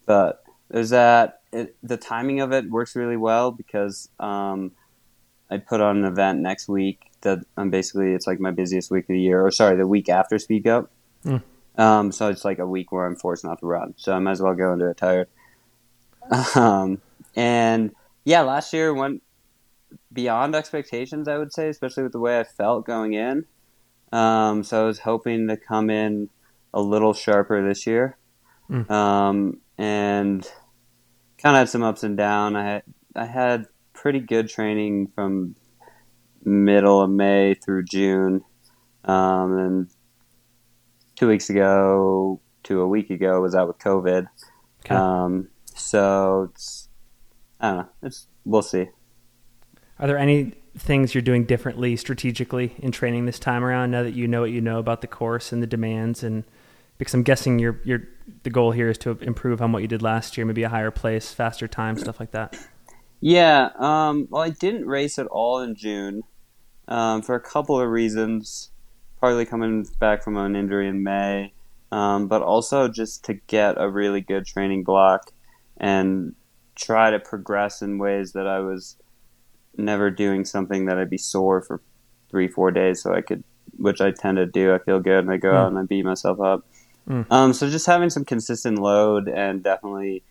but 0.06 0.44
there's 0.68 0.90
that. 0.90 1.40
It, 1.52 1.76
the 1.82 1.96
timing 1.96 2.40
of 2.40 2.52
it 2.52 2.70
works 2.70 2.94
really 2.94 3.16
well 3.16 3.50
because 3.50 4.08
um, 4.20 4.72
I 5.50 5.56
put 5.56 5.80
on 5.80 5.98
an 5.98 6.04
event 6.04 6.40
next 6.40 6.68
week 6.68 7.10
that 7.22 7.40
I'm 7.56 7.70
basically 7.70 8.12
it's 8.12 8.26
like 8.26 8.38
my 8.38 8.50
busiest 8.50 8.90
week 8.90 9.04
of 9.04 9.08
the 9.14 9.20
year, 9.20 9.44
or 9.44 9.50
sorry, 9.50 9.76
the 9.76 9.86
week 9.86 10.08
after 10.08 10.38
Speed 10.38 10.68
Up. 10.68 10.90
Mm. 11.24 11.42
Um, 11.80 12.12
so 12.12 12.28
it's 12.28 12.44
like 12.44 12.58
a 12.58 12.66
week 12.66 12.92
where 12.92 13.06
I'm 13.06 13.16
forced 13.16 13.44
not 13.44 13.60
to 13.60 13.66
run, 13.66 13.94
so 13.96 14.12
I 14.12 14.18
might 14.18 14.32
as 14.32 14.42
well 14.42 14.54
go 14.54 14.72
into 14.72 14.90
it 14.90 14.96
tired. 14.96 15.28
Um, 16.54 17.00
and 17.34 17.92
yeah, 18.24 18.42
last 18.42 18.72
year 18.72 18.92
went 18.92 19.22
beyond 20.12 20.54
expectations, 20.54 21.26
I 21.26 21.38
would 21.38 21.52
say, 21.52 21.68
especially 21.68 22.02
with 22.02 22.12
the 22.12 22.20
way 22.20 22.38
I 22.38 22.44
felt 22.44 22.86
going 22.86 23.14
in. 23.14 23.46
Um, 24.12 24.62
so 24.62 24.82
I 24.82 24.86
was 24.86 25.00
hoping 25.00 25.48
to 25.48 25.56
come 25.56 25.90
in 25.90 26.28
a 26.74 26.80
little 26.80 27.14
sharper 27.14 27.66
this 27.66 27.86
year. 27.86 28.16
Mm. 28.68 28.90
Um, 28.90 29.60
and 29.78 30.46
kind 31.38 31.56
of 31.56 31.60
had 31.60 31.68
some 31.68 31.82
ups 31.82 32.02
and 32.02 32.16
downs. 32.16 32.56
I 32.56 32.62
had, 32.62 32.82
I 33.16 33.24
had 33.24 33.66
pretty 33.92 34.20
good 34.20 34.48
training 34.48 35.08
from 35.14 35.56
middle 36.44 37.00
of 37.00 37.10
May 37.10 37.54
through 37.54 37.84
June. 37.84 38.44
Um, 39.04 39.58
and 39.58 39.90
two 41.20 41.28
weeks 41.28 41.50
ago 41.50 42.40
to 42.62 42.80
a 42.80 42.88
week 42.88 43.10
ago 43.10 43.42
was 43.42 43.54
out 43.54 43.68
with 43.68 43.78
COVID. 43.78 44.26
Okay. 44.86 44.94
Um, 44.94 45.48
so 45.66 46.48
it's, 46.50 46.88
I 47.60 47.68
don't 47.68 47.76
know. 47.76 47.88
It's, 48.02 48.26
we'll 48.46 48.62
see. 48.62 48.88
Are 49.98 50.06
there 50.06 50.16
any 50.16 50.54
things 50.78 51.14
you're 51.14 51.20
doing 51.20 51.44
differently 51.44 51.94
strategically 51.96 52.74
in 52.78 52.90
training 52.90 53.26
this 53.26 53.38
time 53.38 53.62
around 53.62 53.90
now 53.90 54.02
that 54.02 54.14
you 54.14 54.26
know 54.26 54.40
what 54.40 54.50
you 54.50 54.62
know 54.62 54.78
about 54.78 55.02
the 55.02 55.06
course 55.06 55.52
and 55.52 55.62
the 55.62 55.66
demands 55.66 56.22
and 56.22 56.42
because 56.96 57.12
I'm 57.12 57.22
guessing 57.22 57.58
your 57.58 57.80
your 57.84 58.02
the 58.42 58.50
goal 58.50 58.70
here 58.70 58.88
is 58.88 58.96
to 58.98 59.18
improve 59.20 59.60
on 59.60 59.72
what 59.72 59.82
you 59.82 59.88
did 59.88 60.00
last 60.00 60.38
year, 60.38 60.46
maybe 60.46 60.62
a 60.62 60.68
higher 60.70 60.90
place, 60.90 61.32
faster 61.32 61.68
time, 61.68 61.98
stuff 61.98 62.18
like 62.18 62.30
that. 62.30 62.56
Yeah, 63.20 63.70
um, 63.78 64.28
well, 64.30 64.42
I 64.42 64.50
didn't 64.50 64.86
race 64.86 65.18
at 65.18 65.26
all 65.26 65.60
in 65.60 65.74
June 65.74 66.22
um, 66.88 67.20
for 67.20 67.34
a 67.34 67.40
couple 67.40 67.78
of 67.78 67.88
reasons. 67.90 68.69
Partly 69.20 69.44
coming 69.44 69.86
back 69.98 70.22
from 70.22 70.36
an 70.36 70.56
injury 70.56 70.88
in 70.88 71.02
May, 71.02 71.52
um, 71.92 72.26
but 72.26 72.42
also 72.42 72.88
just 72.88 73.24
to 73.26 73.34
get 73.34 73.74
a 73.78 73.88
really 73.88 74.20
good 74.22 74.46
training 74.46 74.82
block 74.84 75.30
and 75.76 76.34
try 76.74 77.10
to 77.10 77.18
progress 77.20 77.82
in 77.82 77.98
ways 77.98 78.32
that 78.32 78.46
I 78.46 78.60
was 78.60 78.96
never 79.76 80.10
doing 80.10 80.44
something 80.44 80.86
that 80.86 80.98
I'd 80.98 81.10
be 81.10 81.18
sore 81.18 81.60
for 81.60 81.82
three, 82.30 82.48
four 82.48 82.70
days. 82.70 83.02
So 83.02 83.14
I 83.14 83.20
could, 83.20 83.44
which 83.76 84.00
I 84.00 84.10
tend 84.10 84.36
to 84.38 84.46
do. 84.46 84.74
I 84.74 84.78
feel 84.78 85.00
good 85.00 85.18
and 85.18 85.30
I 85.30 85.36
go 85.36 85.50
Mm. 85.52 85.56
out 85.56 85.68
and 85.68 85.78
I 85.78 85.82
beat 85.82 86.04
myself 86.04 86.40
up. 86.40 86.64
Mm. 87.08 87.26
Um, 87.30 87.52
so 87.52 87.68
just 87.68 87.86
having 87.86 88.08
some 88.08 88.24
consistent 88.24 88.78
load 88.78 89.28
and 89.28 89.62
definitely 89.62 90.22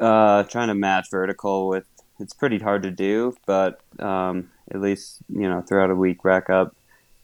uh, 0.00 0.44
trying 0.44 0.68
to 0.68 0.74
match 0.74 1.10
vertical 1.10 1.66
with 1.68 1.84
it's 2.20 2.32
pretty 2.34 2.58
hard 2.58 2.82
to 2.82 2.90
do, 2.90 3.34
but 3.46 3.80
um, 4.00 4.50
at 4.72 4.80
least 4.80 5.18
you 5.28 5.48
know 5.48 5.62
throughout 5.62 5.90
a 5.90 5.94
week 5.94 6.24
rack 6.24 6.50
up 6.50 6.74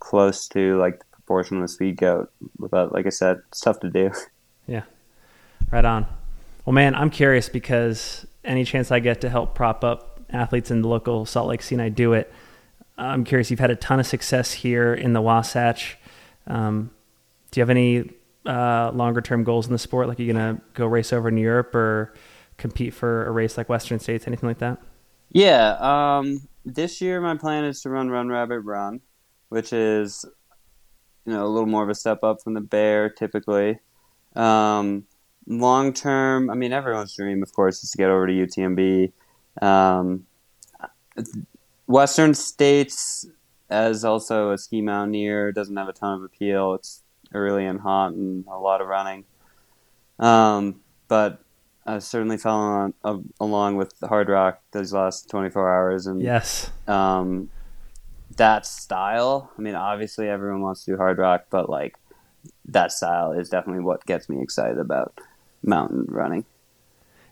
close 0.04 0.46
to 0.48 0.78
like 0.78 0.98
the 0.98 1.06
proportion 1.12 1.56
of 1.56 1.62
the 1.62 1.68
speed 1.68 1.96
goat. 1.96 2.30
But 2.58 2.92
like 2.92 3.06
I 3.06 3.10
said, 3.10 3.40
it's 3.48 3.60
tough 3.60 3.80
to 3.80 3.90
do. 3.90 4.10
Yeah, 4.66 4.84
right 5.70 5.84
on. 5.84 6.06
Well, 6.64 6.72
man, 6.72 6.94
I'm 6.94 7.10
curious 7.10 7.50
because 7.50 8.26
any 8.46 8.64
chance 8.64 8.90
I 8.90 8.98
get 8.98 9.20
to 9.20 9.28
help 9.28 9.54
prop 9.54 9.84
up 9.84 10.22
athletes 10.30 10.70
in 10.70 10.80
the 10.80 10.88
local 10.88 11.26
Salt 11.26 11.48
Lake 11.48 11.60
scene, 11.60 11.80
I 11.80 11.90
do 11.90 12.14
it. 12.14 12.32
I'm 12.96 13.24
curious. 13.24 13.50
You've 13.50 13.60
had 13.60 13.70
a 13.70 13.76
ton 13.76 14.00
of 14.00 14.06
success 14.06 14.52
here 14.52 14.94
in 14.94 15.12
the 15.12 15.20
Wasatch. 15.20 15.98
Um, 16.46 16.92
do 17.50 17.60
you 17.60 17.62
have 17.62 17.68
any 17.68 18.10
uh, 18.46 18.90
longer 18.94 19.20
term 19.20 19.44
goals 19.44 19.66
in 19.66 19.72
the 19.74 19.78
sport? 19.78 20.08
Like, 20.08 20.18
are 20.18 20.22
you 20.22 20.32
gonna 20.32 20.62
go 20.72 20.86
race 20.86 21.12
over 21.12 21.28
in 21.28 21.36
Europe 21.36 21.74
or 21.74 22.14
compete 22.56 22.94
for 22.94 23.26
a 23.26 23.32
race 23.32 23.58
like 23.58 23.68
Western 23.68 23.98
States, 23.98 24.26
anything 24.26 24.48
like 24.48 24.60
that? 24.60 24.80
Yeah, 25.30 25.76
um, 25.78 26.48
this 26.64 27.02
year 27.02 27.20
my 27.20 27.36
plan 27.36 27.64
is 27.64 27.82
to 27.82 27.90
run 27.90 28.08
Run 28.08 28.30
Rabbit 28.30 28.60
Run, 28.60 29.02
which 29.54 29.72
is 29.72 30.24
you 31.24 31.32
know 31.32 31.46
a 31.46 31.48
little 31.48 31.68
more 31.68 31.84
of 31.84 31.88
a 31.88 31.94
step 31.94 32.24
up 32.24 32.42
from 32.42 32.54
the 32.54 32.60
Bear 32.60 33.08
typically. 33.08 33.78
Um, 34.34 35.04
long 35.46 35.92
term, 35.92 36.50
I 36.50 36.54
mean 36.54 36.72
everyone's 36.72 37.14
dream, 37.14 37.40
of 37.40 37.52
course, 37.52 37.84
is 37.84 37.90
to 37.92 37.98
get 37.98 38.10
over 38.10 38.26
to 38.26 38.32
UTMB. 38.32 39.12
Um, 39.62 40.26
Western 41.86 42.34
States, 42.34 43.26
as 43.70 44.04
also 44.04 44.50
a 44.50 44.58
ski 44.58 44.82
mountaineer, 44.82 45.52
doesn't 45.52 45.76
have 45.76 45.88
a 45.88 45.92
ton 45.92 46.14
of 46.18 46.24
appeal. 46.24 46.74
It's 46.74 47.02
early 47.32 47.64
and 47.64 47.80
hot 47.80 48.12
and 48.12 48.44
a 48.48 48.58
lot 48.58 48.80
of 48.80 48.88
running. 48.88 49.24
Um, 50.18 50.80
but 51.06 51.40
I 51.86 51.98
certainly 52.00 52.38
fell 52.38 52.56
on, 52.56 52.94
uh, 53.04 53.18
along 53.38 53.76
with 53.76 53.92
Hardrock 54.00 54.56
these 54.72 54.92
last 54.92 55.28
24 55.30 55.72
hours, 55.72 56.06
and 56.06 56.20
Yes. 56.22 56.72
um, 56.88 57.50
that 58.34 58.66
style. 58.66 59.50
I 59.58 59.62
mean, 59.62 59.74
obviously 59.74 60.28
everyone 60.28 60.62
wants 60.62 60.84
to 60.84 60.92
do 60.92 60.96
Hardrock, 60.98 61.42
but 61.50 61.68
like 61.68 61.96
that 62.66 62.92
style 62.92 63.32
is 63.32 63.48
definitely 63.48 63.82
what 63.82 64.04
gets 64.06 64.28
me 64.28 64.42
excited 64.42 64.78
about 64.78 65.18
mountain 65.62 66.06
running. 66.08 66.44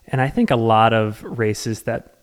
And 0.07 0.19
I 0.21 0.29
think 0.29 0.51
a 0.51 0.55
lot 0.55 0.93
of 0.93 1.23
races 1.23 1.83
that 1.83 2.15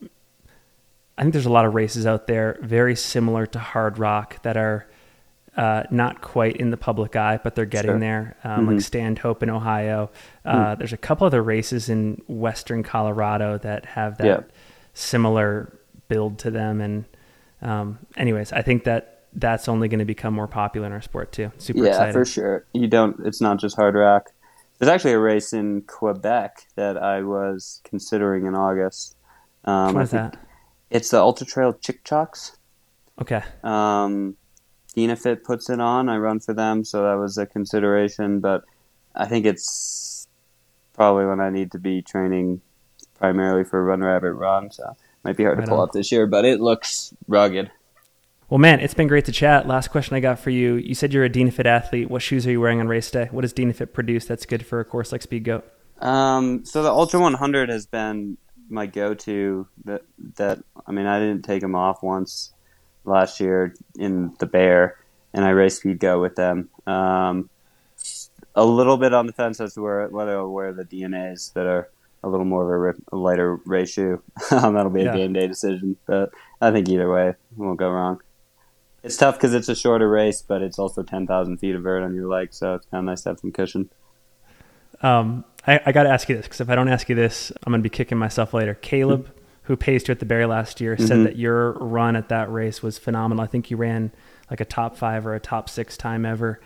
I 1.17 1.23
think 1.23 1.33
there's 1.35 1.47
a 1.47 1.53
lot 1.53 1.67
of 1.67 1.75
races 1.75 2.07
out 2.07 2.27
there 2.27 2.59
very 2.63 2.97
similar 2.97 3.47
to 3.47 3.59
Hardrock 3.59 4.41
that 4.43 4.57
are 4.57 4.87
uh, 5.57 5.83
not 5.91 6.23
quite 6.23 6.57
in 6.57 6.71
the 6.71 6.77
public 6.77 7.17
eye, 7.17 7.39
but 7.43 7.55
they're 7.57 7.67
getting 7.67 7.91
Sure. 7.91 7.99
there. 7.99 8.37
Um, 8.45 8.67
Like 8.69 8.77
Mhm. 8.77 9.17
Standhope 9.17 9.43
in 9.43 9.51
Ohio. 9.51 10.09
Uh, 10.45 10.77
There's 10.77 10.93
a 10.93 10.97
couple 10.97 11.27
other 11.27 11.43
races 11.43 11.89
in 11.89 12.23
Western 12.29 12.83
Colorado 12.85 13.59
that 13.59 13.85
have 13.85 14.17
that 14.19 14.27
Yeah. 14.27 14.41
similar 14.95 15.73
build 16.09 16.39
to 16.39 16.51
them. 16.53 16.81
And 16.81 17.05
um, 17.63 17.99
anyways, 18.17 18.53
I 18.53 18.63
think 18.63 18.85
that 18.85 19.25
that's 19.33 19.69
only 19.69 19.89
going 19.89 20.01
to 20.01 20.05
become 20.05 20.35
more 20.35 20.49
popular 20.49 20.87
in 20.87 20.93
our 20.93 21.03
sport 21.03 21.33
too. 21.33 21.53
Super 21.59 21.85
yeah, 21.85 21.91
exciting. 21.91 22.13
for 22.13 22.25
sure. 22.25 22.67
You 22.73 22.89
don't. 22.89 23.25
It's 23.25 23.41
not 23.41 23.61
just 23.61 23.77
Hardrock. 23.77 24.23
There's 24.79 24.89
actually 24.89 25.13
a 25.13 25.19
race 25.19 25.53
in 25.53 25.83
Quebec 25.83 26.67
that 26.75 26.97
I 26.97 27.23
was 27.23 27.81
considering 27.85 28.47
in 28.47 28.55
August. 28.55 29.15
Um, 29.65 29.95
What 29.95 30.01
I 30.01 30.03
is 30.03 30.11
think 30.11 30.33
that? 30.33 30.41
It's 30.91 31.11
the 31.11 31.21
Ultra 31.21 31.47
Trail 31.47 31.77
Chic-Chocs. 31.79 32.57
Okay. 33.21 33.43
Um, 33.63 34.37
Dynafit 34.97 35.45
puts 35.45 35.69
it 35.71 35.81
on. 35.81 36.09
I 36.09 36.17
run 36.17 36.41
for 36.41 36.55
them, 36.55 36.85
so 36.85 37.03
that 37.03 37.15
was 37.15 37.37
a 37.39 37.47
consideration. 37.47 38.41
But 38.41 38.65
I 39.15 39.27
think 39.27 39.45
it's 39.47 40.27
probably 40.95 41.27
when 41.27 41.41
I 41.41 41.51
need 41.51 41.73
to 41.73 41.79
be 41.79 42.03
training 42.03 42.63
primarily 43.19 43.65
for 43.65 43.85
Run 43.85 44.01
Rabbit 44.01 44.33
Run. 44.33 44.71
So 44.71 44.97
might 45.25 45.37
be 45.37 45.45
hard 45.45 45.59
Right 45.59 45.65
to 45.65 45.71
pull 45.71 45.81
on. 45.81 45.89
up 45.89 45.93
this 45.93 46.11
year, 46.13 46.27
but 46.27 46.45
it 46.45 46.61
looks 46.61 47.15
rugged. 47.29 47.71
Well, 48.49 48.59
man, 48.59 48.81
it's 48.81 48.95
been 48.95 49.07
great 49.07 49.27
to 49.27 49.33
chat. 49.33 49.69
Last 49.69 49.89
question 49.89 50.17
I 50.17 50.21
got 50.21 50.41
for 50.41 50.51
you. 50.51 50.75
You 50.75 50.95
said 50.95 51.13
you're 51.13 51.25
a 51.25 51.31
Dynafit 51.31 51.67
athlete. 51.67 52.11
What 52.11 52.21
shoes 52.21 52.47
are 52.47 52.51
you 52.51 52.61
wearing 52.61 52.81
on 52.81 52.89
race 52.89 53.09
day? 53.11 53.29
What 53.31 53.43
does 53.43 53.55
Dynafit 53.55 53.93
produce 53.93 54.25
that's 54.25 54.45
good 54.45 54.67
for 54.67 54.81
a 54.81 54.85
course 54.85 55.13
like 55.13 55.23
Speed 55.23 55.45
Goat? 55.45 55.65
Um, 56.01 56.65
so 56.65 56.83
the 56.83 56.91
Ultra 56.91 57.21
100 57.21 57.69
has 57.69 57.87
been 57.87 58.39
my 58.69 58.87
go-to. 58.87 59.69
That 59.85 60.03
that 60.37 60.59
I 60.87 60.93
mean, 60.93 61.07
I 61.07 61.21
didn't 61.21 61.45
take 61.45 61.61
them 61.61 61.77
off 61.77 62.03
once 62.03 62.53
last 63.05 63.39
year 63.39 63.75
in 63.97 64.35
the 64.41 64.47
Bear, 64.47 64.97
and 65.33 65.45
I 65.45 65.51
raced 65.51 65.81
Speed 65.81 66.01
Goat 66.01 66.21
with 66.21 66.35
them. 66.35 66.71
Um, 66.87 67.51
a 68.57 68.65
little 68.65 68.97
bit 68.97 69.15
on 69.15 69.27
the 69.27 69.33
fence 69.33 69.61
as 69.61 69.75
to 69.75 69.83
where, 69.83 70.09
whether 70.09 70.37
I'll 70.37 70.51
wear 70.51 70.73
the 70.73 70.85
DNAs 70.85 71.53
that 71.53 71.67
are 71.67 71.89
a 72.23 72.29
little 72.29 72.45
more 72.47 72.63
of 72.65 72.69
a, 72.71 72.79
rip, 72.79 72.97
a 73.13 73.17
lighter 73.17 73.59
shoe. 73.87 74.23
um, 74.51 74.75
that'll 74.75 74.91
be 74.91 75.03
a 75.03 75.05
Yeah. 75.07 75.17
game 75.17 75.33
day 75.33 75.47
decision, 75.47 75.97
but 76.07 76.31
I 76.61 76.71
think 76.71 76.89
either 76.89 77.11
way 77.11 77.35
won't 77.57 77.79
go 77.79 77.91
wrong. 77.91 78.21
It's 79.03 79.17
tough 79.17 79.37
because 79.37 79.55
it's 79.55 79.69
a 79.71 79.75
shorter 79.75 80.09
race, 80.09 80.43
but 80.43 80.61
it's 80.61 80.79
also 80.79 81.03
10,000 81.03 81.57
feet 81.57 81.75
of 81.75 81.83
vert 81.83 82.03
on 82.03 82.15
your 82.15 82.29
leg, 82.29 82.53
so 82.53 82.75
it's 82.75 82.87
kind 82.87 82.99
of 83.01 83.07
nice 83.07 83.23
to 83.23 83.31
have 83.31 83.41
some 83.41 83.51
cushion. 83.53 83.89
Um, 85.03 85.45
I, 85.67 85.81
I 85.87 85.93
got 85.93 86.03
to 86.03 86.11
ask 86.11 86.29
you 86.29 86.37
this 86.37 86.45
because 86.47 86.61
if 86.61 86.69
I 86.69 86.75
don't 86.75 86.89
ask 86.89 87.09
you 87.09 87.15
this, 87.15 87.51
I'm 87.65 87.71
going 87.73 87.81
to 87.81 87.83
be 87.83 87.89
kicking 87.95 88.19
myself 88.19 88.53
later. 88.53 88.75
Caleb, 88.75 89.31
who 89.63 89.77
paced 89.77 90.09
you 90.09 90.13
at 90.13 90.19
the 90.19 90.27
Bear 90.27 90.47
last 90.47 90.81
year, 90.81 90.99
said 90.99 91.19
Mhm. 91.19 91.25
that 91.25 91.37
your 91.37 91.73
run 91.73 92.17
at 92.17 92.29
that 92.29 92.51
race 92.53 92.83
was 92.83 92.99
phenomenal. 92.99 93.43
I 93.43 93.47
think 93.47 93.71
you 93.71 93.79
ran 93.79 94.11
like 94.51 94.61
a 94.61 94.65
top 94.67 94.97
five 94.99 95.27
or 95.27 95.35
a 95.35 95.41
top 95.41 95.71
six 95.71 95.97
time 95.97 96.27
ever, 96.27 96.61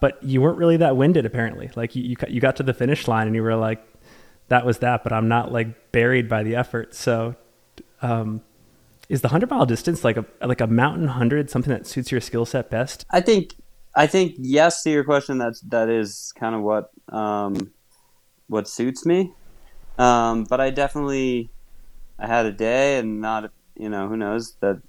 but 0.00 0.22
you 0.22 0.40
weren't 0.40 0.58
really 0.58 0.76
that 0.76 0.96
winded 0.96 1.26
apparently. 1.26 1.70
Like 1.74 1.96
you, 1.96 2.02
you, 2.04 2.16
you 2.28 2.40
got 2.40 2.56
to 2.56 2.62
the 2.62 2.74
finish 2.74 3.08
line 3.08 3.26
and 3.26 3.34
you 3.34 3.42
were 3.42 3.56
like, 3.56 3.82
that 4.48 4.66
was 4.66 4.78
that, 4.78 5.02
but 5.02 5.12
I'm 5.12 5.28
not 5.28 5.52
like 5.52 5.92
buried 5.92 6.28
by 6.28 6.42
the 6.42 6.56
effort. 6.56 6.94
So, 6.94 7.36
um, 8.00 8.42
is 9.08 9.20
the 9.20 9.28
hundred 9.28 9.50
mile 9.50 9.66
distance 9.66 10.04
like 10.04 10.16
a 10.16 10.24
like 10.40 10.60
a 10.60 10.66
mountain 10.66 11.08
hundred 11.08 11.50
something 11.50 11.72
that 11.72 11.86
suits 11.86 12.10
your 12.10 12.20
skill 12.20 12.46
set 12.46 12.70
best? 12.70 13.04
I 13.10 13.20
think 13.20 13.54
I 13.94 14.06
think 14.06 14.34
yes 14.38 14.82
to 14.82 14.90
your 14.90 15.04
question. 15.04 15.38
That's 15.38 15.60
that 15.62 15.88
is 15.88 16.32
kind 16.38 16.54
of 16.54 16.62
what 16.62 16.90
um, 17.08 17.72
what 18.48 18.68
suits 18.68 19.04
me. 19.04 19.32
Um, 19.98 20.44
but 20.44 20.60
I 20.60 20.70
definitely 20.70 21.50
I 22.18 22.26
had 22.26 22.46
a 22.46 22.52
day, 22.52 22.98
and 22.98 23.20
not 23.20 23.50
you 23.76 23.88
know 23.88 24.08
who 24.08 24.16
knows 24.16 24.54
that 24.60 24.80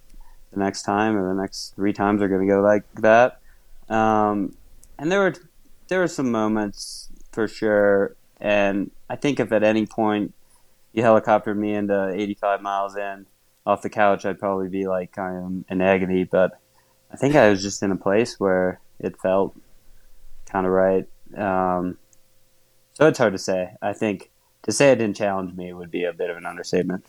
the 0.52 0.60
next 0.60 0.84
time 0.84 1.18
or 1.18 1.34
the 1.34 1.42
next 1.42 1.74
three 1.76 1.94
times 1.94 2.22
are 2.22 2.28
going 2.28 2.48
to 2.48 2.54
go 2.54 2.62
like 2.62 2.84
that. 2.96 3.40
Um, 3.90 4.56
and 4.98 5.12
there 5.12 5.20
were 5.20 5.34
there 5.90 6.00
were 6.00 6.08
some 6.08 6.32
moments 6.32 7.10
for 7.32 7.48
sure. 7.48 8.16
And 8.44 8.92
I 9.10 9.16
think 9.16 9.40
if 9.40 9.52
at 9.54 9.64
any 9.64 9.86
point 9.86 10.34
you 10.92 11.02
helicoptered 11.02 11.56
me 11.56 11.74
into 11.74 12.10
85 12.14 12.62
miles 12.62 12.96
in 12.98 13.26
off 13.66 13.82
the 13.82 13.90
couch, 13.90 14.26
I'd 14.26 14.38
probably 14.38 14.68
be 14.68 14.86
like 14.86 15.18
I 15.18 15.30
am 15.30 15.64
in 15.70 15.82
agony. 15.82 16.26
But 16.26 16.60
I 17.12 17.16
think 17.16 17.36
I 17.36 17.50
was 17.50 17.64
just 17.64 17.82
in 17.82 17.92
a 17.92 17.96
place 17.96 18.40
where 18.40 18.82
it 19.00 19.20
felt 19.20 19.56
kind 20.46 20.68
of 20.68 20.74
right. 20.74 21.08
Um, 21.36 21.98
so 22.92 23.08
it's 23.08 23.18
hard 23.18 23.34
to 23.34 23.40
say. 23.40 23.72
I 23.82 23.94
think 23.94 24.30
to 24.64 24.74
say 24.74 24.92
it 24.92 24.98
didn't 24.98 25.16
challenge 25.16 25.56
me 25.56 25.72
would 25.72 25.90
be 25.90 26.04
a 26.04 26.14
bit 26.14 26.30
of 26.30 26.36
an 26.36 26.46
understatement. 26.46 27.06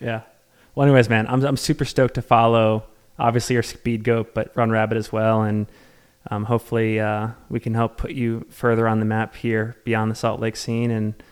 Yeah. 0.00 0.20
Well, 0.74 0.86
anyways, 0.86 1.08
man, 1.08 1.26
I'm 1.28 1.42
I'm 1.44 1.56
super 1.56 1.86
stoked 1.86 2.14
to 2.14 2.22
follow. 2.22 2.84
Obviously, 3.18 3.54
your 3.54 3.62
speed 3.62 4.04
goat, 4.04 4.34
but 4.34 4.52
Run 4.54 4.70
Rabbit 4.70 4.98
as 4.98 5.10
well, 5.10 5.42
and 5.42 5.66
um, 6.30 6.44
hopefully 6.44 7.00
uh, 7.00 7.28
we 7.48 7.60
can 7.60 7.74
help 7.74 7.96
put 7.96 8.12
you 8.12 8.46
further 8.50 8.86
on 8.88 8.98
the 8.98 9.06
map 9.06 9.36
here 9.36 9.76
beyond 9.84 10.10
the 10.10 10.14
Salt 10.14 10.40
Lake 10.40 10.56
scene. 10.56 10.90
And 10.90 11.22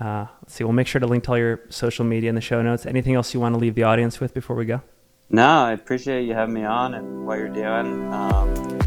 uh, 0.00 0.26
let's 0.42 0.54
see, 0.54 0.64
we'll 0.64 0.72
make 0.72 0.86
sure 0.86 1.00
to 1.00 1.06
link 1.06 1.24
to 1.24 1.30
all 1.30 1.38
your 1.38 1.60
social 1.68 2.04
media 2.04 2.28
in 2.28 2.34
the 2.34 2.40
show 2.40 2.60
notes. 2.62 2.86
Anything 2.86 3.14
else 3.14 3.32
you 3.32 3.40
want 3.40 3.54
to 3.54 3.58
leave 3.58 3.74
the 3.74 3.84
audience 3.84 4.20
with 4.20 4.34
before 4.34 4.56
we 4.56 4.64
go? 4.64 4.82
No, 5.30 5.46
I 5.46 5.72
appreciate 5.72 6.26
you 6.26 6.34
having 6.34 6.54
me 6.54 6.64
on 6.64 6.94
and 6.94 7.26
what 7.26 7.38
you're 7.38 7.48
doing. 7.48 8.12
Um, 8.12 8.78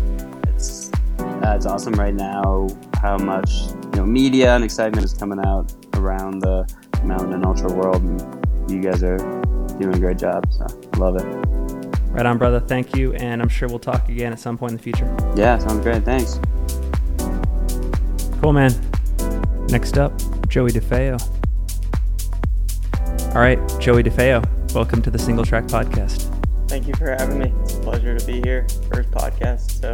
it's 0.48 0.92
uh, 1.20 1.54
it's 1.56 1.66
awesome 1.66 1.94
right 1.94 2.14
now 2.14 2.68
how 3.02 3.18
much 3.18 3.50
you 3.52 3.92
know 3.96 4.06
media 4.06 4.56
and 4.56 4.64
excitement 4.64 5.04
is 5.04 5.14
coming 5.14 5.40
out 5.46 5.74
around 5.96 6.40
the 6.40 6.72
mountain 7.04 7.34
and 7.34 7.46
ultra 7.46 7.72
world, 7.72 8.02
and 8.02 8.72
you 8.72 8.82
guys 8.82 9.04
are 9.04 9.18
doing 9.80 9.96
a 9.96 10.00
great 10.00 10.18
job. 10.18 10.46
So 10.52 10.66
love 10.98 11.16
it. 11.16 11.57
Right 12.10 12.26
on, 12.26 12.38
brother. 12.38 12.60
Thank 12.60 12.96
you, 12.96 13.14
and 13.14 13.42
I'm 13.42 13.50
sure 13.50 13.68
we'll 13.68 13.80
talk 13.80 14.10
again 14.10 14.34
at 14.34 14.40
some 14.40 14.58
point 14.58 14.72
in 14.72 14.78
the 14.78 14.84
future. 14.84 15.16
Yeah, 15.36 15.58
sounds 15.60 15.84
great. 15.84 16.04
Thanks. 16.04 16.40
Cool, 18.42 18.54
man. 18.54 18.72
Next 19.70 19.98
up, 19.98 20.14
Joey 20.48 20.72
DeFeo. 20.72 21.22
All 23.36 23.42
right, 23.42 23.60
Joey 23.80 24.04
DeFeo, 24.04 24.74
welcome 24.74 25.02
to 25.04 25.12
the 25.12 25.20
Single 25.20 25.46
Track 25.46 25.66
Podcast. 25.66 26.34
Thank 26.68 26.88
you 26.88 26.94
for 26.96 27.12
having 27.12 27.40
me. 27.40 27.54
It's 27.62 27.76
a 27.76 27.80
pleasure 27.82 28.18
to 28.18 28.26
be 28.26 28.42
here. 28.42 28.66
First 28.92 29.12
podcast, 29.12 29.80
so 29.80 29.94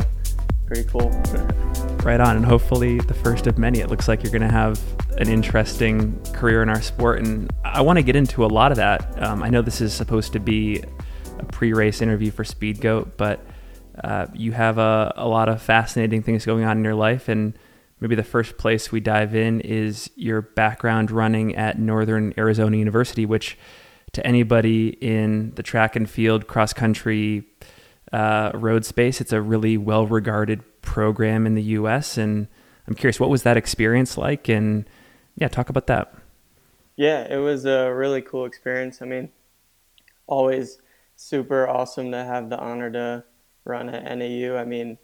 pretty 0.65 0.87
cool. 0.89 1.11
Right 2.03 2.19
on, 2.19 2.35
and 2.35 2.45
hopefully 2.45 2.99
the 2.99 3.13
first 3.13 3.47
of 3.47 3.57
many. 3.57 3.79
It 3.79 3.89
looks 3.89 4.09
like 4.09 4.23
you're 4.23 4.31
going 4.33 4.41
to 4.41 4.49
have 4.53 4.77
an 5.19 5.29
interesting 5.29 6.19
career 6.33 6.61
in 6.61 6.67
our 6.67 6.81
sport, 6.81 7.19
and 7.19 7.49
I 7.63 7.79
want 7.79 7.95
to 7.97 8.03
get 8.03 8.17
into 8.17 8.43
a 8.43 8.47
lot 8.47 8.73
of 8.73 8.75
that. 8.75 9.23
Um, 9.23 9.41
I 9.41 9.47
know 9.47 9.61
this 9.61 9.79
is 9.79 9.93
supposed 9.93 10.33
to 10.33 10.39
be 10.41 10.79
a 10.79 11.02
pre-race 11.45 12.01
interview 12.01 12.31
for 12.31 12.43
Speed 12.43 12.81
Goat, 12.81 13.17
but 13.17 13.45
uh, 14.03 14.27
you 14.33 14.51
have 14.51 14.77
a, 14.77 15.13
a 15.15 15.27
lot 15.27 15.49
of 15.49 15.61
fascinating 15.61 16.23
things 16.23 16.45
going 16.45 16.63
on 16.63 16.77
in 16.77 16.83
your 16.83 16.95
life, 16.95 17.29
and 17.29 17.57
maybe 17.99 18.15
the 18.15 18.23
first 18.23 18.57
place 18.57 18.91
we 18.91 18.99
dive 18.99 19.35
in 19.35 19.61
is 19.61 20.09
your 20.15 20.41
background 20.41 21.11
running 21.11 21.55
at 21.55 21.79
Northern 21.79 22.33
Arizona 22.37 22.75
University, 22.77 23.25
which 23.25 23.57
to 24.13 24.25
anybody 24.25 24.89
in 24.89 25.53
the 25.55 25.63
track 25.63 25.95
and 25.95 26.09
field, 26.09 26.47
cross 26.47 26.73
country, 26.73 27.43
uh, 28.11 28.51
road 28.53 28.85
space. 28.85 29.19
It's 29.19 29.33
a 29.33 29.41
really 29.41 29.77
well 29.77 30.05
regarded 30.05 30.61
program 30.81 31.47
in 31.47 31.55
the 31.55 31.63
U.S. 31.63 32.17
And 32.17 32.47
I'm 32.87 32.93
curious, 32.93 33.19
what 33.19 33.29
was 33.29 33.43
that 33.43 33.57
experience 33.57 34.17
like? 34.17 34.49
And 34.49 34.87
yeah, 35.35 35.47
talk 35.47 35.69
about 35.69 35.87
that. 35.87 36.13
yeah, 36.95 37.25
it 37.27 37.37
was 37.37 37.65
a 37.65 37.91
really 37.91 38.21
cool 38.21 38.45
experience. 38.45 39.01
I 39.01 39.05
mean, 39.05 39.29
always 40.27 40.79
super 41.15 41.67
awesome 41.67 42.11
to 42.11 42.23
have 42.23 42.49
the 42.49 42.59
honor 42.59 42.91
to 42.91 43.23
run 43.65 43.89
at 43.89 44.17
NAU. 44.17 44.55
I 44.55 44.65
mean, 44.65 44.97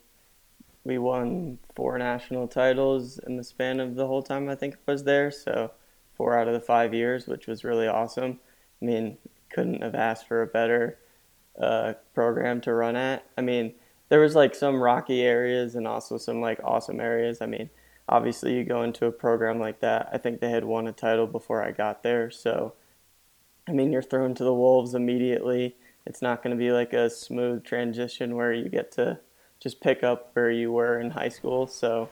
we 0.84 0.98
won 0.98 1.60
four 1.76 1.98
national 1.98 2.48
titles 2.48 3.20
in 3.20 3.38
the 3.38 3.44
span 3.44 3.80
of 3.80 3.96
the 3.96 4.08
whole 4.08 4.24
time 4.24 4.50
I 4.50 4.56
think 4.56 4.76
I 4.76 4.92
was 4.92 5.04
there. 5.04 5.32
So, 5.32 5.72
four 6.16 6.38
out 6.38 6.48
of 6.48 6.54
the 6.54 6.60
five 6.60 6.94
years, 6.94 7.28
which 7.28 7.48
was 7.48 7.64
really 7.64 7.88
awesome. 7.88 8.40
I 8.82 8.86
mean, 8.86 9.18
couldn't 9.50 9.82
have 9.82 9.96
asked 9.96 10.28
for 10.28 10.42
a 10.42 10.48
better 10.48 10.98
uh, 11.60 11.94
program 12.14 12.62
to 12.62 12.74
run 12.74 12.96
at. 12.96 13.26
I 13.38 13.42
mean, 13.42 13.74
there 14.10 14.20
was 14.20 14.36
like 14.36 14.56
some 14.56 14.82
rocky 14.82 15.22
areas 15.22 15.76
and 15.76 15.88
also 15.88 16.18
some 16.18 16.42
like 16.42 16.60
awesome 16.64 17.00
areas. 17.00 17.42
I 17.42 17.46
mean, 17.46 17.70
obviously 18.08 18.56
you 18.56 18.64
go 18.64 18.84
into 18.84 19.06
a 19.06 19.12
program 19.12 19.60
like 19.60 19.80
that. 19.82 20.10
I 20.12 20.18
think 20.18 20.40
they 20.40 20.50
had 20.50 20.66
won 20.66 20.88
a 20.88 20.92
title 20.92 21.28
before 21.28 21.64
I 21.64 21.72
got 21.72 22.04
there, 22.04 22.32
so 22.32 22.74
I 23.68 23.72
mean, 23.72 23.92
you're 23.92 24.02
thrown 24.02 24.34
to 24.36 24.44
the 24.44 24.54
wolves 24.54 24.96
immediately. 24.96 25.76
It's 26.06 26.22
not 26.22 26.42
going 26.42 26.56
to 26.56 26.60
be 26.60 26.72
like 26.72 26.94
a 26.94 27.10
smooth 27.10 27.64
transition 27.64 28.36
where 28.36 28.54
you 28.54 28.70
get 28.70 28.92
to 28.94 29.20
just 29.60 29.82
pick 29.82 30.04
up 30.04 30.32
where 30.34 30.52
you 30.52 30.72
were 30.72 31.00
in 31.00 31.12
high 31.12 31.30
school. 31.30 31.68
So 31.68 32.10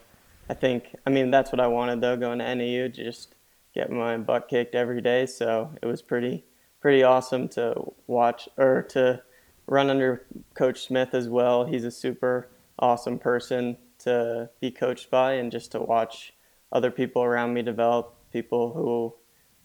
I 0.50 0.54
think, 0.54 0.96
I 1.06 1.10
mean, 1.10 1.32
that's 1.32 1.52
what 1.52 1.60
I 1.60 1.68
wanted 1.68 2.02
though, 2.02 2.18
going 2.18 2.40
to 2.40 2.56
NAU, 2.56 2.88
just 2.90 3.36
get 3.74 3.92
my 3.92 4.18
butt 4.18 4.48
kicked 4.48 4.76
every 4.76 5.02
day. 5.02 5.26
So 5.26 5.72
it 5.82 5.86
was 5.86 6.02
pretty, 6.02 6.46
pretty 6.82 7.04
awesome 7.04 7.48
to 7.50 7.94
watch 8.08 8.50
or 8.58 8.84
to 8.90 9.22
run 9.68 9.90
under 9.90 10.26
Coach 10.54 10.86
Smith 10.86 11.14
as 11.14 11.30
well. 11.30 11.66
He's 11.66 11.84
a 11.84 11.92
super 11.92 12.50
awesome 12.80 13.20
person 13.20 13.78
to 14.00 14.50
be 14.62 14.72
coached 14.72 15.10
by 15.10 15.34
and 15.34 15.52
just 15.52 15.72
to 15.72 15.80
watch 15.80 16.34
other 16.72 16.92
people 16.92 17.24
around 17.24 17.54
me 17.54 17.62
develop, 17.62 18.14
people 18.32 18.74
who, 18.74 19.14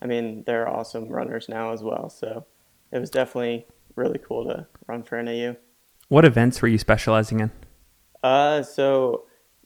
I 0.01 0.07
mean, 0.07 0.45
they're 0.45 0.69
awesome 0.69 1.09
runners 1.09 1.49
now 1.49 1.73
as 1.73 1.83
well. 1.83 2.09
So 2.09 2.47
it 2.91 2.99
was 2.99 3.11
definitely 3.11 3.67
really 3.97 4.19
cool 4.19 4.45
to 4.45 4.67
run 4.87 5.03
for 5.03 5.23
NAU. 5.23 5.57
What 6.09 6.25
events 6.25 6.61
were 6.61 6.69
you 6.69 6.79
specializing 6.79 7.41
in? 7.41 7.51
Uh, 8.23 8.63
so 8.63 9.25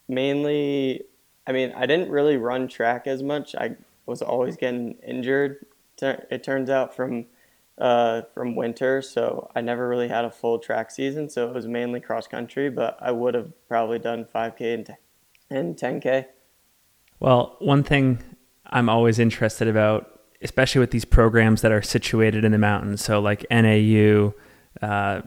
mainly, 0.08 1.02
I 1.46 1.52
mean, 1.52 1.72
I 1.76 1.86
didn't 1.86 2.10
really 2.10 2.36
run 2.36 2.68
track 2.68 3.06
as 3.06 3.22
much. 3.22 3.54
I 3.54 3.76
was 4.06 4.22
always 4.22 4.56
getting 4.56 4.96
injured. 5.06 5.66
It 6.00 6.44
turns 6.44 6.70
out 6.70 6.94
from 6.94 7.26
uh, 7.78 8.22
from 8.32 8.56
winter, 8.56 9.02
so 9.02 9.50
I 9.54 9.60
never 9.60 9.86
really 9.88 10.08
had 10.08 10.24
a 10.24 10.30
full 10.30 10.58
track 10.58 10.90
season. 10.90 11.28
So 11.28 11.48
it 11.48 11.54
was 11.54 11.66
mainly 11.66 12.00
cross 12.00 12.26
country, 12.26 12.70
but 12.70 12.96
I 13.00 13.10
would 13.10 13.34
have 13.34 13.52
probably 13.68 13.98
done 13.98 14.24
5K 14.24 14.74
and, 14.74 14.86
t- 14.86 14.92
and 15.50 15.76
10K. 15.76 16.26
Well, 17.20 17.56
one 17.58 17.82
thing 17.82 18.22
I'm 18.64 18.88
always 18.88 19.18
interested 19.18 19.68
about, 19.68 20.15
especially 20.42 20.80
with 20.80 20.90
these 20.90 21.04
programs 21.04 21.62
that 21.62 21.72
are 21.72 21.82
situated 21.82 22.44
in 22.44 22.52
the 22.52 22.58
mountains, 22.58 23.02
so 23.02 23.20
like 23.20 23.46
NAU, 23.50 24.32
uh, 24.82 25.22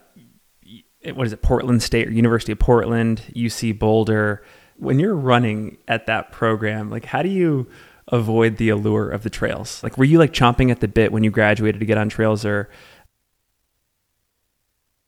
what 1.14 1.28
is 1.28 1.34
it, 1.34 1.42
Portland 1.42 1.82
State 1.82 2.08
or 2.08 2.12
University 2.12 2.52
of 2.52 2.60
Portland, 2.60 3.24
UC 3.34 3.78
Boulder. 3.78 4.44
When 4.78 5.00
you're 5.00 5.16
running 5.16 5.78
at 5.88 6.06
that 6.08 6.32
program, 6.32 6.90
like 6.90 7.06
how 7.06 7.22
do 7.22 7.30
you 7.30 7.68
avoid 8.10 8.58
the 8.58 8.70
allure 8.70 9.10
of 9.10 9.24
the 9.24 9.30
trails? 9.30 9.84
Like 9.84 9.98
were 9.98 10.06
you 10.06 10.20
like 10.20 10.34
chomping 10.34 10.72
at 10.72 10.80
the 10.80 10.88
bit 10.88 11.12
when 11.12 11.24
you 11.24 11.32
graduated 11.32 11.80
to 11.80 11.86
get 11.86 11.98
on 11.98 12.10
trails 12.10 12.46
or 12.46 12.70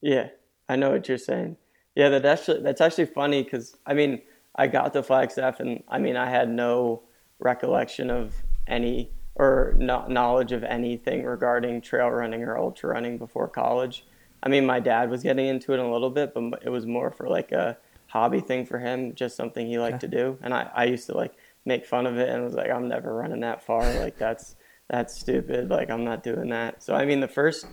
Yeah, 0.02 0.30
I 0.68 0.76
know 0.76 0.91
what 0.91 1.08
you're 1.08 1.18
saying. 1.18 1.58
Yeah, 1.95 2.10
that 2.10 2.26
actually 2.26 2.62
that's 2.62 2.82
actually 2.82 3.06
funny 3.06 3.43
cuz 3.43 3.76
I 3.86 3.93
mean, 3.93 4.22
I 4.56 4.68
got 4.68 4.93
to 4.93 5.04
Flagstaff 5.04 5.60
and 5.60 5.84
I 5.88 5.99
mean, 5.99 6.16
I 6.16 6.30
had 6.30 6.49
no 6.49 7.04
recollection 7.39 8.10
of 8.10 8.36
any 8.68 9.10
or 9.42 9.74
no, 9.76 10.06
knowledge 10.08 10.52
of 10.52 10.64
anything 10.64 11.24
regarding 11.24 11.82
trail 11.82 12.10
running 12.10 12.44
or 12.44 12.60
ultra 12.60 12.92
running 12.92 13.18
before 13.18 13.48
college. 13.48 14.06
I 14.44 14.50
mean, 14.50 14.68
my 14.68 14.80
dad 14.80 15.10
was 15.10 15.24
getting 15.24 15.48
into 15.48 15.74
it 15.74 15.80
a 15.80 15.92
little 15.92 16.12
bit, 16.12 16.36
but 16.36 16.62
it 16.64 16.70
was 16.70 16.86
more 16.86 17.10
for 17.10 17.28
like 17.28 17.52
a 17.52 17.76
hobby 18.06 18.39
thing 18.39 18.68
for 18.68 18.78
him, 18.78 19.16
just 19.16 19.36
something 19.36 19.66
he 19.66 19.80
liked 19.80 20.04
okay. 20.04 20.08
to 20.12 20.16
do. 20.16 20.38
And 20.44 20.54
I, 20.54 20.70
I 20.76 20.84
used 20.86 21.08
to 21.08 21.18
like 21.18 21.34
make 21.66 21.88
fun 21.88 22.06
of 22.06 22.20
it 22.20 22.30
and 22.30 22.44
was 22.44 22.54
like, 22.54 22.70
I'm 22.70 22.88
never 22.88 23.16
running 23.16 23.39
that 23.39 23.64
far. 23.64 23.82
Like 24.00 24.20
that's 24.20 24.58
that's 24.89 25.20
stupid. 25.20 25.70
Like 25.70 25.89
I'm 25.89 26.04
not 26.04 26.22
doing 26.22 26.50
that. 26.50 26.84
So 26.84 26.94
I 26.94 27.06
mean, 27.06 27.20
the 27.20 27.28
first 27.28 27.66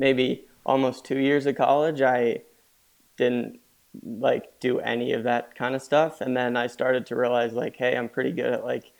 maybe 0.00 0.46
almost 0.66 1.04
two 1.04 1.18
years 1.18 1.46
of 1.46 1.54
college, 1.54 2.02
I 2.02 2.42
didn't 3.16 3.60
like 4.02 4.58
do 4.58 4.80
any 4.80 5.12
of 5.12 5.22
that 5.24 5.54
kind 5.54 5.76
of 5.76 5.82
stuff. 5.82 6.20
And 6.20 6.36
then 6.36 6.56
I 6.56 6.66
started 6.66 7.06
to 7.06 7.14
realize 7.14 7.52
like, 7.52 7.76
hey, 7.76 7.96
I'm 7.96 8.08
pretty 8.08 8.32
good 8.32 8.52
at 8.52 8.64
like 8.64 8.90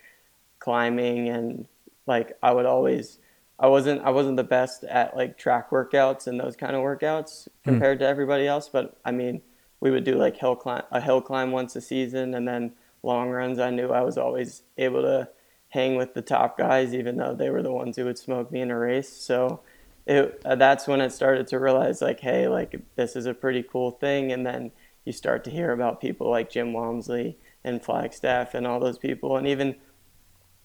climbing 0.61 1.28
and 1.28 1.66
like 2.07 2.36
I 2.42 2.53
would 2.53 2.66
always 2.66 3.18
I 3.59 3.68
wasn't 3.68 4.03
I 4.03 4.11
wasn't 4.11 4.36
the 4.36 4.44
best 4.44 4.84
at 4.84 5.16
like 5.16 5.38
track 5.38 5.70
workouts 5.70 6.26
and 6.26 6.38
those 6.38 6.57
kind 6.57 6.74
of 6.74 6.82
workouts 6.82 7.46
hmm. 7.64 7.70
compared 7.70 7.98
mm. 7.98 8.00
to 8.00 8.07
everybody 8.07 8.46
else, 8.46 8.68
but 8.68 8.96
I 9.05 9.12
mean, 9.12 9.42
we 9.80 9.90
would 9.90 10.05
do 10.05 10.16
like 10.16 10.36
hill 10.36 10.57
climb 10.57 10.82
a 10.90 11.00
hill 11.00 11.20
climb 11.20 11.53
once 11.53 11.76
a 11.76 11.80
season 11.80 12.34
and 12.34 12.46
then 12.46 12.72
long 13.03 13.30
runs. 13.30 13.59
I 13.59 13.70
knew 13.70 13.90
I 13.90 14.03
was 14.03 14.18
always 14.18 14.62
able 14.78 15.03
to 15.03 15.28
hang 15.68 15.96
with 15.96 16.14
the 16.14 16.22
top 16.22 16.59
guys 16.59 16.92
even 16.92 17.16
though 17.16 17.34
they 17.34 17.50
were 17.50 17.62
the 17.62 17.72
ones 17.72 17.96
who 17.96 18.05
would 18.05 18.18
smoke 18.18 18.50
me 18.50 18.61
in 18.61 18.70
a 18.70 18.78
race. 18.78 19.09
So 19.09 19.61
it, 20.07 20.42
uh, 20.44 20.57
that's 20.57 20.88
when 20.88 21.00
it 21.00 21.12
started 21.12 21.46
to 21.48 21.61
realize 21.61 22.03
like 22.03 22.18
hey, 22.20 22.48
like 22.48 22.80
this 22.96 23.14
is 23.14 23.26
a 23.26 23.34
pretty 23.34 23.62
cool 23.62 23.92
thing 23.92 24.32
and 24.32 24.44
then 24.44 24.72
you 25.05 25.12
start 25.12 25.44
to 25.44 25.50
hear 25.50 25.70
about 25.70 26.00
people 26.00 26.28
like 26.28 26.50
Jim 26.50 26.72
Walmsley 26.72 27.38
and 27.62 27.82
Flagstaff 27.82 28.55
and 28.55 28.66
all 28.66 28.80
those 28.80 28.98
people 28.98 29.36
and 29.36 29.46
even 29.46 29.76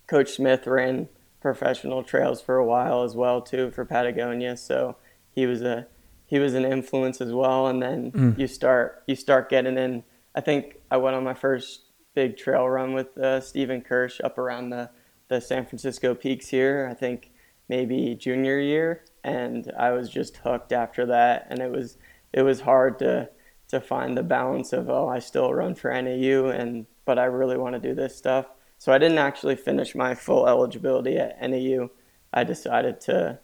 Coach 0.08 0.32
Smith 0.32 0.66
ran 0.66 1.10
professional 1.42 2.04
trails 2.04 2.42
for 2.42 2.58
a 2.58 2.66
while 2.66 3.04
as 3.04 3.16
well 3.16 3.42
too 3.42 3.72
for 3.72 3.86
Patagonia. 3.86 4.58
So 4.58 4.98
he 5.32 5.46
was 5.46 5.62
a 5.62 5.88
he 6.26 6.40
was 6.40 6.54
an 6.54 6.66
influence 6.66 7.22
as 7.22 7.32
well. 7.32 7.68
And 7.68 7.82
then 7.82 8.12
mm. 8.12 8.40
you 8.40 8.48
start 8.48 9.04
you 9.08 9.16
start 9.16 9.50
getting 9.50 9.78
in. 9.78 10.04
I 10.36 10.42
think 10.42 10.78
I 10.92 10.98
went 10.98 11.16
on 11.16 11.24
my 11.24 11.34
first 11.34 11.86
big 12.14 12.38
trail 12.38 12.68
run 12.68 12.94
with 12.94 13.18
uh, 13.18 13.40
Stephen 13.42 13.82
Kersh 13.82 14.20
up 14.24 14.38
around 14.38 14.70
the 14.70 14.90
the 15.30 15.42
San 15.42 15.66
Francisco 15.66 16.16
peaks 16.16 16.50
here. 16.50 16.88
I 16.90 16.94
think 16.94 17.32
maybe 17.70 18.16
junior 18.16 18.60
year, 18.60 19.04
and 19.24 19.72
I 19.78 19.92
was 19.92 20.10
just 20.10 20.38
hooked 20.38 20.72
after 20.72 21.06
that. 21.08 21.48
And 21.50 21.60
it 21.60 21.72
was 21.72 21.98
it 22.34 22.42
was 22.44 22.62
hard 22.62 23.00
to 23.00 23.30
to 23.70 23.82
find 23.82 24.18
the 24.18 24.24
balance 24.24 24.74
of 24.74 24.90
oh 24.90 25.08
I 25.08 25.20
still 25.20 25.54
run 25.54 25.76
for 25.76 25.92
NAU 25.92 26.50
and 26.50 26.86
but 27.06 27.20
I 27.20 27.26
really 27.26 27.58
want 27.58 27.76
to 27.76 27.80
do 27.80 27.94
this 27.94 28.16
stuff 28.16 28.48
so 28.78 28.92
I 28.92 28.98
didn't 28.98 29.18
actually 29.18 29.56
finish 29.56 29.96
my 29.96 30.16
full 30.16 30.48
eligibility 30.48 31.18
at 31.18 31.42
NAU. 31.42 31.90
I 32.34 32.44
decided 32.44 33.02
to 33.02 33.40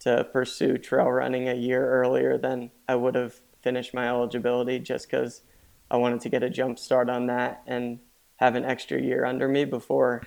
to 0.00 0.24
pursue 0.32 0.78
trail 0.78 1.10
running 1.10 1.48
a 1.48 1.54
year 1.54 1.84
earlier 1.84 2.38
than 2.38 2.70
I 2.88 2.94
would 2.94 3.16
have 3.16 3.40
finished 3.62 3.92
my 3.92 4.06
eligibility 4.06 4.78
just 4.78 5.10
because 5.10 5.42
I 5.90 5.96
wanted 5.96 6.20
to 6.20 6.28
get 6.28 6.44
a 6.44 6.50
jump 6.50 6.78
start 6.78 7.10
on 7.10 7.26
that 7.26 7.62
and 7.66 7.98
have 8.36 8.54
an 8.54 8.64
extra 8.64 9.00
year 9.00 9.24
under 9.24 9.48
me 9.48 9.64
before 9.64 10.22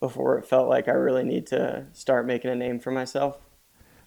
before 0.00 0.38
it 0.38 0.44
felt 0.44 0.68
like 0.68 0.88
I 0.88 0.92
really 0.92 1.24
need 1.24 1.46
to 1.46 1.86
start 1.94 2.26
making 2.26 2.50
a 2.50 2.54
name 2.54 2.78
for 2.78 2.90
myself. 2.90 3.38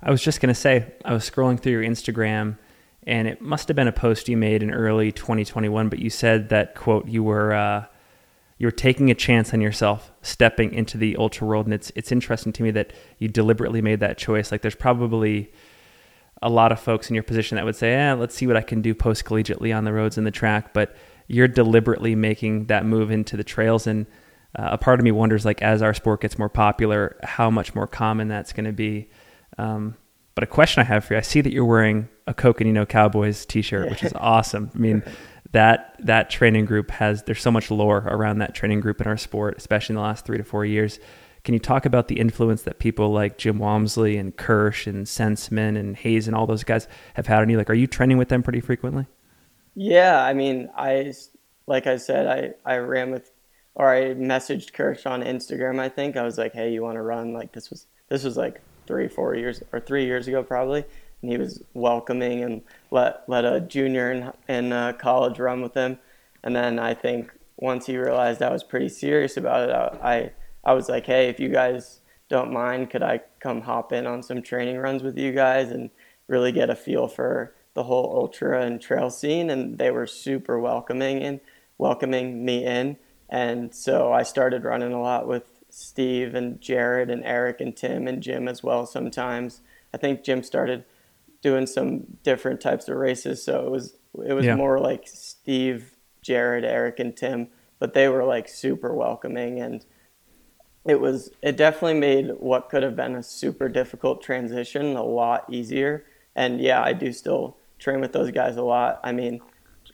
I 0.02 0.12
was 0.12 0.22
just 0.22 0.42
going 0.42 0.54
to 0.54 0.60
say, 0.60 0.94
I 1.04 1.14
was 1.14 1.28
scrolling 1.28 1.60
through 1.60 1.72
your 1.72 1.84
Instagram 1.84 2.60
and 3.08 3.28
it 3.28 3.42
must 3.42 3.68
have 3.68 3.76
been 3.76 3.88
a 3.88 3.94
post 3.94 4.30
you 4.30 4.38
made 4.38 4.62
in 4.62 4.70
early 4.70 5.12
2021, 5.12 5.90
but 5.90 5.98
you 5.98 6.12
said 6.12 6.50
that, 6.50 6.76
quote, 6.76 7.08
you 7.08 7.24
were 7.24 7.54
uh, 7.54 7.86
you're 8.58 8.72
taking 8.72 9.12
a 9.12 9.16
chance 9.16 9.54
on 9.54 9.62
yourself 9.62 10.12
stepping 10.22 10.74
into 10.74 10.98
the 10.98 11.16
ultra 11.18 11.48
world. 11.48 11.66
And 11.66 11.74
it's 11.74 11.92
it's 11.96 12.12
interesting 12.12 12.54
to 12.54 12.64
me 12.64 12.72
that 12.72 12.92
you 13.20 13.28
deliberately 13.28 13.82
made 13.82 14.00
that 14.00 14.18
choice. 14.18 14.52
Like 14.52 14.62
there's 14.62 14.76
probably 14.76 15.52
a 16.42 16.50
lot 16.50 16.72
of 16.72 16.80
folks 16.80 17.10
in 17.10 17.16
your 17.16 17.24
position 17.24 17.56
that 17.56 17.66
would 17.66 17.76
say 17.76 17.96
eh, 17.96 18.14
let's 18.14 18.36
see 18.36 18.46
what 18.46 18.56
i 18.56 18.62
can 18.62 18.80
do 18.80 18.94
post 18.94 19.26
collegiately 19.26 19.76
on 19.76 19.86
the 19.86 19.94
roads 19.94 20.18
and 20.18 20.26
the 20.26 20.32
track. 20.32 20.74
But 20.74 20.96
you're 21.28 21.48
deliberately 21.48 22.16
making 22.16 22.66
that 22.66 22.86
move 22.86 23.12
into 23.12 23.38
the 23.38 23.44
trails. 23.44 23.86
And 23.86 24.08
uh, 24.58 24.70
a 24.72 24.78
part 24.78 25.00
of 25.00 25.04
me 25.04 25.12
wonders 25.12 25.46
like 25.46 25.62
as 25.62 25.82
our 25.82 25.94
sport 25.94 26.22
gets 26.22 26.40
more 26.40 26.50
popular 26.50 27.18
how 27.24 27.50
much 27.50 27.76
more 27.76 27.88
common 27.88 28.28
that's 28.28 28.54
going 28.54 28.66
to 28.66 28.72
be. 28.72 29.10
Um, 29.58 29.96
but 30.34 30.44
a 30.44 30.48
question 30.48 30.82
i 30.82 30.84
have 30.84 31.04
for 31.04 31.16
you 31.16 31.18
i 31.18 31.22
see 31.22 31.42
that 31.42 31.52
you're 31.52 31.66
wearing 31.66 32.08
a 32.28 32.34
coconino 32.34 32.86
cowboys 32.86 33.44
t-shirt 33.44 33.90
which 33.90 34.04
is 34.04 34.14
awesome. 34.16 34.70
I 34.76 34.78
mean 34.78 35.04
that 35.58 35.96
that 35.98 36.30
training 36.30 36.66
group 36.66 36.92
has 36.92 37.24
there's 37.24 37.42
so 37.42 37.50
much 37.50 37.72
lore 37.72 38.06
around 38.06 38.38
that 38.38 38.54
training 38.54 38.80
group 38.80 39.02
in 39.02 39.08
our 39.08 39.18
sport, 39.18 39.58
especially 39.58 39.94
in 39.94 39.96
the 39.96 40.04
last 40.04 40.24
three 40.24 40.38
to 40.38 40.44
four 40.44 40.64
years. 40.64 41.00
Can 41.44 41.56
you 41.56 41.60
talk 41.60 41.88
about 41.88 42.10
the 42.10 42.20
influence 42.20 42.62
that 42.62 42.78
people 42.78 43.12
like 43.12 43.40
Jim 43.40 43.58
Walmsley 43.58 44.18
and 44.18 44.38
Kersh 44.38 44.86
and 44.86 45.08
Senseman 45.08 45.76
and 45.76 45.98
Hayes 45.98 46.28
and 46.28 46.36
all 46.36 46.46
those 46.46 46.64
guys 46.64 46.88
have 47.16 47.26
had 47.26 47.40
on 47.40 47.50
you? 47.50 47.58
Like, 47.58 47.72
are 47.72 47.74
you 47.74 47.88
training 47.88 48.20
with 48.20 48.30
them 48.30 48.44
pretty 48.44 48.62
frequently? 48.62 49.08
Yeah, 49.74 50.24
I 50.24 50.36
mean, 50.36 50.70
I 50.78 51.12
like 51.66 51.88
I 51.88 51.98
said, 51.98 52.28
I 52.28 52.74
I 52.76 52.78
ran 52.78 53.10
with 53.10 53.32
or 53.74 53.92
I 53.92 54.14
messaged 54.14 54.74
Kersh 54.74 55.10
on 55.10 55.24
Instagram. 55.24 55.80
I 55.80 55.90
think 55.90 56.18
I 56.18 56.22
was 56.22 56.38
like, 56.38 56.54
hey, 56.54 56.72
you 56.72 56.84
want 56.84 56.98
to 56.98 57.02
run? 57.02 57.34
Like 57.34 57.52
this 57.54 57.72
was 57.72 57.88
this 58.10 58.24
was 58.24 58.38
like 58.38 58.62
three, 58.86 59.08
four 59.08 59.34
years 59.34 59.64
or 59.74 59.80
three 59.80 60.06
years 60.06 60.28
ago 60.28 60.44
probably 60.44 60.86
and 61.22 61.32
he 61.32 61.38
was 61.38 61.62
welcoming 61.74 62.44
and 62.44 62.62
let 62.92 63.24
let 63.28 63.46
a 63.46 63.62
junior 63.62 64.12
in 64.12 64.32
in 64.48 64.72
uh, 64.72 64.94
college 64.94 65.40
run 65.40 65.62
with 65.62 65.74
him. 65.74 66.00
And 66.44 66.56
then 66.56 66.80
I 66.80 66.94
think 66.94 67.32
once 67.58 67.88
he 67.88 67.98
realized 67.98 68.42
I 68.42 68.52
was 68.52 68.64
pretty 68.64 68.90
serious 68.90 69.38
about 69.38 69.70
it, 69.70 69.74
I, 69.74 70.14
I 70.14 70.32
I 70.64 70.74
was 70.74 70.90
like, 70.90 71.06
hey, 71.06 71.30
if 71.30 71.40
you 71.40 71.50
guys 71.50 72.02
don't 72.30 72.52
mind, 72.52 72.90
could 72.90 73.04
I 73.04 73.22
come 73.40 73.62
hop 73.62 73.94
in 73.94 74.06
on 74.06 74.22
some 74.22 74.42
training 74.42 74.78
runs 74.78 75.02
with 75.02 75.18
you 75.18 75.32
guys 75.32 75.72
and 75.72 75.90
really 76.28 76.52
get 76.52 76.70
a 76.70 76.76
feel 76.76 77.08
for 77.08 77.54
the 77.74 77.84
whole 77.84 78.14
ultra 78.16 78.62
and 78.62 78.82
trail 78.82 79.10
scene? 79.10 79.50
And 79.50 79.78
they 79.78 79.92
were 79.92 80.08
super 80.08 80.60
welcoming 80.60 81.24
and 81.24 81.40
welcoming 81.78 82.44
me 82.44 82.66
in. 82.66 82.98
And 83.30 83.74
so 83.74 84.12
I 84.12 84.24
started 84.24 84.64
running 84.64 84.94
a 84.94 85.02
lot 85.02 85.28
with 85.28 85.44
Steve 85.70 86.36
and 86.36 86.60
Jared 86.62 87.10
and 87.10 87.24
Eric 87.24 87.62
and 87.62 87.76
Tim 87.76 88.08
and 88.08 88.22
Jim 88.22 88.48
as 88.48 88.64
well 88.64 88.86
sometimes. 88.86 89.62
I 89.94 89.98
think 89.98 90.24
Jim 90.24 90.44
started 90.44 90.84
doing 91.48 91.66
some 91.66 92.04
different 92.24 92.60
types 92.60 92.90
of 92.90 92.98
races. 92.98 93.42
So 93.42 93.66
it 93.66 93.72
was 93.72 93.96
it 94.26 94.34
was 94.34 94.46
yeah. 94.46 94.56
more 94.56 94.80
like 94.80 95.04
Steve, 95.06 95.96
Jared, 96.22 96.66
Eric, 96.66 97.00
and 97.00 97.16
Tim, 97.16 97.48
but 97.80 97.94
they 97.94 98.10
were 98.10 98.26
like 98.26 98.50
super 98.50 98.94
welcoming 98.94 99.62
and 99.62 99.86
it 100.84 101.00
was 101.00 101.32
it 101.42 101.56
definitely 101.56 102.00
made 102.00 102.32
what 102.40 102.70
could 102.70 102.84
have 102.84 102.98
been 102.98 103.16
a 103.16 103.24
super 103.24 103.70
difficult 103.70 104.22
transition 104.22 104.98
a 104.98 105.04
lot 105.04 105.46
easier. 105.50 106.06
And 106.36 106.60
yeah, 106.60 106.84
I 106.84 106.92
do 106.92 107.14
still 107.14 107.56
train 107.80 108.02
with 108.02 108.12
those 108.12 108.32
guys 108.32 108.58
a 108.58 108.62
lot. 108.62 109.00
I 109.06 109.14
mean, 109.14 109.40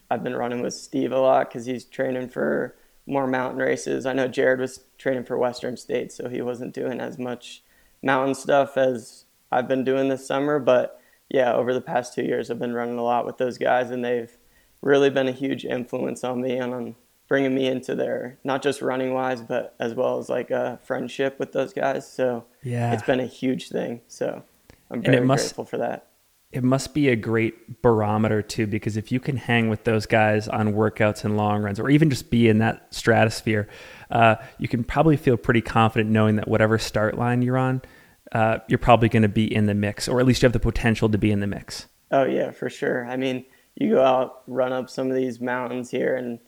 I've 0.10 0.24
been 0.24 0.36
running 0.36 0.64
with 0.64 0.74
Steve 0.74 1.12
a 1.12 1.20
lot 1.20 1.50
because 1.50 1.68
he's 1.68 1.86
training 1.86 2.30
for 2.30 2.76
more 3.06 3.28
mountain 3.28 3.60
races. 3.60 4.08
I 4.08 4.14
know 4.14 4.28
Jared 4.28 4.60
was 4.60 4.86
training 4.98 5.26
for 5.26 5.38
Western 5.38 5.78
States, 5.78 6.16
so 6.16 6.30
he 6.30 6.42
wasn't 6.42 6.74
doing 6.74 7.00
as 7.00 7.20
much 7.20 7.64
mountain 8.02 8.34
stuff 8.34 8.76
as 8.76 9.26
I've 9.52 9.68
been 9.68 9.84
doing 9.84 10.10
this 10.10 10.26
summer, 10.26 10.58
but 10.58 11.00
yeah, 11.30 11.54
over 11.54 11.74
the 11.74 11.82
past 11.82 12.14
two 12.14 12.24
years, 12.24 12.52
I've 12.52 12.60
been 12.60 12.74
running 12.74 12.98
a 12.98 13.04
lot 13.04 13.26
with 13.26 13.38
those 13.38 13.58
guys, 13.58 13.92
and 13.92 14.04
they've 14.04 14.36
really 14.82 15.10
been 15.10 15.28
a 15.28 15.32
huge 15.32 15.66
influence 15.66 16.24
on 16.24 16.42
me 16.42 16.58
and 16.58 16.74
on 16.74 16.96
bringing 17.28 17.56
me 17.56 17.68
into 17.68 17.96
their 17.96 18.38
not 18.44 18.62
just 18.62 18.82
running 18.82 19.14
wise, 19.14 19.42
but 19.42 19.76
as 19.80 19.94
well 19.94 20.20
as 20.20 20.30
like 20.30 20.52
a 20.52 20.80
friendship 20.84 21.40
with 21.40 21.52
those 21.52 21.74
guys. 21.74 22.12
So 22.12 22.46
yeah, 22.62 22.94
it's 22.94 23.04
been 23.04 23.20
a 23.20 23.26
huge 23.26 23.70
thing. 23.70 24.02
So 24.08 24.44
I'm 24.92 25.02
very 25.02 25.26
must, 25.26 25.46
grateful 25.46 25.66
for 25.66 25.78
that. 25.78 26.08
It 26.52 26.64
must 26.64 26.94
be 26.94 27.10
a 27.10 27.16
great 27.16 27.82
barometer 27.82 28.44
too, 28.44 28.68
because 28.68 28.98
if 28.98 29.12
you 29.12 29.20
can 29.20 29.38
hang 29.38 29.70
with 29.70 29.86
those 29.86 30.06
guys 30.06 30.48
on 30.48 30.74
workouts 30.74 31.24
and 31.24 31.36
long 31.36 31.64
runs, 31.64 31.80
or 31.80 31.90
even 31.90 32.10
just 32.12 32.30
be 32.30 32.48
in 32.48 32.60
that 32.60 32.94
stratosphere, 32.94 33.68
uh, 34.12 34.36
you 34.60 34.68
can 34.68 34.84
probably 34.84 35.18
feel 35.18 35.38
pretty 35.38 35.62
confident 35.62 36.12
knowing 36.12 36.36
that 36.36 36.48
whatever 36.48 36.78
start 36.78 37.18
line 37.18 37.42
you're 37.42 37.58
on 37.58 37.82
uh, 38.34 38.60
you're 38.68 38.80
probably 38.80 39.10
going 39.10 39.24
to 39.24 39.30
be 39.30 39.54
in 39.54 39.66
the 39.66 39.74
mix, 39.74 40.08
or 40.08 40.20
at 40.20 40.26
least 40.26 40.42
you 40.42 40.48
have 40.48 40.54
the 40.54 40.60
potential 40.60 41.10
to 41.10 41.18
be 41.18 41.32
in 41.32 41.40
the 41.40 41.48
mix. 41.48 41.88
Oh 42.12 42.26
yeah, 42.26 42.52
for 42.52 42.70
sure. 42.70 43.06
I 43.06 43.16
mean, 43.16 43.46
you 43.76 43.92
go 43.92 44.04
out, 44.04 44.42
run 44.48 44.74
up 44.74 44.90
some 44.90 45.10
of 45.10 45.16
these 45.16 45.40
mountains 45.40 45.90
here, 45.92 46.16
and 46.16 46.40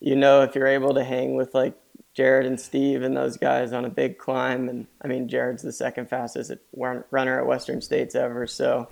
you 0.00 0.14
know 0.16 0.42
if 0.42 0.54
you're 0.54 0.66
able 0.66 0.94
to 0.94 1.04
hang 1.04 1.34
with 1.34 1.54
like 1.54 1.74
Jared 2.14 2.46
and 2.46 2.60
Steve 2.60 3.02
and 3.02 3.16
those 3.16 3.36
guys 3.36 3.72
on 3.72 3.84
a 3.84 3.90
big 3.90 4.18
climb, 4.18 4.68
and 4.68 4.86
I 5.02 5.08
mean 5.08 5.28
Jared's 5.28 5.62
the 5.62 5.72
second 5.72 6.08
fastest 6.08 6.52
runner 6.74 7.40
at 7.40 7.46
Western 7.46 7.80
States 7.80 8.14
ever, 8.14 8.46
so 8.46 8.88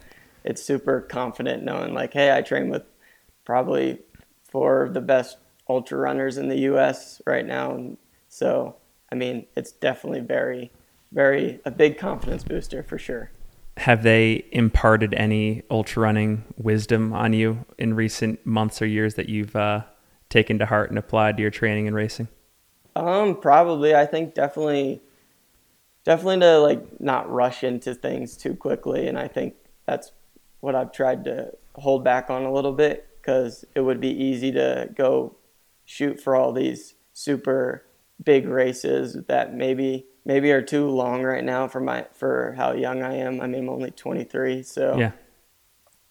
it's 0.46 0.62
super 0.62 1.00
confident 1.00 1.64
knowing 1.64 1.92
like, 1.92 2.12
hey, 2.12 2.34
I 2.34 2.40
train 2.40 2.70
with 2.70 2.84
probably 3.44 3.98
four 4.44 4.82
of 4.84 4.94
the 4.94 5.00
best 5.00 5.38
ultra 5.68 5.98
runners 5.98 6.38
in 6.38 6.48
the 6.48 6.60
U.S. 6.60 7.20
right 7.26 7.44
now. 7.44 7.74
And 7.74 7.96
so, 8.28 8.76
I 9.10 9.16
mean, 9.16 9.46
it's 9.56 9.72
definitely 9.72 10.20
very, 10.20 10.70
very 11.12 11.60
a 11.64 11.70
big 11.70 11.98
confidence 11.98 12.44
booster 12.44 12.82
for 12.82 12.98
sure. 12.98 13.30
Have 13.78 14.02
they 14.02 14.46
imparted 14.52 15.12
any 15.14 15.62
ultra 15.70 16.02
running 16.02 16.44
wisdom 16.56 17.12
on 17.12 17.32
you 17.32 17.64
in 17.78 17.94
recent 17.94 18.44
months 18.46 18.80
or 18.80 18.86
years 18.86 19.14
that 19.14 19.28
you've 19.28 19.54
uh, 19.54 19.82
taken 20.30 20.58
to 20.58 20.66
heart 20.66 20.90
and 20.90 20.98
applied 20.98 21.36
to 21.36 21.42
your 21.42 21.50
training 21.50 21.86
and 21.86 21.94
racing? 21.94 22.28
Um, 22.94 23.36
probably. 23.36 23.94
I 23.94 24.06
think 24.06 24.34
definitely, 24.34 25.02
definitely 26.04 26.40
to 26.40 26.58
like 26.58 27.00
not 27.00 27.30
rush 27.30 27.62
into 27.62 27.94
things 27.94 28.36
too 28.36 28.54
quickly, 28.54 29.06
and 29.06 29.18
I 29.18 29.28
think 29.28 29.54
that's 29.84 30.12
what 30.60 30.74
I've 30.74 30.92
tried 30.92 31.24
to 31.24 31.52
hold 31.74 32.02
back 32.02 32.30
on 32.30 32.44
a 32.44 32.52
little 32.52 32.72
bit 32.72 33.06
because 33.16 33.64
it 33.74 33.80
would 33.80 34.00
be 34.00 34.08
easy 34.08 34.52
to 34.52 34.88
go 34.94 35.36
shoot 35.84 36.18
for 36.18 36.34
all 36.34 36.52
these 36.52 36.94
super 37.12 37.84
big 38.22 38.48
races 38.48 39.18
that 39.28 39.54
maybe 39.54 40.06
maybe 40.26 40.50
are 40.50 40.60
too 40.60 40.90
long 40.90 41.22
right 41.22 41.44
now 41.44 41.68
for 41.68 41.80
my 41.80 42.04
for 42.12 42.52
how 42.58 42.72
young 42.72 43.02
I 43.02 43.14
am. 43.14 43.40
I 43.40 43.46
mean, 43.46 43.62
I'm 43.62 43.70
only 43.70 43.92
23, 43.92 44.62
so 44.64 44.98
yeah. 44.98 45.12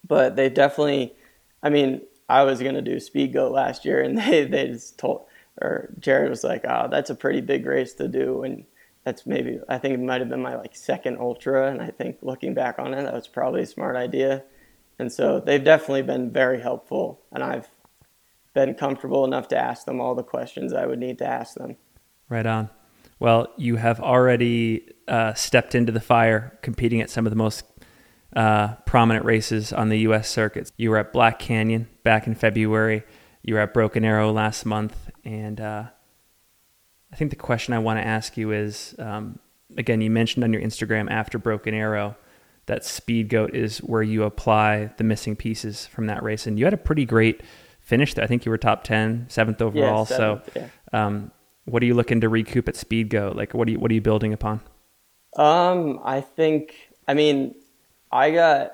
But 0.07 0.36
they 0.36 0.49
definitely, 0.49 1.16
I 1.61 1.70
mean, 1.70 2.01
I 2.30 2.43
was 2.43 2.61
gonna 2.61 2.82
do 2.82 2.99
speed 2.99 3.34
goat 3.34 3.51
last 3.51 3.86
year, 3.86 4.01
and 4.01 4.18
they 4.18 4.45
they 4.45 4.68
just 4.70 4.97
told 4.97 5.26
or 5.61 5.93
Jared 5.99 6.30
was 6.30 6.43
like, 6.43 6.66
"Oh, 6.68 6.88
that's 6.89 7.09
a 7.09 7.16
pretty 7.16 7.41
big 7.41 7.66
race 7.66 7.93
to 7.95 8.07
do," 8.07 8.43
and 8.43 8.66
that's 9.03 9.26
maybe 9.26 9.59
I 9.68 9.78
think 9.78 9.93
it 9.93 9.99
might 9.99 10.22
have 10.22 10.30
been 10.30 10.41
my 10.41 10.55
like 10.55 10.76
second 10.76 11.18
ultra, 11.20 11.70
and 11.70 11.82
I 11.82 11.88
think 11.88 12.18
looking 12.22 12.53
back 12.53 12.80
on 12.80 12.93
it, 12.93 13.03
that 13.03 13.13
was 13.13 13.28
probably 13.28 13.61
a 13.61 13.68
smart 13.68 13.95
idea. 13.95 14.43
And 14.97 15.11
so 15.11 15.41
they've 15.41 15.63
definitely 15.63 16.03
been 16.03 16.32
very 16.32 16.61
helpful, 16.61 17.20
and 17.32 17.43
I've 17.43 17.68
been 18.53 18.76
comfortable 18.76 19.26
enough 19.26 19.49
to 19.49 19.57
ask 19.57 19.86
them 19.86 19.99
all 19.99 20.16
the 20.16 20.24
questions 20.24 20.72
I 20.72 20.86
would 20.86 20.99
need 20.99 21.18
to 21.18 21.28
ask 21.28 21.55
them. 21.55 21.76
Right 22.30 22.45
on. 22.45 22.70
Well, 23.20 23.47
you 23.57 23.78
have 23.78 23.99
already 23.99 24.91
uh, 25.07 25.34
stepped 25.34 25.76
into 25.76 25.91
the 25.91 25.99
fire 25.99 26.57
competing 26.61 27.01
at 27.01 27.09
some 27.09 27.26
of 27.26 27.32
the 27.32 27.38
most 27.38 27.63
uh, 28.36 28.76
prominent 28.86 29.26
races 29.26 29.72
on 29.72 29.89
the 29.89 29.99
U.S. 29.99 30.30
circuits. 30.30 30.72
You 30.78 30.89
were 30.89 30.97
at 30.97 31.13
Black 31.13 31.39
Canyon 31.39 31.88
back 32.03 32.28
in 32.28 32.36
February. 32.36 33.03
You 33.41 33.53
were 33.53 33.61
at 33.61 33.74
Broken 33.74 34.03
Arrow 34.03 34.32
last 34.32 34.66
month. 34.66 35.09
And 35.24 35.61
uh, 35.61 35.86
I 37.11 37.16
think 37.16 37.30
the 37.30 37.38
question 37.38 37.74
I 37.74 37.80
want 37.80 37.99
to 37.99 38.05
ask 38.05 38.36
you 38.36 38.51
is 38.51 38.95
um, 38.99 39.39
again, 39.78 40.01
you 40.01 40.09
mentioned 40.09 40.43
on 40.43 40.53
your 40.53 40.61
Instagram 40.61 41.09
after 41.09 41.38
Broken 41.38 41.74
Arrow 41.74 42.16
that 42.66 42.84
Speed 42.84 43.30
Goat 43.30 43.55
is 43.55 43.80
where 43.80 44.01
you 44.01 44.24
apply 44.24 44.91
the 44.97 45.03
missing 45.03 45.36
pieces 45.36 45.86
from 45.86 46.07
that 46.07 46.24
race. 46.24 46.47
And 46.47 46.57
you 46.57 46.66
had 46.66 46.74
a 46.74 46.78
pretty 46.78 47.05
great 47.05 47.41
finish 47.80 48.13
there. 48.13 48.24
I 48.24 48.28
think 48.28 48.45
you 48.45 48.49
were 48.49 48.57
top 48.57 48.84
10, 48.84 49.28
seventh 49.30 49.61
overall. 49.61 50.07
Yeah, 50.09 50.18
seventh, 50.18 50.53
so, 50.53 50.61
yeah. 50.61 51.05
um, 51.05 51.32
what 51.66 51.84
are 51.84 51.86
you 51.86 51.93
looking 51.93 52.22
to 52.22 52.30
recoup 52.30 52.68
at 52.68 52.76
Speed 52.76 53.09
Goat? 53.09 53.36
Like, 53.36 53.53
what 53.53 53.68
are 53.68 53.72
you, 53.72 53.80
what 53.80 53.91
are 53.91 53.93
you 53.93 54.01
building 54.01 54.34
upon? 54.34 54.61
Um, 55.36 55.99
I 56.03 56.22
think, 56.22 56.76
I 57.07 57.13
mean, 57.13 57.55
I 58.11 58.32
got, 58.32 58.72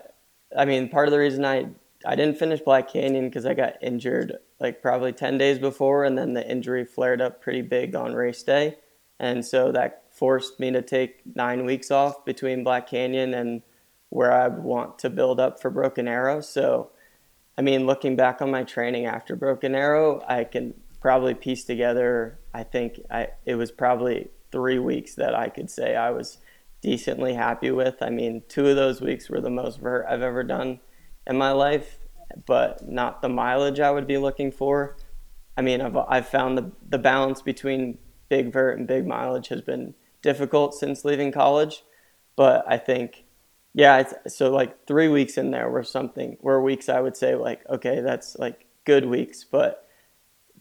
I 0.56 0.66
mean, 0.66 0.90
part 0.90 1.08
of 1.08 1.12
the 1.12 1.20
reason 1.20 1.44
I, 1.44 1.68
I 2.06 2.16
didn't 2.16 2.38
finish 2.38 2.60
Black 2.60 2.92
Canyon 2.92 3.30
because 3.30 3.46
I 3.46 3.54
got 3.54 3.82
injured 3.82 4.38
like 4.60 4.82
probably 4.82 5.12
10 5.12 5.38
days 5.38 5.58
before, 5.58 6.04
and 6.04 6.18
then 6.18 6.34
the 6.34 6.48
injury 6.48 6.86
flared 6.86 7.22
up 7.22 7.42
pretty 7.42 7.62
big 7.62 7.96
on 7.96 8.14
race 8.14 8.44
day. 8.44 8.78
And 9.20 9.44
so 9.46 9.72
that 9.72 10.04
forced 10.12 10.60
me 10.60 10.72
to 10.72 10.82
take 10.82 11.22
nine 11.36 11.66
weeks 11.66 11.90
off 11.90 12.26
between 12.26 12.64
Black 12.64 12.88
Canyon 12.88 13.34
and 13.34 13.62
where 14.10 14.32
I 14.32 14.50
want 14.50 15.00
to 15.00 15.10
build 15.10 15.40
up 15.40 15.62
for 15.62 15.70
Broken 15.70 16.08
Arrow. 16.08 16.42
So, 16.42 16.92
I 17.58 17.62
mean, 17.62 17.86
looking 17.86 18.16
back 18.16 18.42
on 18.42 18.52
my 18.52 18.64
training 18.64 19.06
after 19.06 19.36
Broken 19.36 19.74
Arrow, 19.74 20.24
I 20.28 20.44
can 20.44 20.74
probably 21.00 21.34
piece 21.34 21.64
together. 21.64 22.38
I 22.54 22.64
think 22.64 23.02
I 23.10 23.30
it 23.46 23.56
was 23.56 23.72
probably 23.72 24.30
three 24.52 24.80
weeks 24.80 25.16
that 25.16 25.34
I 25.34 25.50
could 25.50 25.70
say 25.70 25.96
I 25.96 26.12
was 26.12 26.38
decently 26.82 27.34
happy 27.34 27.72
with. 27.72 28.02
I 28.02 28.10
mean, 28.10 28.44
two 28.48 28.68
of 28.68 28.76
those 28.76 29.02
weeks 29.02 29.30
were 29.30 29.42
the 29.42 29.50
most 29.50 29.80
vert 29.80 30.06
I've 30.10 30.22
ever 30.22 30.44
done 30.44 30.80
in 31.28 31.38
my 31.38 31.52
life, 31.52 32.00
but 32.46 32.88
not 32.90 33.22
the 33.22 33.30
mileage 33.30 33.80
I 33.80 33.92
would 33.92 34.08
be 34.08 34.18
looking 34.18 34.52
for. 34.52 34.98
I 35.56 35.62
mean, 35.62 35.82
I've 35.82 35.96
I've 35.96 36.28
found 36.28 36.58
the 36.58 36.72
the 36.88 36.98
balance 36.98 37.42
between 37.42 37.98
big 38.30 38.52
vert 38.52 38.78
and 38.78 38.88
big 38.88 39.06
mileage 39.06 39.50
has 39.50 39.62
been 39.62 39.94
difficult 40.22 40.74
since 40.74 41.06
leaving 41.06 41.32
college, 41.32 41.84
but 42.36 42.64
I 42.68 42.78
think 42.78 43.26
yeah, 43.74 44.04
so 44.28 44.52
like 44.52 44.86
three 44.86 45.08
weeks 45.08 45.38
in 45.38 45.52
there 45.52 45.70
were 45.70 45.84
something 45.84 46.38
were 46.42 46.62
weeks 46.62 46.90
I 46.90 47.00
would 47.00 47.16
say 47.16 47.36
like 47.36 47.68
okay, 47.70 48.02
that's 48.02 48.38
like 48.38 48.66
good 48.86 49.06
weeks, 49.06 49.44
but 49.44 49.88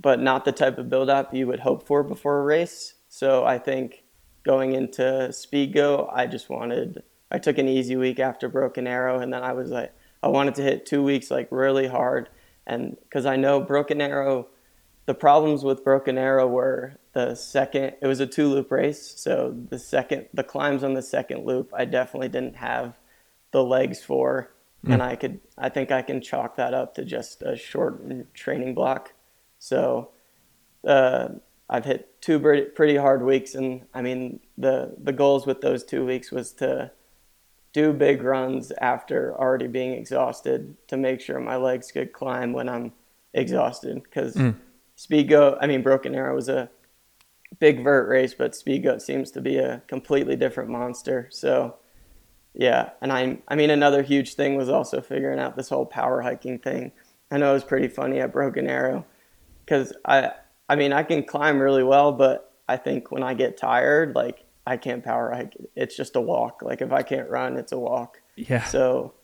but 0.01 0.21
not 0.21 0.45
the 0.45 0.53
type 0.53 0.79
of 0.79 0.89
build 0.89 1.11
up 1.11 1.35
you 1.35 1.47
would 1.47 1.61
hope 1.61 1.87
for 1.87 2.03
before 2.03 2.41
a 2.41 2.45
race. 2.45 2.95
So 3.09 3.45
I 3.45 3.59
think 3.59 4.05
going 4.45 4.73
into 4.73 5.33
Speed 5.33 5.75
Goat, 5.75 6.09
I 6.13 6.27
just 6.27 6.49
wanted 6.49 7.03
I 7.31 7.39
took 7.39 7.59
an 7.59 7.69
easy 7.69 7.97
week 7.97 8.19
after 8.19 8.49
Broken 8.49 8.87
Arrow, 8.87 9.21
and 9.21 9.33
then 9.33 9.43
I 9.43 9.53
was 9.53 9.71
like 9.71 9.93
I 10.23 10.29
wanted 10.29 10.55
to 10.57 10.63
hit 10.63 10.87
two 10.87 11.03
weeks 11.03 11.31
like 11.31 11.49
really 11.51 11.87
hard, 11.87 12.29
and 12.67 12.97
because 13.03 13.27
I 13.27 13.37
know 13.37 13.61
Broken 13.61 14.01
Arrow, 14.01 14.49
the 15.07 15.15
problems 15.15 15.65
with 15.65 15.85
Broken 15.85 16.19
Arrow 16.19 16.47
were 16.47 16.95
the 17.13 17.35
second 17.35 17.95
it 18.01 18.07
was 18.07 18.21
a 18.21 18.27
two 18.27 18.49
loop 18.49 18.71
race, 18.71 19.15
so 19.17 19.55
the 19.69 19.79
second 19.79 20.27
the 20.33 20.45
climbs 20.45 20.83
on 20.83 20.95
the 20.95 21.03
second 21.03 21.45
loop 21.45 21.73
I 21.77 21.85
definitely 21.85 22.29
didn't 22.29 22.57
have 22.57 22.99
the 23.51 23.65
legs 23.65 24.03
for, 24.03 24.53
mm. 24.87 24.95
and 24.95 25.03
I 25.03 25.17
could 25.17 25.41
I 25.59 25.69
think 25.69 25.91
I 25.91 26.03
can 26.03 26.21
chalk 26.21 26.57
that 26.57 26.75
up 26.75 26.95
to 26.95 27.05
just 27.05 27.43
a 27.43 27.57
short 27.57 28.03
training 28.35 28.75
block. 28.75 29.13
So 29.61 30.11
uh, 30.87 31.29
I've 31.69 31.85
hit 31.85 32.21
two 32.21 32.41
pretty 32.41 32.97
hard 32.97 33.23
weeks, 33.23 33.55
and 33.55 33.83
I 33.95 34.03
mean 34.03 34.41
the 34.59 34.97
the 35.01 35.13
goals 35.13 35.47
with 35.47 35.61
those 35.61 35.85
two 35.85 36.05
weeks 36.05 36.33
was 36.33 36.53
to 36.55 36.91
do 37.73 37.93
big 37.93 38.23
runs 38.23 38.73
after 38.81 39.39
already 39.39 39.69
being 39.69 39.93
exhausted 39.93 40.77
to 40.89 40.97
make 40.97 41.21
sure 41.21 41.39
my 41.39 41.55
legs 41.55 41.93
could 41.93 42.13
climb 42.13 42.53
when 42.53 42.69
I'm 42.69 42.93
exhausted. 43.33 44.03
Because 44.03 44.35
mm. 44.35 44.57
speed 44.97 45.29
goat, 45.29 45.59
I 45.61 45.69
mean 45.69 45.83
Broken 45.83 46.15
Arrow 46.15 46.35
was 46.35 46.49
a 46.49 46.69
big 47.61 47.85
vert 47.85 48.09
race, 48.09 48.35
but 48.35 48.57
speed 48.57 48.83
goat 48.83 49.03
seems 49.03 49.31
to 49.33 49.41
be 49.41 49.59
a 49.59 49.83
completely 49.87 50.37
different 50.37 50.71
monster. 50.71 51.29
So 51.31 51.77
yeah, 52.55 52.91
and 53.03 53.13
I 53.13 53.39
I 53.47 53.55
mean 53.55 53.71
another 53.71 54.03
huge 54.03 54.35
thing 54.35 54.57
was 54.57 54.71
also 54.71 55.03
figuring 55.03 55.39
out 55.39 55.55
this 55.55 55.69
whole 55.69 55.87
power 55.87 56.23
hiking 56.23 56.59
thing. 56.59 56.93
I 57.31 57.37
know 57.37 57.51
it 57.51 57.55
was 57.55 57.65
pretty 57.65 57.89
funny 57.89 58.19
at 58.21 58.33
Broken 58.33 58.67
Arrow 58.67 59.05
because 59.71 59.93
I 60.05 60.33
I 60.69 60.77
mean 60.77 60.93
I 60.93 61.03
can 61.03 61.23
climb 61.23 61.61
really 61.61 61.85
well, 61.85 62.13
but 62.13 62.53
I 62.69 62.77
think 62.77 63.11
when 63.11 63.23
I 63.23 63.35
get 63.35 63.57
tired, 63.57 64.15
like 64.15 64.45
I 64.67 64.77
can't 64.77 65.05
power 65.05 65.33
hike. 65.33 65.57
It's 65.77 65.97
just 65.97 66.17
a 66.17 66.21
walk. 66.21 66.63
Like 66.63 66.83
if 66.83 66.93
I 66.93 67.03
can't 67.03 67.31
run, 67.31 67.57
it's 67.57 67.73
a 67.73 67.79
walk. 67.79 68.21
Yeah. 68.37 68.65
So 68.65 69.15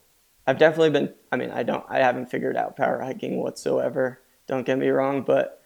I've 0.47 0.59
definitely 0.59 0.91
been. 0.91 1.13
I 1.33 1.37
mean, 1.37 1.51
I 1.51 1.65
don't. 1.65 1.85
I 1.89 1.99
haven't 1.99 2.27
figured 2.31 2.57
out 2.57 2.77
power 2.77 3.03
hiking 3.03 3.39
whatsoever. 3.39 4.21
Don't 4.47 4.65
get 4.65 4.79
me 4.79 4.89
wrong, 4.89 5.23
but 5.23 5.63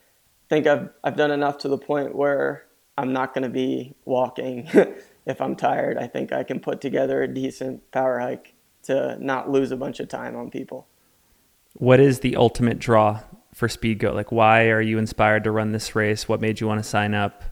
I 0.46 0.54
think 0.54 0.66
I've 0.66 0.88
I've 1.04 1.16
done 1.16 1.30
enough 1.30 1.58
to 1.58 1.68
the 1.68 1.78
point 1.78 2.14
where 2.14 2.64
I'm 2.96 3.12
not 3.12 3.34
going 3.34 3.44
to 3.44 3.50
be 3.50 3.94
walking 4.04 4.68
if 5.26 5.40
I'm 5.40 5.56
tired. 5.56 5.98
I 5.98 6.06
think 6.06 6.32
I 6.32 6.42
can 6.42 6.60
put 6.60 6.80
together 6.80 7.22
a 7.22 7.28
decent 7.28 7.90
power 7.90 8.18
hike 8.18 8.54
to 8.84 9.18
not 9.20 9.50
lose 9.50 9.72
a 9.72 9.76
bunch 9.76 10.00
of 10.00 10.08
time 10.08 10.36
on 10.36 10.50
people. 10.50 10.86
What 11.74 12.00
is 12.00 12.20
the 12.20 12.34
ultimate 12.36 12.78
draw 12.78 13.20
for 13.54 13.68
Speed 13.68 13.98
Goat? 13.98 14.14
Like, 14.14 14.32
why 14.32 14.68
are 14.68 14.80
you 14.80 14.98
inspired 14.98 15.44
to 15.44 15.50
run 15.50 15.72
this 15.72 15.94
race? 15.94 16.28
What 16.28 16.40
made 16.40 16.60
you 16.60 16.66
want 16.66 16.82
to 16.82 16.88
sign 16.88 17.14
up? 17.14 17.44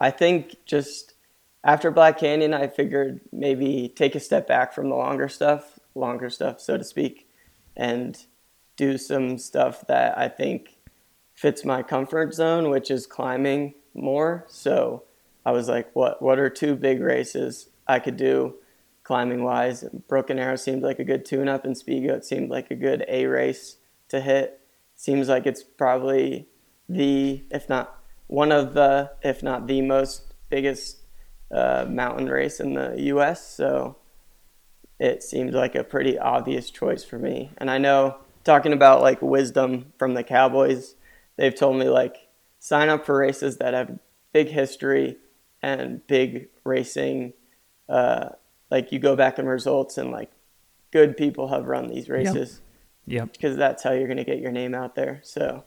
I 0.00 0.10
think 0.10 0.56
just 0.66 1.14
after 1.62 1.90
Black 1.90 2.18
Canyon, 2.18 2.52
I 2.52 2.66
figured 2.66 3.20
maybe 3.32 3.92
take 3.94 4.14
a 4.14 4.20
step 4.20 4.46
back 4.46 4.72
from 4.72 4.88
the 4.88 4.96
longer 4.96 5.28
stuff, 5.28 5.78
longer 5.94 6.28
stuff, 6.28 6.60
so 6.60 6.76
to 6.76 6.84
speak, 6.84 7.28
and 7.76 8.18
do 8.76 8.98
some 8.98 9.38
stuff 9.38 9.86
that 9.86 10.18
I 10.18 10.28
think 10.28 10.78
fits 11.32 11.64
my 11.64 11.82
comfort 11.82 12.34
zone, 12.34 12.70
which 12.70 12.90
is 12.90 13.06
climbing 13.06 13.74
more. 13.94 14.44
So 14.48 15.04
I 15.46 15.52
was 15.52 15.68
like, 15.68 15.94
what 15.94 16.20
what 16.20 16.38
are 16.38 16.50
two 16.50 16.74
big 16.76 17.00
races 17.00 17.68
I 17.86 17.98
could 17.98 18.16
do 18.16 18.56
climbing 19.02 19.42
wise? 19.42 19.84
Broken 20.08 20.38
Arrow 20.38 20.56
seemed 20.56 20.82
like 20.82 20.98
a 20.98 21.04
good 21.04 21.24
tune 21.24 21.48
up 21.48 21.64
and 21.64 21.76
Speed 21.76 22.06
Goat 22.06 22.24
seemed 22.24 22.50
like 22.50 22.70
a 22.70 22.76
good 22.76 23.04
A 23.08 23.26
race 23.26 23.76
to 24.08 24.20
hit 24.20 24.60
seems 24.96 25.28
like 25.28 25.46
it's 25.46 25.62
probably 25.62 26.48
the, 26.88 27.44
if 27.50 27.68
not 27.68 27.98
one 28.26 28.52
of 28.52 28.74
the, 28.74 29.10
if 29.22 29.42
not 29.42 29.66
the 29.66 29.82
most 29.82 30.34
biggest 30.48 30.98
uh, 31.50 31.86
mountain 31.88 32.28
race 32.28 32.60
in 32.60 32.74
the 32.74 32.94
U.S. 32.98 33.46
So 33.54 33.96
it 34.98 35.22
seems 35.22 35.54
like 35.54 35.74
a 35.74 35.84
pretty 35.84 36.18
obvious 36.18 36.70
choice 36.70 37.04
for 37.04 37.18
me. 37.18 37.50
And 37.58 37.70
I 37.70 37.78
know 37.78 38.16
talking 38.44 38.72
about 38.72 39.02
like 39.02 39.20
wisdom 39.20 39.92
from 39.98 40.14
the 40.14 40.24
Cowboys, 40.24 40.94
they've 41.36 41.54
told 41.54 41.76
me 41.76 41.88
like 41.88 42.28
sign 42.58 42.88
up 42.88 43.04
for 43.04 43.16
races 43.16 43.58
that 43.58 43.74
have 43.74 43.98
big 44.32 44.48
history 44.48 45.16
and 45.62 46.06
big 46.06 46.48
racing. 46.64 47.32
Uh, 47.88 48.30
like 48.70 48.92
you 48.92 48.98
go 48.98 49.16
back 49.16 49.38
in 49.38 49.46
results 49.46 49.98
and 49.98 50.10
like 50.10 50.30
good 50.90 51.16
people 51.16 51.48
have 51.48 51.66
run 51.66 51.88
these 51.88 52.08
races. 52.08 52.54
Yep 52.54 52.63
Yep. 53.06 53.32
because 53.32 53.56
that's 53.56 53.82
how 53.82 53.92
you're 53.92 54.06
going 54.06 54.16
to 54.18 54.24
get 54.24 54.38
your 54.38 54.50
name 54.52 54.74
out 54.74 54.94
there. 54.94 55.20
So 55.22 55.64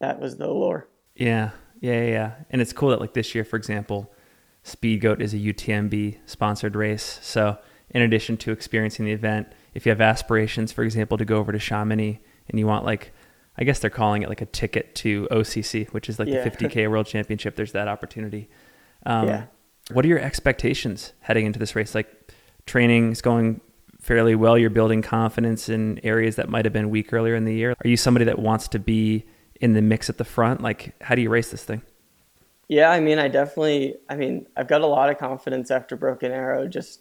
that 0.00 0.20
was 0.20 0.36
the 0.36 0.46
lore. 0.48 0.88
Yeah, 1.14 1.50
yeah, 1.80 2.04
yeah. 2.04 2.32
And 2.50 2.60
it's 2.60 2.72
cool 2.72 2.90
that 2.90 3.00
like 3.00 3.14
this 3.14 3.34
year, 3.34 3.44
for 3.44 3.56
example, 3.56 4.12
Speed 4.62 5.00
Goat 5.00 5.22
is 5.22 5.32
a 5.32 5.38
UTMB 5.38 6.18
sponsored 6.26 6.76
race. 6.76 7.18
So 7.22 7.58
in 7.90 8.02
addition 8.02 8.36
to 8.38 8.52
experiencing 8.52 9.04
the 9.06 9.12
event, 9.12 9.48
if 9.74 9.86
you 9.86 9.90
have 9.90 10.00
aspirations, 10.00 10.72
for 10.72 10.82
example, 10.84 11.16
to 11.18 11.24
go 11.24 11.38
over 11.38 11.52
to 11.52 11.58
Chamonix 11.58 12.20
and 12.48 12.58
you 12.58 12.66
want 12.66 12.84
like, 12.84 13.12
I 13.56 13.64
guess 13.64 13.78
they're 13.78 13.88
calling 13.90 14.22
it 14.22 14.28
like 14.28 14.42
a 14.42 14.46
ticket 14.46 14.94
to 14.96 15.26
OCC, 15.30 15.88
which 15.90 16.08
is 16.10 16.18
like 16.18 16.28
Yeah. 16.28 16.44
the 16.44 16.50
50k 16.50 16.90
World 16.90 17.06
Championship. 17.06 17.56
There's 17.56 17.72
that 17.72 17.88
opportunity. 17.88 18.50
Um, 19.06 19.28
Yeah. 19.28 19.44
What 19.92 20.04
are 20.04 20.08
your 20.08 20.18
expectations 20.18 21.12
heading 21.20 21.46
into 21.46 21.58
this 21.60 21.76
race? 21.76 21.94
Like 21.94 22.32
training 22.66 23.12
is 23.12 23.22
going 23.22 23.60
fairly 24.06 24.36
well. 24.36 24.56
You're 24.56 24.70
building 24.70 25.02
confidence 25.02 25.68
in 25.68 26.00
areas 26.04 26.36
that 26.36 26.48
might 26.48 26.64
have 26.64 26.72
been 26.72 26.90
weak 26.90 27.12
earlier 27.12 27.34
in 27.34 27.44
the 27.44 27.54
year. 27.54 27.74
Are 27.84 27.88
you 27.88 27.96
somebody 27.96 28.24
that 28.26 28.38
wants 28.38 28.68
to 28.68 28.78
be 28.78 29.26
in 29.60 29.72
the 29.72 29.82
mix 29.82 30.08
at 30.08 30.16
the 30.16 30.24
front? 30.24 30.62
Like, 30.62 30.94
how 31.02 31.14
do 31.16 31.22
you 31.22 31.28
race 31.28 31.50
this 31.50 31.64
thing? 31.64 31.82
Yeah, 32.68 32.90
I 32.90 33.00
mean, 33.00 33.18
I 33.18 33.28
definitely, 33.28 33.96
I 34.08 34.16
mean, 34.16 34.46
I've 34.56 34.68
got 34.68 34.80
a 34.80 34.86
lot 34.86 35.10
of 35.10 35.18
confidence 35.18 35.70
after 35.70 35.96
Broken 35.96 36.32
Arrow. 36.32 36.66
Just, 36.68 37.00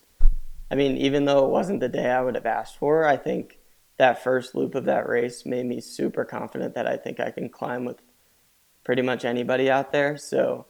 I 0.71 0.75
mean, 0.75 0.97
even 0.97 1.25
though 1.25 1.45
it 1.45 1.51
wasn't 1.51 1.79
the 1.79 1.89
day 1.89 2.09
I 2.09 2.21
would 2.21 2.35
have 2.35 2.45
asked 2.45 2.77
for, 2.77 3.05
I 3.05 3.17
think 3.17 3.59
that 3.97 4.23
first 4.23 4.55
loop 4.55 4.75
of 4.75 4.85
that 4.85 5.07
race 5.07 5.45
made 5.45 5.65
me 5.65 5.81
super 5.81 6.25
confident 6.25 6.75
that 6.75 6.87
I 6.87 6.97
think 6.97 7.19
I 7.19 7.31
can 7.31 7.49
climb 7.49 7.85
with 7.85 8.01
pretty 8.83 9.01
much 9.01 9.25
anybody 9.25 9.69
out 9.69 9.91
there. 9.91 10.17
So 10.17 10.65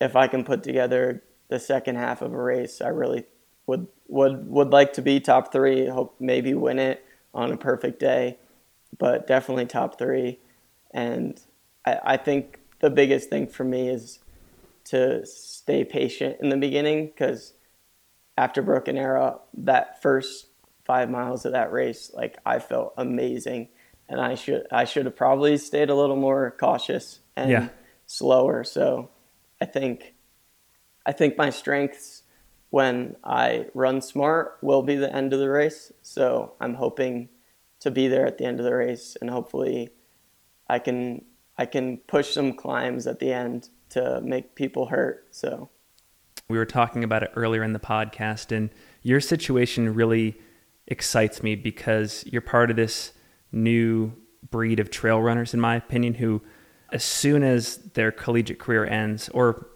if 0.00 0.16
I 0.16 0.26
can 0.26 0.44
put 0.44 0.62
together 0.62 1.22
the 1.48 1.58
second 1.58 1.96
half 1.96 2.22
of 2.22 2.32
a 2.32 2.42
race, 2.42 2.80
I 2.80 2.88
really 2.88 3.24
would 3.66 3.86
would 4.08 4.48
would 4.48 4.70
like 4.70 4.92
to 4.94 5.02
be 5.02 5.20
top 5.20 5.52
three. 5.52 5.86
Hope 5.86 6.14
maybe 6.20 6.54
win 6.54 6.78
it 6.78 7.04
on 7.34 7.52
a 7.52 7.56
perfect 7.56 7.98
day, 8.00 8.38
but 8.98 9.26
definitely 9.26 9.66
top 9.66 9.98
three. 9.98 10.38
And 10.92 11.40
I, 11.84 11.98
I 12.04 12.16
think 12.16 12.60
the 12.80 12.90
biggest 12.90 13.28
thing 13.30 13.46
for 13.46 13.64
me 13.64 13.88
is 13.88 14.20
to 14.84 15.26
stay 15.26 15.84
patient 15.84 16.36
in 16.40 16.48
the 16.48 16.56
beginning 16.56 17.06
because 17.06 17.54
after 18.38 18.62
Broken 18.62 18.96
Arrow, 18.96 19.40
that 19.54 20.00
first 20.02 20.46
five 20.84 21.10
miles 21.10 21.44
of 21.44 21.52
that 21.52 21.72
race, 21.72 22.10
like 22.14 22.38
I 22.46 22.60
felt 22.60 22.94
amazing, 22.96 23.68
and 24.08 24.20
I 24.20 24.34
should 24.34 24.66
I 24.70 24.84
should 24.84 25.06
have 25.06 25.16
probably 25.16 25.56
stayed 25.56 25.90
a 25.90 25.94
little 25.94 26.16
more 26.16 26.54
cautious 26.58 27.20
and 27.34 27.50
Yeah. 27.50 27.68
slower. 28.06 28.62
So 28.62 29.10
I 29.60 29.64
think 29.64 30.14
I 31.04 31.12
think 31.12 31.36
my 31.36 31.50
strengths 31.50 32.15
when 32.76 33.16
I 33.24 33.64
run 33.72 34.02
smart 34.02 34.58
will 34.60 34.82
be 34.82 34.96
the 34.96 35.10
end 35.10 35.32
of 35.32 35.38
the 35.38 35.48
race. 35.48 35.92
So 36.02 36.52
I'm 36.60 36.74
hoping 36.74 37.30
to 37.80 37.90
be 37.90 38.06
there 38.06 38.26
at 38.26 38.36
the 38.36 38.44
end 38.44 38.60
of 38.60 38.66
the 38.66 38.74
race, 38.74 39.16
and 39.18 39.30
hopefully 39.30 39.88
I 40.68 40.78
can 40.78 41.24
I 41.56 41.64
can 41.64 41.96
push 42.06 42.34
some 42.34 42.52
climbs 42.52 43.06
at 43.06 43.18
the 43.18 43.32
end 43.32 43.70
to 43.94 44.20
make 44.20 44.54
people 44.56 44.84
hurt. 44.88 45.26
So 45.30 45.70
We 46.50 46.58
were 46.58 46.66
talking 46.66 47.02
about 47.02 47.22
it 47.22 47.30
earlier 47.34 47.64
in 47.64 47.72
the 47.72 47.78
podcast, 47.78 48.54
and 48.54 48.68
your 49.00 49.20
situation 49.20 49.94
really 49.94 50.38
excites 50.86 51.42
me 51.42 51.56
because 51.56 52.24
you're 52.26 52.42
part 52.42 52.70
of 52.70 52.76
this 52.76 53.14
new 53.52 54.12
breed 54.50 54.80
of 54.80 54.90
trail 54.90 55.22
runners, 55.22 55.54
in 55.54 55.60
my 55.60 55.76
opinion, 55.76 56.12
who, 56.12 56.42
as 56.92 57.02
soon 57.02 57.42
as 57.42 57.78
their 57.94 58.12
collegiate 58.12 58.58
career 58.58 58.84
ends, 58.84 59.30
or 59.30 59.66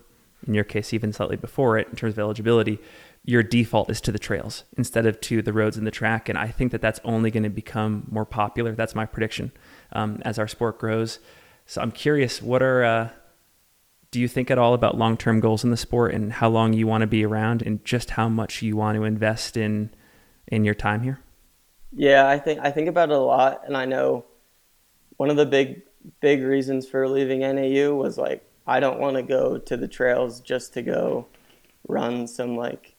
in 0.46 0.54
your 0.54 0.64
case, 0.64 0.92
even 0.92 1.12
slightly 1.12 1.36
before 1.36 1.78
it, 1.78 1.88
in 1.88 1.96
terms 1.96 2.14
of 2.14 2.18
eligibility, 2.18 2.78
your 3.24 3.42
default 3.42 3.90
is 3.90 4.00
to 4.00 4.12
the 4.12 4.18
trails 4.18 4.64
instead 4.76 5.06
of 5.06 5.20
to 5.20 5.42
the 5.42 5.52
roads 5.52 5.76
and 5.76 5.86
the 5.86 5.90
track. 5.90 6.28
And 6.28 6.38
I 6.38 6.48
think 6.48 6.72
that 6.72 6.80
that's 6.80 7.00
only 7.04 7.30
going 7.30 7.42
to 7.42 7.50
become 7.50 8.06
more 8.10 8.24
popular. 8.24 8.74
That's 8.74 8.94
my 8.94 9.06
prediction 9.06 9.52
um, 9.92 10.22
as 10.24 10.38
our 10.38 10.48
sport 10.48 10.78
grows. 10.78 11.18
So 11.66 11.80
I'm 11.80 11.92
curious, 11.92 12.40
what 12.40 12.62
are 12.62 12.84
uh, 12.84 13.08
do 14.10 14.20
you 14.20 14.28
think 14.28 14.50
at 14.50 14.58
all 14.58 14.74
about 14.74 14.98
long-term 14.98 15.40
goals 15.40 15.62
in 15.62 15.70
the 15.70 15.76
sport 15.76 16.14
and 16.14 16.32
how 16.32 16.48
long 16.48 16.72
you 16.72 16.86
want 16.86 17.02
to 17.02 17.06
be 17.06 17.24
around 17.24 17.62
and 17.62 17.84
just 17.84 18.10
how 18.10 18.28
much 18.28 18.62
you 18.62 18.76
want 18.76 18.96
to 18.96 19.04
invest 19.04 19.56
in 19.56 19.90
in 20.48 20.64
your 20.64 20.74
time 20.74 21.02
here? 21.02 21.20
Yeah, 21.92 22.28
I 22.28 22.38
think 22.38 22.60
I 22.60 22.70
think 22.70 22.88
about 22.88 23.10
it 23.10 23.16
a 23.16 23.18
lot, 23.18 23.62
and 23.66 23.76
I 23.76 23.84
know 23.84 24.24
one 25.16 25.30
of 25.30 25.36
the 25.36 25.46
big 25.46 25.82
big 26.20 26.42
reasons 26.42 26.88
for 26.88 27.06
leaving 27.08 27.40
NAU 27.40 27.94
was 27.94 28.16
like 28.16 28.44
I 28.70 28.78
don't 28.78 29.00
want 29.00 29.16
to 29.16 29.24
go 29.24 29.58
to 29.58 29.76
the 29.76 29.88
trails 29.88 30.40
just 30.40 30.72
to 30.74 30.82
go 30.82 31.26
run 31.88 32.28
some 32.28 32.56
like 32.56 32.94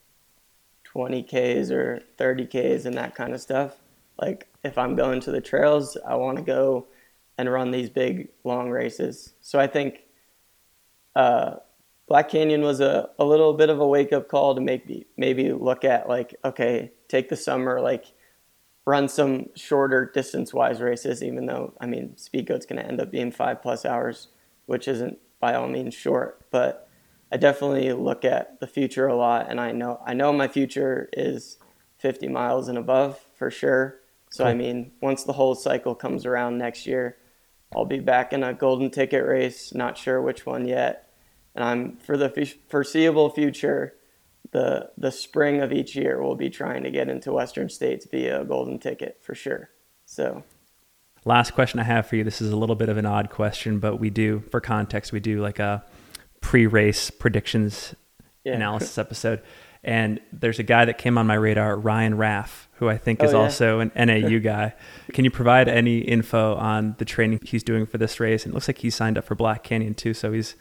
20ks 0.93 1.71
or 1.71 2.01
30ks 2.19 2.85
and 2.85 2.95
that 2.95 3.15
kind 3.15 3.33
of 3.33 3.39
stuff. 3.39 3.77
Like 4.21 4.49
if 4.65 4.77
I'm 4.77 4.97
going 4.97 5.21
to 5.21 5.31
the 5.31 5.39
trails, 5.39 5.95
I 6.05 6.15
want 6.15 6.37
to 6.39 6.43
go 6.43 6.87
and 7.37 7.49
run 7.49 7.71
these 7.71 7.89
big 7.89 8.27
long 8.43 8.69
races. 8.69 9.33
So 9.39 9.61
I 9.61 9.67
think 9.67 10.01
uh, 11.15 11.55
Black 12.05 12.27
Canyon 12.27 12.63
was 12.63 12.81
a, 12.81 13.09
a 13.17 13.23
little 13.23 13.53
bit 13.53 13.69
of 13.69 13.79
a 13.79 13.87
wake 13.87 14.11
up 14.11 14.27
call 14.27 14.53
to 14.55 14.59
make 14.59 14.89
me 14.89 15.05
maybe 15.15 15.53
look 15.53 15.85
at 15.85 16.09
like 16.09 16.35
okay, 16.43 16.91
take 17.07 17.29
the 17.29 17.37
summer 17.37 17.79
like 17.79 18.07
run 18.85 19.07
some 19.07 19.45
shorter 19.55 20.11
distance 20.13 20.53
wise 20.53 20.81
races. 20.81 21.23
Even 21.23 21.45
though 21.45 21.73
I 21.79 21.85
mean 21.85 22.15
Speedgoat's 22.17 22.65
going 22.65 22.81
to 22.81 22.85
end 22.85 22.99
up 22.99 23.09
being 23.09 23.31
five 23.31 23.61
plus 23.61 23.85
hours, 23.85 24.27
which 24.65 24.89
isn't 24.89 25.17
by 25.41 25.55
all 25.55 25.67
means 25.67 25.93
short, 25.93 26.45
but 26.51 26.87
I 27.31 27.37
definitely 27.37 27.91
look 27.93 28.23
at 28.23 28.59
the 28.59 28.67
future 28.67 29.07
a 29.07 29.15
lot, 29.15 29.49
and 29.49 29.59
I 29.59 29.71
know 29.71 30.01
I 30.05 30.13
know 30.13 30.31
my 30.31 30.47
future 30.47 31.09
is 31.13 31.57
50 31.97 32.27
miles 32.29 32.67
and 32.67 32.77
above 32.77 33.19
for 33.35 33.51
sure. 33.51 33.99
So 34.29 34.45
I 34.45 34.53
mean, 34.53 34.91
once 35.01 35.23
the 35.23 35.33
whole 35.33 35.55
cycle 35.55 35.93
comes 35.93 36.25
around 36.25 36.57
next 36.57 36.87
year, 36.87 37.17
I'll 37.75 37.85
be 37.85 37.99
back 37.99 38.31
in 38.31 38.43
a 38.43 38.53
golden 38.53 38.89
ticket 38.89 39.25
race. 39.25 39.73
Not 39.73 39.97
sure 39.97 40.21
which 40.21 40.45
one 40.45 40.65
yet, 40.65 41.09
and 41.55 41.63
I'm 41.63 41.97
for 41.97 42.15
the 42.17 42.31
f- 42.37 42.55
foreseeable 42.69 43.29
future. 43.29 43.95
The 44.51 44.91
the 44.97 45.11
spring 45.11 45.61
of 45.61 45.71
each 45.71 45.95
year, 45.95 46.21
we'll 46.21 46.35
be 46.35 46.49
trying 46.49 46.83
to 46.83 46.91
get 46.91 47.09
into 47.09 47.31
Western 47.33 47.69
states 47.69 48.07
via 48.09 48.41
a 48.41 48.45
golden 48.45 48.79
ticket 48.79 49.19
for 49.21 49.35
sure. 49.35 49.69
So 50.05 50.43
Last 51.25 51.51
question 51.51 51.79
I 51.79 51.83
have 51.83 52.07
for 52.07 52.15
you. 52.15 52.23
This 52.23 52.41
is 52.41 52.51
a 52.51 52.55
little 52.55 52.75
bit 52.75 52.89
of 52.89 52.97
an 52.97 53.05
odd 53.05 53.29
question, 53.29 53.79
but 53.79 53.97
we 53.97 54.09
do, 54.09 54.39
for 54.49 54.59
context, 54.59 55.11
we 55.11 55.19
do 55.19 55.39
like 55.41 55.59
a 55.59 55.83
pre-race 56.41 57.11
predictions 57.11 57.93
yeah, 58.43 58.53
analysis 58.53 58.97
episode. 58.97 59.41
And 59.83 60.19
there's 60.31 60.59
a 60.59 60.63
guy 60.63 60.85
that 60.85 60.97
came 60.97 61.17
on 61.17 61.27
my 61.27 61.33
radar, 61.35 61.75
Ryan 61.77 62.17
Raff, 62.17 62.67
who 62.73 62.89
I 62.89 62.97
think 62.97 63.21
oh, 63.21 63.25
is 63.25 63.33
Oh, 63.33 63.37
yeah. 63.37 63.43
also 63.43 63.79
an 63.79 63.91
NAU 63.95 64.39
guy. 64.39 64.73
Can 65.13 65.25
you 65.25 65.31
provide 65.31 65.67
any 65.67 65.99
info 65.99 66.55
on 66.55 66.95
the 66.97 67.05
training 67.05 67.39
he's 67.43 67.63
doing 67.63 67.85
for 67.85 67.97
this 67.97 68.19
race? 68.19 68.43
And 68.45 68.53
it 68.53 68.55
looks 68.55 68.67
like 68.67 68.79
he 68.79 68.89
signed 68.89 69.17
up 69.17 69.23
for 69.25 69.35
Black 69.35 69.63
Canyon 69.63 69.93
too, 69.93 70.13
so 70.13 70.31
he's 70.31 70.55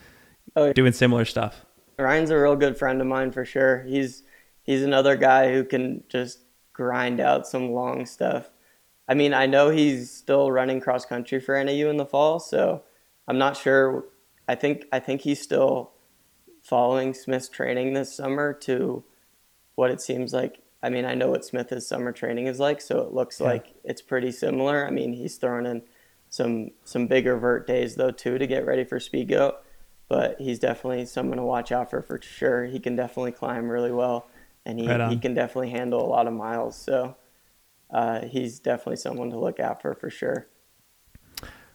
Oh, 0.57 0.67
yeah. 0.67 0.73
doing 0.73 0.93
similar 0.93 1.25
stuff. 1.25 1.65
Ryan's 1.99 2.31
a 2.31 2.39
real 2.39 2.57
good 2.57 2.77
friend 2.77 3.01
of 3.01 3.07
mine 3.07 3.31
for 3.31 3.45
sure. 3.45 3.83
He's 3.85 4.23
he's 4.63 4.83
another 4.83 5.17
guy 5.17 5.53
who 5.53 5.65
can 5.65 6.03
just 6.09 6.39
grind 6.73 7.21
out 7.21 7.47
some 7.47 7.71
long 7.73 8.05
stuff. 8.07 8.51
I 9.11 9.15
mean, 9.15 9.35
I 9.35 9.47
know 9.47 9.71
he's 9.71 10.09
still 10.11 10.53
running 10.53 10.81
cross 10.81 11.05
country 11.05 11.41
for 11.41 11.63
NAU 11.63 11.91
in 11.91 11.97
the 11.97 12.07
fall, 12.07 12.39
so 12.39 12.85
I'm 13.27 13.39
not 13.39 13.57
sure. 13.57 14.05
I 14.47 14.55
think 14.55 14.85
I 14.93 15.01
think 15.01 15.23
he's 15.23 15.43
still 15.43 15.91
following 16.63 17.13
Smith's 17.13 17.49
training 17.49 17.93
this 17.93 18.15
summer 18.17 18.53
to 18.53 19.03
what 19.75 19.91
it 19.91 20.01
seems 20.01 20.33
like. 20.33 20.61
I 20.83 20.91
mean, 20.91 21.05
I 21.05 21.15
know 21.15 21.29
what 21.29 21.45
Smith's 21.45 21.87
summer 21.89 22.13
training 22.13 22.47
is 22.47 22.61
like, 22.61 22.81
so 22.81 23.01
it 23.01 23.13
looks 23.13 23.41
Yeah. 23.41 23.47
like 23.49 23.75
it's 23.83 24.01
pretty 24.01 24.31
similar. 24.31 24.87
I 24.87 24.91
mean, 24.91 25.13
he's 25.13 25.37
throwing 25.37 25.67
in 25.67 25.83
some 26.29 26.71
some 26.85 27.09
bigger 27.09 27.37
vert 27.37 27.67
days 27.67 27.97
though 27.97 28.13
too 28.13 28.39
to 28.39 28.47
get 28.47 28.65
ready 28.65 28.85
for 28.85 28.99
Speedgoat 29.01 29.55
but 30.09 30.41
he's 30.41 30.59
definitely 30.59 31.07
someone 31.07 31.39
to 31.39 31.45
watch 31.45 31.71
out 31.71 31.89
for 31.89 32.03
for 32.03 32.21
sure. 32.21 32.67
He 32.67 32.81
can 32.81 32.97
definitely 32.97 33.31
climb 33.33 33.69
really 33.69 33.93
well, 33.93 34.29
and 34.67 34.79
he, 34.79 34.89
Right 34.89 35.09
he 35.09 35.17
can 35.17 35.35
definitely 35.35 35.71
handle 35.71 36.05
a 36.05 36.11
lot 36.11 36.27
of 36.27 36.33
miles. 36.33 36.75
So 36.77 37.17
uh, 37.93 38.25
he's 38.27 38.61
definitely 38.61 38.97
someone 38.97 39.31
to 39.31 39.39
look 39.39 39.61
out 39.61 39.83
for 39.83 39.95
for 39.95 40.11
sure. 40.11 40.47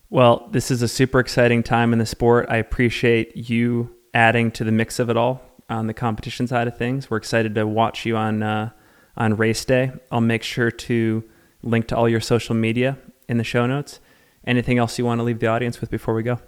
Well, 0.10 0.48
this 0.52 0.72
is 0.72 0.82
a 0.82 0.88
super 0.88 1.20
exciting 1.20 1.64
time 1.64 1.92
in 1.92 2.00
the 2.00 2.06
sport. 2.06 2.46
I 2.50 2.58
appreciate 2.58 3.36
you 3.36 3.96
adding 4.14 4.52
to 4.52 4.64
the 4.64 4.72
mix 4.72 5.00
of 5.00 5.10
it 5.10 5.18
all 5.18 5.42
on 5.70 5.88
the 5.88 5.94
competition 5.94 6.48
side 6.48 6.68
of 6.68 6.78
things. 6.78 7.10
We're 7.10 7.18
excited 7.18 7.56
to 7.56 7.66
watch 7.66 8.06
you 8.06 8.16
on 8.16 8.44
uh, 8.44 8.70
on 9.18 9.36
race 9.36 9.66
day. 9.66 9.92
I'll 10.12 10.22
make 10.22 10.44
sure 10.44 10.72
to 10.72 11.24
link 11.64 11.88
to 11.88 11.98
all 11.98 12.08
your 12.08 12.22
social 12.22 12.56
media 12.56 12.98
in 13.28 13.38
the 13.38 13.44
show 13.44 13.66
notes. 13.66 14.00
Anything 14.46 14.78
else 14.78 15.00
you 15.00 15.06
want 15.06 15.20
to 15.20 15.24
leave 15.24 15.40
the 15.40 15.48
audience 15.48 15.82
with 15.82 15.90
before 15.90 16.14
we 16.14 16.22
go? 16.22 16.40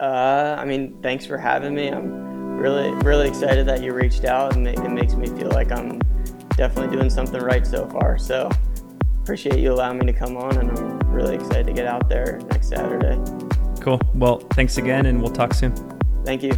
Uh, 0.00 0.56
I 0.58 0.64
mean, 0.64 1.00
thanks 1.02 1.26
for 1.26 1.36
having 1.36 1.74
me. 1.74 1.88
I'm 1.88 2.56
really 2.56 2.90
really 3.04 3.28
excited 3.28 3.66
that 3.66 3.82
you 3.82 3.92
reached 3.92 4.24
out, 4.24 4.56
and 4.56 4.66
it, 4.66 4.78
it 4.78 4.90
makes 4.90 5.14
me 5.14 5.26
feel 5.26 5.50
like 5.50 5.70
I'm 5.70 6.00
definitely 6.56 6.96
doing 6.96 7.10
something 7.10 7.40
right 7.40 7.66
so 7.66 7.86
far. 7.90 8.16
So 8.16 8.50
appreciate 9.26 9.58
you 9.58 9.72
allowing 9.72 9.98
me 9.98 10.06
to 10.06 10.12
come 10.12 10.36
on, 10.36 10.56
and 10.56 10.70
I'm 10.70 10.98
really 11.10 11.34
excited 11.34 11.66
to 11.66 11.72
get 11.72 11.84
out 11.84 12.08
there 12.08 12.38
next 12.52 12.68
Saturday. 12.68 13.20
Cool. 13.80 14.00
Well, 14.14 14.38
thanks 14.52 14.78
again, 14.78 15.06
and 15.06 15.20
we'll 15.20 15.32
talk 15.32 15.52
soon. 15.52 15.74
Thank 16.24 16.44
you. 16.44 16.52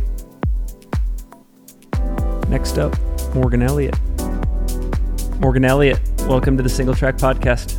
Next 2.51 2.77
up, 2.77 2.95
Morgan 3.35 3.63
Elliott. 3.63 3.99
Morgan 5.41 5.65
Elliott, 5.65 5.99
welcome 6.29 6.59
to 6.59 6.63
the 6.63 6.69
Single 6.69 6.95
Track 6.95 7.17
Podcast. 7.17 7.79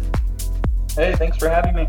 Hey, 0.95 1.13
thanks 1.15 1.37
for 1.37 1.49
having 1.49 1.75
me. 1.75 1.85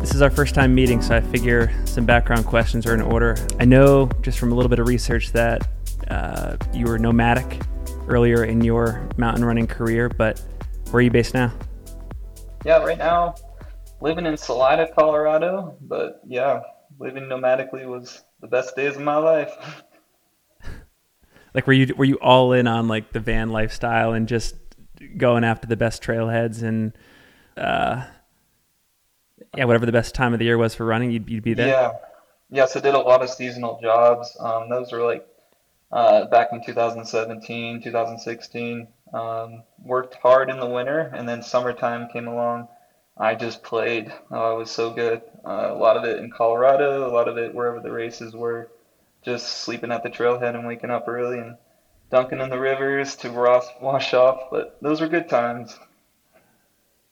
This 0.00 0.14
is 0.14 0.22
our 0.22 0.30
first 0.30 0.54
time 0.54 0.74
meeting, 0.74 1.02
so 1.02 1.16
I 1.16 1.20
figure 1.20 1.70
some 1.84 2.06
background 2.06 2.46
questions 2.46 2.86
are 2.86 2.94
in 2.94 3.02
order. 3.02 3.36
I 3.60 3.66
know 3.66 4.08
just 4.22 4.38
from 4.38 4.52
a 4.52 4.54
little 4.54 4.70
bit 4.70 4.78
of 4.78 4.88
research 4.88 5.32
that 5.32 5.68
uh, 6.08 6.56
you 6.72 6.86
were 6.86 6.98
nomadic 6.98 7.60
earlier 8.08 8.44
in 8.44 8.62
your 8.62 9.06
mountain 9.18 9.44
running 9.44 9.66
career, 9.66 10.08
but 10.08 10.42
where 10.90 10.98
are 10.98 11.02
you 11.02 11.10
based 11.10 11.34
now? 11.34 11.52
Yeah, 12.64 12.78
right 12.78 12.98
now 12.98 13.34
living 14.00 14.26
in 14.26 14.36
Salida, 14.36 14.88
Colorado, 14.94 15.76
but 15.80 16.20
yeah, 16.26 16.60
living 16.98 17.24
nomadically 17.24 17.86
was 17.86 18.22
the 18.40 18.46
best 18.46 18.76
days 18.76 18.96
of 18.96 19.02
my 19.02 19.16
life. 19.16 19.84
like 21.54 21.66
were 21.66 21.72
you 21.72 21.94
were 21.96 22.04
you 22.04 22.16
all 22.16 22.52
in 22.52 22.66
on 22.66 22.88
like 22.88 23.12
the 23.12 23.20
van 23.20 23.50
lifestyle 23.50 24.12
and 24.12 24.28
just 24.28 24.56
going 25.16 25.44
after 25.44 25.66
the 25.66 25.76
best 25.76 26.02
trailheads 26.02 26.62
and 26.62 26.92
uh 27.56 28.04
yeah, 29.56 29.64
whatever 29.64 29.86
the 29.86 29.92
best 29.92 30.14
time 30.14 30.32
of 30.32 30.38
the 30.38 30.44
year 30.44 30.58
was 30.58 30.74
for 30.74 30.84
running, 30.84 31.10
you'd, 31.10 31.30
you'd 31.30 31.42
be 31.42 31.54
there. 31.54 31.68
Yeah, 31.68 31.92
yes, 32.50 32.76
I 32.76 32.80
did 32.80 32.94
a 32.94 32.98
lot 32.98 33.22
of 33.22 33.30
seasonal 33.30 33.78
jobs. 33.80 34.36
Um, 34.38 34.68
those 34.68 34.92
were 34.92 35.02
like 35.02 35.26
uh, 35.90 36.26
back 36.26 36.48
in 36.52 36.62
2017, 36.62 37.82
2016. 37.82 38.88
Um, 39.12 39.62
worked 39.82 40.14
hard 40.14 40.50
in 40.50 40.58
the 40.58 40.66
winter, 40.66 41.12
and 41.14 41.28
then 41.28 41.42
summertime 41.42 42.08
came 42.12 42.26
along. 42.26 42.68
I 43.16 43.34
just 43.34 43.62
played. 43.62 44.12
Oh, 44.30 44.56
it 44.56 44.58
was 44.58 44.70
so 44.70 44.90
good. 44.90 45.22
Uh, 45.44 45.68
a 45.70 45.74
lot 45.74 45.96
of 45.96 46.04
it 46.04 46.18
in 46.18 46.30
Colorado, 46.30 47.08
a 47.08 47.12
lot 47.12 47.28
of 47.28 47.38
it 47.38 47.54
wherever 47.54 47.80
the 47.80 47.92
races 47.92 48.34
were. 48.34 48.70
Just 49.22 49.48
sleeping 49.48 49.90
at 49.90 50.02
the 50.02 50.10
trailhead 50.10 50.54
and 50.54 50.66
waking 50.66 50.90
up 50.90 51.08
early 51.08 51.38
and 51.38 51.56
dunking 52.10 52.40
in 52.40 52.50
the 52.50 52.58
rivers 52.58 53.16
to 53.16 53.30
wash 53.80 54.12
off. 54.14 54.50
But 54.50 54.78
those 54.82 55.00
were 55.00 55.08
good 55.08 55.28
times 55.28 55.78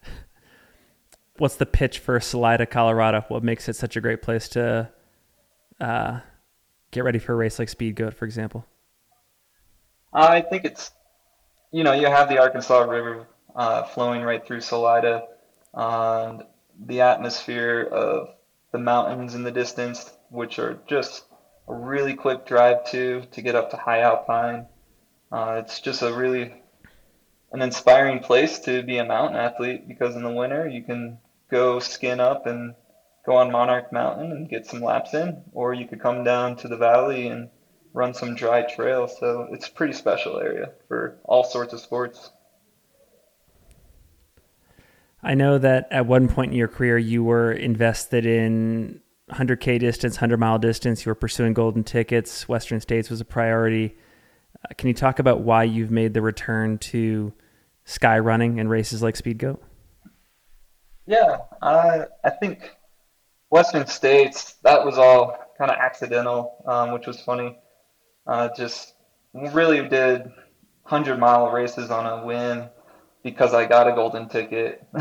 what's 1.39 1.57
the 1.57 1.67
pitch 1.67 1.99
for 1.99 2.19
Salida, 2.21 2.67
Colorado? 2.67 3.25
What 3.29 3.43
makes 3.43 3.69
it 3.69 3.77
such 3.77 3.97
a 3.97 4.01
great 4.01 4.23
place 4.23 4.49
to 4.51 4.91
uh, 5.81 6.21
get 6.91 7.05
ready 7.05 7.19
for 7.19 7.33
a 7.33 7.37
race 7.37 7.59
like 7.59 7.69
Speed 7.69 7.97
Goat, 7.97 8.15
for 8.15 8.25
example? 8.25 8.67
I 10.13 10.43
think 10.43 10.65
it's, 10.65 10.93
you 11.75 11.83
know, 11.83 11.93
you 11.93 12.07
have 12.07 12.29
the 12.29 12.39
Arkansas 12.39 12.83
River 12.83 13.27
uh, 13.57 13.83
flowing 13.83 14.22
right 14.22 14.47
through 14.47 14.61
Salida, 14.61 15.27
and 15.75 16.45
the 16.87 17.01
atmosphere 17.01 17.83
of 17.91 18.29
the 18.70 18.79
mountains 18.79 19.35
in 19.35 19.43
the 19.43 19.51
distance, 19.51 20.09
which 20.29 20.61
are 20.61 20.79
just 20.87 21.25
a 21.66 21.75
really 21.75 22.14
quick 22.14 22.47
drive 22.47 22.85
to 22.93 23.25
to 23.33 23.43
get 23.43 23.57
up 23.57 23.70
to 23.70 23.77
high 23.77 24.03
alpine. 24.03 24.66
Uh, 25.33 25.62
it's 25.64 25.81
just 25.81 26.03
a 26.03 26.12
really 26.12 26.55
an 27.51 27.61
inspiring 27.61 28.20
place 28.20 28.61
to 28.61 28.85
be 28.85 28.99
a 28.99 29.05
mountain 29.05 29.37
athlete 29.37 29.89
because 29.89 30.14
in 30.14 30.22
the 30.22 30.31
winter 30.31 30.68
you 30.68 30.81
can 30.81 31.18
go 31.51 31.81
skin 31.81 32.20
up 32.20 32.47
and 32.47 32.77
go 33.27 33.35
on 33.35 33.51
Monarch 33.51 33.93
Mountain 33.93 34.31
and 34.31 34.49
get 34.49 34.64
some 34.64 34.81
laps 34.81 35.12
in, 35.12 35.43
or 35.53 35.75
you 35.75 35.87
could 35.87 36.01
come 36.01 36.22
down 36.22 36.55
to 36.55 36.68
the 36.68 36.77
valley 36.77 37.27
and 37.27 37.49
run 37.95 38.13
some 38.13 38.35
dry 38.35 38.63
trails. 38.63 39.17
So 39.19 39.49
it's 39.51 39.69
a 39.69 39.71
pretty 39.71 39.95
special 39.95 40.39
area 40.39 40.73
for 40.89 41.17
all 41.25 41.45
sorts 41.45 41.73
of 41.73 41.81
sports. 41.81 42.31
I 45.23 45.33
know 45.33 45.57
that 45.57 45.89
at 45.91 46.05
one 46.05 46.29
point 46.29 46.53
in 46.53 46.59
your 46.59 46.69
career 46.69 46.99
you 46.99 47.25
were 47.25 47.53
invested 47.53 48.27
in 48.27 49.01
100k 49.31 49.79
distance, 49.79 50.17
100 50.17 50.39
mile 50.39 50.59
distance. 50.59 51.07
You 51.07 51.11
were 51.11 51.15
pursuing 51.15 51.55
golden 51.55 51.83
tickets. 51.83 52.47
Western 52.47 52.81
States 52.81 53.09
was 53.09 53.23
a 53.23 53.25
priority. 53.25 53.97
Uh, 54.63 54.75
can 54.77 54.89
you 54.89 54.95
talk 54.95 55.19
about 55.19 55.41
why 55.41 55.65
you've 55.65 55.91
made 55.91 56.13
the 56.13 56.21
return 56.21 56.77
to 56.79 57.33
sky 57.87 58.19
running 58.19 58.61
and 58.61 58.69
races 58.69 59.03
like 59.03 59.17
Speed 59.17 59.39
Goat? 59.39 59.63
Yeah, 61.07 61.39
I 61.63 62.05
I 62.23 62.31
think 62.31 62.71
Western 63.51 63.87
States 63.87 64.55
that 64.63 64.85
was 64.85 64.99
all 64.99 65.39
kind 65.57 65.71
of 65.71 65.79
accidental, 65.79 66.63
um, 66.67 66.93
which 66.93 67.07
was 67.07 67.21
funny. 67.21 67.59
Uh, 68.27 68.49
just 68.57 68.95
really 69.33 69.87
did 69.89 70.31
hundred 70.85 71.18
mile 71.18 71.51
races 71.51 71.91
on 71.91 72.07
a 72.07 72.25
whim 72.25 72.68
because 73.22 73.55
I 73.55 73.66
got 73.66 73.89
a 73.89 73.93
golden 73.93 74.29
ticket, 74.29 74.87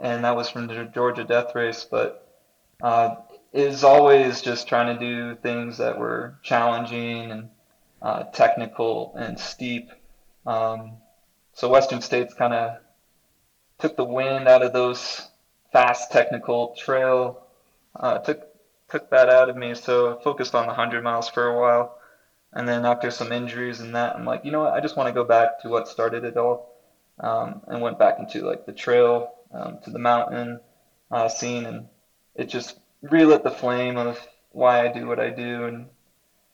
and 0.00 0.24
that 0.24 0.36
was 0.36 0.48
from 0.48 0.66
the 0.66 0.84
Georgia 0.84 1.24
Death 1.24 1.54
Race. 1.54 1.86
But 1.90 2.26
uh, 2.82 3.16
is 3.52 3.84
always 3.84 4.42
just 4.42 4.66
trying 4.66 4.98
to 4.98 5.00
do 5.00 5.36
things 5.36 5.78
that 5.78 5.98
were 5.98 6.34
challenging 6.42 7.30
and 7.30 7.48
uh, 8.02 8.24
technical 8.24 9.14
and 9.16 9.38
steep. 9.38 9.90
Um, 10.44 10.96
so 11.52 11.68
Western 11.68 12.00
States 12.00 12.34
kind 12.34 12.52
of 12.52 12.78
took 13.78 13.96
the 13.96 14.04
wind 14.04 14.48
out 14.48 14.62
of 14.62 14.72
those 14.72 15.28
fast 15.72 16.10
technical 16.10 16.74
trail. 16.76 17.46
Uh, 17.98 18.18
took 18.18 18.42
took 18.90 19.08
that 19.10 19.28
out 19.28 19.48
of 19.48 19.56
me, 19.56 19.74
so 19.74 20.18
I 20.18 20.22
focused 20.22 20.54
on 20.54 20.66
the 20.66 20.74
hundred 20.74 21.02
miles 21.04 21.28
for 21.28 21.46
a 21.46 21.58
while, 21.58 21.96
and 22.54 22.68
then 22.68 22.84
after 22.86 23.10
some 23.10 23.32
injuries 23.32 23.80
and 23.80 23.94
that, 23.94 24.16
I'm 24.16 24.24
like, 24.24 24.44
you 24.44 24.52
know 24.52 24.60
what? 24.60 24.72
I 24.72 24.80
just 24.80 24.96
want 24.96 25.08
to 25.08 25.14
go 25.14 25.24
back 25.24 25.60
to 25.62 25.68
what 25.68 25.88
started 25.88 26.24
it 26.24 26.36
all, 26.36 26.72
um, 27.20 27.62
and 27.66 27.82
went 27.82 27.98
back 27.98 28.18
into 28.18 28.46
like 28.46 28.66
the 28.66 28.72
trail 28.72 29.34
um, 29.52 29.78
to 29.84 29.90
the 29.90 29.98
mountain 29.98 30.60
uh, 31.10 31.28
scene, 31.28 31.66
and 31.66 31.88
it 32.34 32.48
just 32.48 32.78
relit 33.02 33.44
the 33.44 33.50
flame 33.50 33.96
of 33.96 34.18
why 34.50 34.86
I 34.86 34.92
do 34.92 35.06
what 35.06 35.20
I 35.20 35.30
do, 35.30 35.64
and 35.64 35.86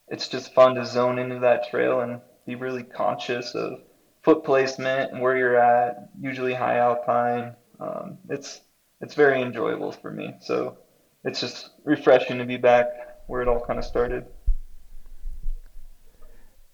it's 0.08 0.28
just 0.28 0.54
fun 0.54 0.74
to 0.74 0.84
zone 0.84 1.18
into 1.18 1.40
that 1.40 1.70
trail 1.70 2.00
and 2.00 2.20
be 2.46 2.54
really 2.56 2.82
conscious 2.82 3.54
of 3.54 3.80
foot 4.22 4.44
placement 4.44 5.12
and 5.12 5.20
where 5.20 5.36
you're 5.36 5.56
at, 5.56 6.10
usually 6.20 6.54
high 6.54 6.78
alpine. 6.78 7.54
Um, 7.78 8.18
it's 8.28 8.60
it's 9.00 9.14
very 9.14 9.40
enjoyable 9.40 9.92
for 9.92 10.10
me. 10.10 10.34
So 10.40 10.78
it's 11.24 11.40
just 11.40 11.70
refreshing 11.84 12.38
to 12.38 12.44
be 12.44 12.56
back 12.56 12.86
where 13.26 13.42
it 13.42 13.48
all 13.48 13.64
kind 13.64 13.78
of 13.78 13.84
started. 13.84 14.26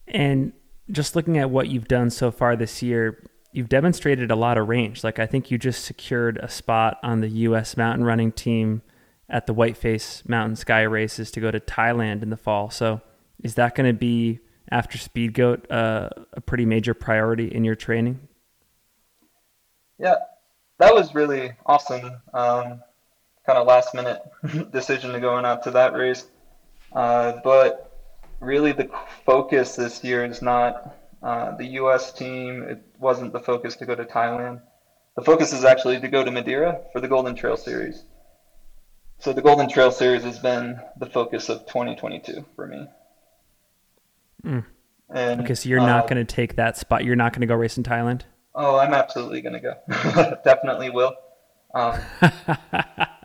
And 0.09 0.53
just 0.91 1.17
looking 1.17 1.39
at 1.39 1.51
what 1.51 1.69
you've 1.69 1.89
done 1.89 2.11
so 2.11 2.31
far 2.31 2.57
this 2.57 2.83
year, 2.83 3.29
you've 3.53 3.69
demonstrated 3.69 4.31
a 4.31 4.37
lot 4.37 4.59
of 4.59 4.69
range. 4.69 5.03
Like 5.03 5.19
I 5.19 5.27
think 5.27 5.51
you 5.51 5.59
just 5.59 5.85
secured 5.85 6.39
a 6.39 6.49
spot 6.49 6.99
on 7.03 7.21
the 7.21 7.29
U.S. 7.29 7.77
mountain 7.77 8.05
running 8.05 8.33
team 8.33 8.83
at 9.29 9.47
the 9.47 9.55
Whiteface 9.55 10.29
Mountain 10.29 10.57
Sky 10.57 10.83
Races 10.83 11.31
to 11.33 11.41
go 11.41 11.51
to 11.51 11.59
Thailand 11.59 12.23
in 12.23 12.31
the 12.31 12.37
fall. 12.37 12.71
So 12.71 13.01
is 13.43 13.55
that 13.55 13.75
going 13.75 13.89
to 13.89 13.99
be 13.99 14.41
after 14.71 14.99
Speed 14.99 15.35
Goat 15.35 15.71
uh, 15.71 16.11
a 16.33 16.41
pretty 16.41 16.65
major 16.65 16.95
priority 16.95 17.53
in 17.53 17.65
your 17.65 17.75
training? 17.75 18.29
Yeah, 19.99 20.17
that 20.79 20.95
was 20.95 21.15
really 21.15 21.53
awesome. 21.65 22.05
Um, 22.35 22.83
kind 23.47 23.59
of 23.59 23.67
last 23.67 23.95
minute 23.95 24.21
decision 24.73 25.13
to 25.13 25.21
going 25.21 25.45
out 25.45 25.63
to 25.65 25.71
that 25.73 25.95
race. 25.95 26.27
Uh, 26.93 27.41
but 27.43 27.86
really, 28.41 28.73
the 28.73 28.91
focus 29.25 29.77
this 29.77 30.03
year 30.05 30.25
is 30.25 30.43
not 30.43 30.97
uh, 31.23 31.57
the 31.57 31.67
U.S. 31.81 32.13
team. 32.13 32.63
It 32.63 32.83
wasn't 32.99 33.33
the 33.33 33.41
focus 33.41 33.77
to 33.77 33.87
go 33.87 33.95
to 33.95 34.05
Thailand. 34.05 34.61
The 35.17 35.23
focus 35.23 35.53
is 35.53 35.65
actually 35.65 36.01
to 36.01 36.09
go 36.09 36.23
to 36.23 36.31
Madeira 36.31 36.81
for 36.93 37.01
the 37.01 37.09
Golden 37.09 37.35
Trail 37.35 37.57
Series. 37.57 38.05
So 39.19 39.33
the 39.33 39.43
Golden 39.43 39.69
Trail 39.69 39.91
Series 39.91 40.25
has 40.25 40.39
been 40.39 40.79
the 40.99 41.07
focus 41.07 41.49
of 41.49 41.61
2022 41.67 42.45
for 42.55 42.67
me. 42.67 42.87
Mm. 44.45 44.65
And, 45.09 45.41
okay, 45.41 45.55
so 45.55 45.69
you're 45.69 45.81
uh, 45.81 45.87
not 45.87 46.09
going 46.09 46.25
to 46.25 46.35
take 46.35 46.57
that 46.57 46.77
spot. 46.77 47.05
You're 47.05 47.17
not 47.17 47.33
going 47.33 47.41
to 47.41 47.47
go 47.47 47.55
race 47.55 47.79
in 47.79 47.83
Thailand. 47.83 48.23
Oh, 48.55 48.77
I'm 48.77 48.93
absolutely 48.93 49.41
going 49.41 49.55
to 49.55 49.61
go. 49.61 50.37
Definitely 50.45 50.91
will. 50.91 51.15
Um, 51.75 51.99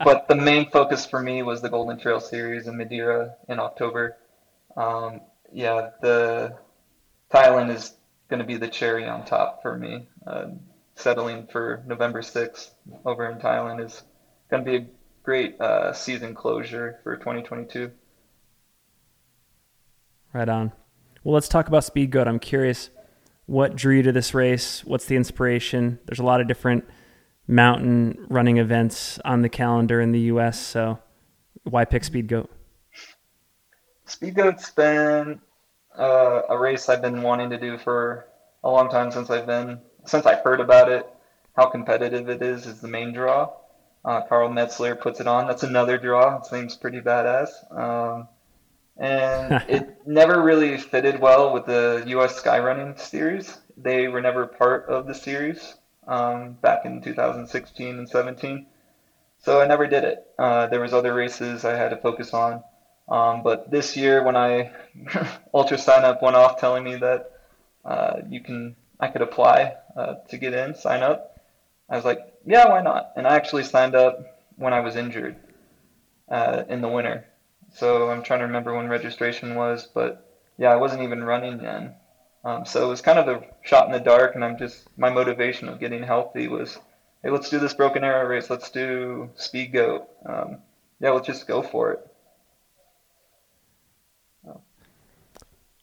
but 0.03 0.27
the 0.27 0.35
main 0.35 0.69
focus 0.69 1.05
for 1.05 1.21
me 1.21 1.43
was 1.43 1.61
the 1.61 1.69
Golden 1.69 1.97
Trail 1.97 2.19
Series 2.19 2.67
in 2.67 2.77
Madeira 2.77 3.35
in 3.47 3.59
October. 3.59 4.17
Um, 4.77 5.21
yeah, 5.53 5.89
the 6.01 6.57
Thailand 7.31 7.73
is 7.73 7.93
going 8.29 8.39
to 8.39 8.45
be 8.45 8.57
the 8.57 8.67
cherry 8.67 9.05
on 9.07 9.25
top 9.25 9.61
for 9.61 9.77
me. 9.77 10.07
Uh, 10.25 10.47
settling 10.95 11.47
for 11.51 11.83
November 11.87 12.21
6th 12.21 12.71
over 13.05 13.29
in 13.29 13.39
Thailand 13.39 13.83
is 13.83 14.03
going 14.49 14.63
to 14.63 14.71
be 14.71 14.77
a 14.77 14.87
great 15.23 15.59
uh, 15.59 15.93
season 15.93 16.33
closure 16.33 16.99
for 17.03 17.17
2022. 17.17 17.91
Right 20.33 20.49
on. 20.49 20.71
Well, 21.23 21.33
let's 21.33 21.47
talk 21.47 21.67
about 21.67 21.83
Speed 21.83 22.11
Goat. 22.11 22.27
I'm 22.27 22.39
curious 22.39 22.89
what 23.45 23.75
drew 23.75 23.97
you 23.97 24.03
to 24.03 24.11
this 24.11 24.33
race? 24.33 24.83
What's 24.85 25.05
the 25.05 25.15
inspiration? 25.15 25.99
There's 26.05 26.19
a 26.19 26.23
lot 26.23 26.41
of 26.41 26.47
different 26.47 26.85
mountain 27.47 28.25
running 28.29 28.57
events 28.57 29.19
on 29.25 29.41
the 29.41 29.49
calendar 29.49 29.99
in 29.99 30.11
the 30.11 30.21
U.S. 30.21 30.59
So 30.59 30.99
why 31.63 31.85
pick 31.85 32.03
Speed 32.03 32.27
Goat? 32.27 32.49
Speed 34.11 34.35
Goat's 34.35 34.69
been 34.71 35.39
uh, 35.97 36.41
a 36.49 36.59
race 36.59 36.89
I've 36.89 37.01
been 37.01 37.23
wanting 37.23 37.49
to 37.51 37.57
do 37.57 37.77
for 37.77 38.27
a 38.61 38.69
long 38.69 38.89
time 38.89 39.09
since 39.09 39.29
I've 39.29 39.47
been 39.47 39.79
since 40.05 40.25
I 40.25 40.35
heard 40.35 40.59
about 40.59 40.91
it. 40.91 41.07
How 41.55 41.67
competitive 41.67 42.27
it 42.29 42.41
is 42.41 42.65
is 42.65 42.81
the 42.81 42.89
main 42.89 43.13
draw. 43.13 43.53
Uh, 44.03 44.21
Karl 44.27 44.49
Meltzer 44.49 44.95
puts 44.95 45.21
it 45.21 45.27
on. 45.27 45.47
That's 45.47 45.63
another 45.63 45.97
draw. 45.97 46.37
It 46.37 46.45
seems 46.45 46.75
pretty 46.75 46.99
badass. 46.99 47.49
Um, 47.71 48.27
and 48.97 49.63
it 49.69 50.05
never 50.05 50.41
really 50.41 50.77
fitted 50.77 51.21
well 51.21 51.53
with 51.53 51.65
the 51.65 52.03
U.S. 52.07 52.41
Skyrunning 52.41 52.99
series. 52.99 53.59
They 53.77 54.09
were 54.09 54.21
never 54.21 54.45
part 54.45 54.87
of 54.87 55.07
the 55.07 55.15
series, 55.15 55.75
um, 56.05 56.53
back 56.61 56.85
in 56.85 57.01
2016 57.01 57.97
and 57.97 58.09
17. 58.09 58.65
So 59.39 59.61
I 59.61 59.67
never 59.67 59.87
did 59.87 60.03
it. 60.03 60.25
Uh, 60.37 60.67
there 60.67 60.81
was 60.81 60.93
other 60.93 61.13
races 61.13 61.63
I 61.63 61.75
had 61.75 61.91
to 61.91 61.97
focus 61.97 62.33
on. 62.33 62.61
Um, 63.11 63.43
but 63.43 63.69
this 63.69 63.97
year, 63.97 64.23
when 64.23 64.37
I 64.37 64.71
UltraSignup 65.53 66.21
went 66.21 66.37
off 66.37 66.61
telling 66.61 66.85
me 66.85 66.95
that 66.95 67.33
uh, 67.83 68.21
you 68.29 68.39
can, 68.39 68.77
I 69.01 69.09
could 69.09 69.21
apply 69.21 69.75
uh, 69.97 70.15
to 70.29 70.37
get 70.37 70.53
in, 70.53 70.73
sign 70.73 71.03
up. 71.03 71.37
I 71.89 71.97
was 71.97 72.05
like, 72.05 72.19
yeah, 72.45 72.69
why 72.69 72.81
not? 72.81 73.11
And 73.17 73.27
I 73.27 73.35
actually 73.35 73.63
signed 73.63 73.95
up 73.95 74.45
when 74.55 74.71
I 74.71 74.79
was 74.79 74.95
injured 74.95 75.35
uh, 76.29 76.63
in 76.69 76.79
the 76.79 76.87
winter. 76.87 77.25
So 77.73 78.09
I'm 78.09 78.23
trying 78.23 78.39
to 78.39 78.45
remember 78.45 78.73
when 78.73 78.87
registration 78.87 79.55
was, 79.55 79.89
but 79.93 80.39
yeah, 80.57 80.69
I 80.69 80.77
wasn't 80.77 81.03
even 81.03 81.21
running 81.21 81.57
then. 81.57 81.95
Um, 82.45 82.65
so 82.65 82.85
it 82.85 82.89
was 82.89 83.01
kind 83.01 83.19
of 83.19 83.27
a 83.27 83.45
shot 83.61 83.87
in 83.87 83.91
the 83.91 83.99
dark, 83.99 84.35
and 84.35 84.43
I'm 84.43 84.57
just 84.57 84.87
my 84.97 85.09
motivation 85.09 85.67
of 85.67 85.81
getting 85.81 86.01
healthy 86.01 86.47
was, 86.47 86.79
hey, 87.23 87.29
let's 87.29 87.49
do 87.49 87.59
this 87.59 87.73
broken 87.73 88.05
arrow 88.05 88.25
race. 88.25 88.49
Let's 88.49 88.71
do 88.71 89.29
speed 89.35 89.73
goat. 89.73 90.07
Um, 90.25 90.59
yeah, 91.01 91.11
let's 91.11 91.27
just 91.27 91.45
go 91.45 91.61
for 91.61 91.91
it. 91.91 92.10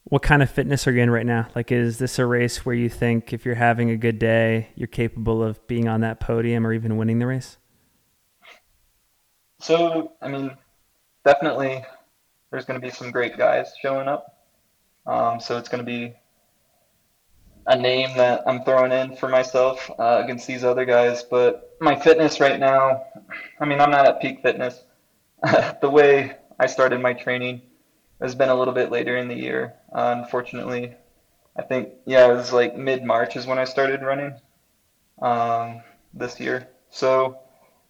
What 0.09 0.22
kind 0.22 0.42
of 0.42 0.50
fitness 0.50 0.86
are 0.86 0.92
you 0.92 1.02
in 1.02 1.11
right 1.11 1.26
now? 1.26 1.48
Like, 1.54 1.70
is 1.70 1.98
this 1.98 2.18
a 2.18 2.24
race 2.24 2.64
where 2.64 2.74
you 2.74 2.88
think 2.88 3.34
if 3.34 3.44
you're 3.44 3.54
having 3.54 3.90
a 3.90 3.96
good 3.96 4.18
day, 4.18 4.68
you're 4.74 4.86
capable 4.86 5.42
of 5.42 5.66
being 5.66 5.86
on 5.86 6.00
that 6.00 6.18
podium 6.18 6.66
or 6.66 6.72
even 6.72 6.96
winning 6.96 7.18
the 7.18 7.26
race? 7.26 7.59
So, 9.61 10.12
I 10.22 10.28
mean, 10.28 10.56
definitely 11.26 11.84
there's 12.50 12.64
going 12.64 12.80
to 12.80 12.86
be 12.86 12.92
some 12.92 13.11
great 13.11 13.36
guys 13.36 13.74
showing 13.82 14.09
up. 14.09 14.34
Um, 15.06 15.40
so 15.40 15.59
it's 15.59 15.68
going 15.68 15.84
to 15.84 15.86
be 15.86 16.14
a 17.66 17.76
name 17.76 18.16
that 18.16 18.42
I'm 18.46 18.64
throwing 18.64 18.92
in 18.92 19.14
for 19.14 19.28
myself 19.28 19.90
uh, 19.98 20.22
against 20.24 20.46
these 20.46 20.64
other 20.64 20.86
guys. 20.86 21.22
But 21.22 21.76
my 21.80 21.98
fitness 21.98 22.40
right 22.40 22.59
now, 22.59 23.04
I 23.61 23.66
mean, 23.66 23.78
I'm 23.78 23.90
not 23.90 24.06
at 24.06 24.22
peak 24.22 24.40
fitness. 24.40 24.82
the 25.82 25.90
way 25.90 26.36
I 26.59 26.66
started 26.66 27.00
my 27.00 27.12
training 27.12 27.61
has 28.20 28.34
been 28.34 28.48
a 28.48 28.54
little 28.54 28.74
bit 28.74 28.90
later 28.90 29.16
in 29.16 29.28
the 29.28 29.34
year. 29.34 29.74
Uh, 29.92 30.16
unfortunately, 30.18 30.94
I 31.56 31.62
think 31.62 31.90
yeah, 32.06 32.30
it 32.30 32.34
was 32.34 32.52
like 32.52 32.76
mid 32.76 33.04
March 33.04 33.36
is 33.36 33.46
when 33.46 33.58
I 33.58 33.64
started 33.64 34.02
running 34.02 34.34
um, 35.20 35.82
this 36.14 36.38
year. 36.40 36.68
So 36.90 37.38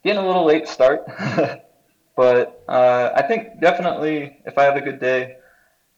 getting 0.04 0.22
a 0.22 0.26
little 0.26 0.44
late 0.44 0.68
start, 0.68 1.04
but 2.16 2.64
uh, 2.68 3.10
I 3.14 3.22
think 3.22 3.60
definitely 3.60 4.38
if 4.46 4.58
I 4.58 4.64
have 4.64 4.76
a 4.76 4.80
good 4.80 5.00
day, 5.00 5.36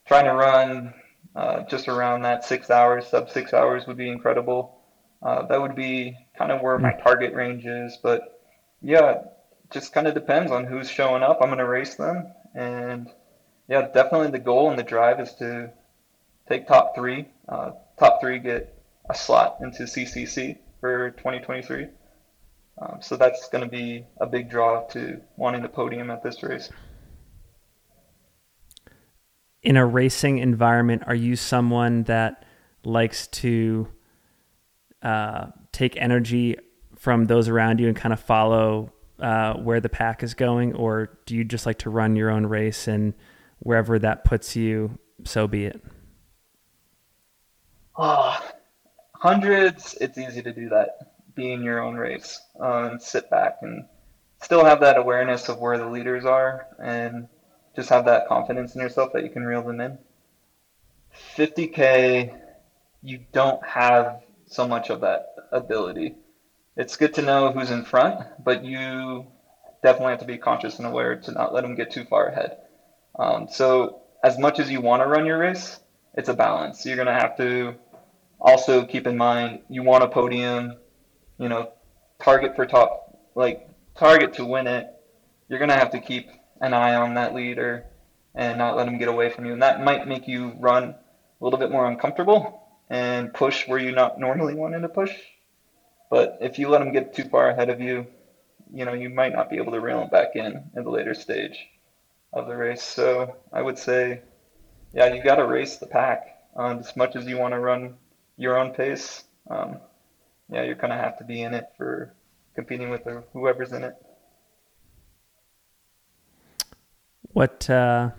trying 0.07 0.25
to 0.25 0.33
run 0.33 0.95
uh, 1.35 1.63
just 1.63 1.89
around 1.89 2.23
that 2.23 2.45
six 2.45 2.71
hours, 2.71 3.07
sub 3.07 3.31
six 3.31 3.55
hours 3.55 3.87
would 3.87 3.97
be 3.97 4.09
incredible. 4.09 4.77
Uh, 5.23 5.47
that 5.47 5.61
would 5.61 5.77
be 5.77 6.17
kind 6.37 6.51
of 6.51 6.63
where 6.63 6.79
my 6.79 6.93
target 6.93 7.35
range 7.35 7.67
is, 7.67 7.99
but 8.03 8.41
yeah, 8.81 9.19
just 9.71 9.93
kind 9.93 10.07
of 10.07 10.15
depends 10.15 10.51
on 10.51 10.65
who's 10.65 10.91
showing 10.91 11.23
up. 11.23 11.39
I'm 11.41 11.49
going 11.49 11.59
to 11.59 11.69
race 11.69 11.95
them 11.95 12.33
and 12.55 13.09
yeah, 13.71 13.83
definitely 13.83 14.33
the 14.33 14.41
goal 14.41 14.69
and 14.69 14.79
the 14.79 14.83
drive 14.83 15.21
is 15.21 15.33
to 15.35 15.71
take 16.49 16.67
top 16.67 16.93
three. 16.97 17.29
Uh, 17.49 17.71
top 17.99 18.21
three 18.21 18.41
get 18.41 18.77
a 19.09 19.15
slot 19.15 19.59
into 19.63 19.85
CCC 19.85 20.59
for 20.81 21.11
2023. 21.13 21.87
Um, 22.83 22.99
so 23.01 23.17
that's 23.17 23.49
going 23.49 23.63
to 23.63 23.71
be 23.71 24.05
a 24.21 24.27
big 24.27 24.51
draw 24.51 24.83
to 24.89 25.21
wanting 25.37 25.63
the 25.63 25.69
podium 25.69 26.11
at 26.11 26.21
this 26.21 26.43
race. 26.43 26.69
In 29.63 29.77
a 29.77 29.87
racing 29.87 30.39
environment, 30.39 31.05
are 31.07 31.15
you 31.15 31.37
someone 31.37 32.03
that 32.05 32.45
likes 32.85 33.29
to 33.29 33.87
uh, 35.03 35.47
take 35.71 35.97
energy 35.97 36.57
from 36.97 37.27
those 37.27 37.49
around 37.49 37.79
you 37.79 37.87
and 37.87 37.97
kind 37.97 38.13
of 38.13 38.19
follow 38.19 38.93
uh, 39.21 39.55
where 39.55 39.81
the 39.81 39.89
pack 39.89 40.25
is 40.25 40.35
going, 40.35 40.75
or 40.75 41.21
do 41.25 41.37
you 41.37 41.45
just 41.45 41.67
like 41.67 41.79
to 41.79 41.91
run 41.91 42.17
your 42.17 42.31
own 42.31 42.47
race 42.47 42.89
and 42.89 43.15
wherever 43.61 43.99
that 43.99 44.25
puts 44.25 44.57
you, 44.57 44.99
so 45.25 45.47
be 45.47 45.67
it. 45.67 45.83
Oh, 47.97 48.39
hundreds, 49.15 49.95
it's 50.01 50.19
easy 50.19 50.43
to 50.43 50.53
do 50.53 50.69
that, 50.71 51.35
be 51.35 51.53
in 51.53 51.63
your 51.63 51.83
own 51.83 51.95
race 51.95 52.41
uh, 52.61 52.89
and 52.91 53.03
sit 53.03 53.31
back 53.31 53.59
and 53.63 53.85
still 54.43 54.65
have 54.65 54.81
that 54.81 54.97
awareness 54.97 55.49
of 55.49 55.59
where 55.59 55.79
the 55.79 55.87
leaders 55.87 56.25
are 56.25 56.67
and 56.83 57.29
just 57.77 57.91
have 57.91 58.07
that 58.07 58.27
confidence 58.27 58.75
in 58.75 58.81
yourself 58.81 59.13
that 59.13 59.23
you 59.23 59.31
can 59.31 59.45
reel 59.45 59.63
them 59.63 59.81
in. 59.81 59.99
50K, 61.37 62.39
you 63.03 63.21
don't 63.33 63.65
have 63.67 64.23
so 64.47 64.67
much 64.67 64.91
of 64.91 65.03
that 65.03 65.35
ability. 65.53 66.15
It's 66.77 66.97
good 66.97 67.15
to 67.15 67.23
know 67.23 67.53
who's 67.53 67.71
in 67.71 67.85
front, 67.85 68.27
but 68.43 68.65
you 68.65 69.27
definitely 69.83 70.13
have 70.13 70.21
to 70.21 70.27
be 70.27 70.39
conscious 70.39 70.79
and 70.79 70.87
aware 70.87 71.17
to 71.17 71.33
not 71.33 71.53
let 71.53 71.63
them 71.63 71.75
get 71.75 71.91
too 71.91 72.05
far 72.05 72.27
ahead. 72.27 72.57
Um, 73.21 73.49
so 73.51 74.01
as 74.25 74.39
much 74.39 74.59
as 74.59 74.71
you 74.71 74.81
want 74.81 75.03
to 75.03 75.07
run 75.07 75.27
your 75.27 75.39
race, 75.39 75.79
it's 76.15 76.31
a 76.31 76.35
balance. 76.35 76.87
You're 76.87 76.97
going 76.97 77.07
to 77.07 77.13
have 77.13 77.37
to 77.37 77.75
also 78.41 78.83
keep 78.87 79.07
in 79.07 79.19
mind 79.19 79.61
you 79.69 79.83
want 79.83 80.03
a 80.03 80.09
podium, 80.09 80.79
you 81.37 81.51
know, 81.51 81.71
target 82.19 82.57
for 82.57 82.65
top, 82.65 83.19
like 83.35 83.69
target 83.95 84.33
to 84.35 84.47
win 84.47 84.67
it. 84.67 84.87
You're 85.49 85.59
going 85.59 85.69
to 85.69 85.77
have 85.77 85.91
to 85.91 86.01
keep 86.01 86.31
an 86.63 86.73
eye 86.73 86.95
on 86.95 87.15
that 87.15 87.35
leader 87.35 87.85
and 88.35 88.57
not 88.57 88.75
let 88.77 88.89
him 88.89 88.97
get 88.97 89.09
away 89.09 89.29
from 89.29 89.45
you. 89.45 89.53
And 89.53 89.63
that 89.63 89.83
might 89.83 90.09
make 90.09 90.27
you 90.27 90.55
run 90.59 90.85
a 90.85 91.45
little 91.45 91.59
bit 91.59 91.71
more 91.71 91.87
uncomfortable 91.87 92.71
and 92.89 93.35
push 93.35 93.69
where 93.69 93.79
you 93.79 93.93
not 93.93 94.19
normally 94.19 94.55
wanted 94.55 94.81
to 94.81 94.89
push. 94.89 95.15
But 96.11 96.39
if 96.41 96.59
you 96.59 96.71
let 96.71 96.81
him 96.81 96.93
get 96.93 97.15
too 97.15 97.25
far 97.25 97.51
ahead 97.51 97.69
of 97.69 97.81
you, 97.81 98.07
you 98.73 98.87
know, 98.87 98.95
you 98.95 99.11
might 99.11 99.33
not 99.33 99.51
be 99.51 99.59
able 99.59 99.73
to 99.73 99.81
reel 99.81 100.01
him 100.01 100.09
back 100.09 100.37
in 100.37 100.71
at 100.75 100.85
the 100.85 100.91
later 100.91 101.13
stage 101.13 101.69
of 102.33 102.47
the 102.47 102.57
race. 102.57 102.83
So 102.83 103.37
I 103.53 103.63
would 103.63 103.79
say, 103.79 104.23
yeah, 104.93 105.13
you 105.13 105.23
got 105.23 105.37
to 105.37 105.47
race 105.47 105.77
the 105.77 105.87
pack. 105.87 106.39
Um, 106.57 106.79
as 106.79 106.97
much 106.97 107.17
as 107.17 107.27
you 107.27 107.39
want 107.39 107.55
to 107.55 107.61
run 107.61 107.95
your 108.37 108.59
own 108.59 108.73
pace, 108.73 109.25
um, 109.49 109.79
yeah, 110.51 110.63
you're 110.63 110.75
going 110.75 110.91
to 110.91 110.97
have 110.97 111.19
to 111.19 111.25
be 111.25 111.43
in 111.43 111.55
it 111.55 111.67
for 111.77 112.13
competing 112.55 112.91
with 112.91 113.05
the, 113.05 113.23
whoever's 113.33 113.73
in 113.73 113.85
it. 113.85 113.95
What 117.33 117.71
uh, 117.71 118.11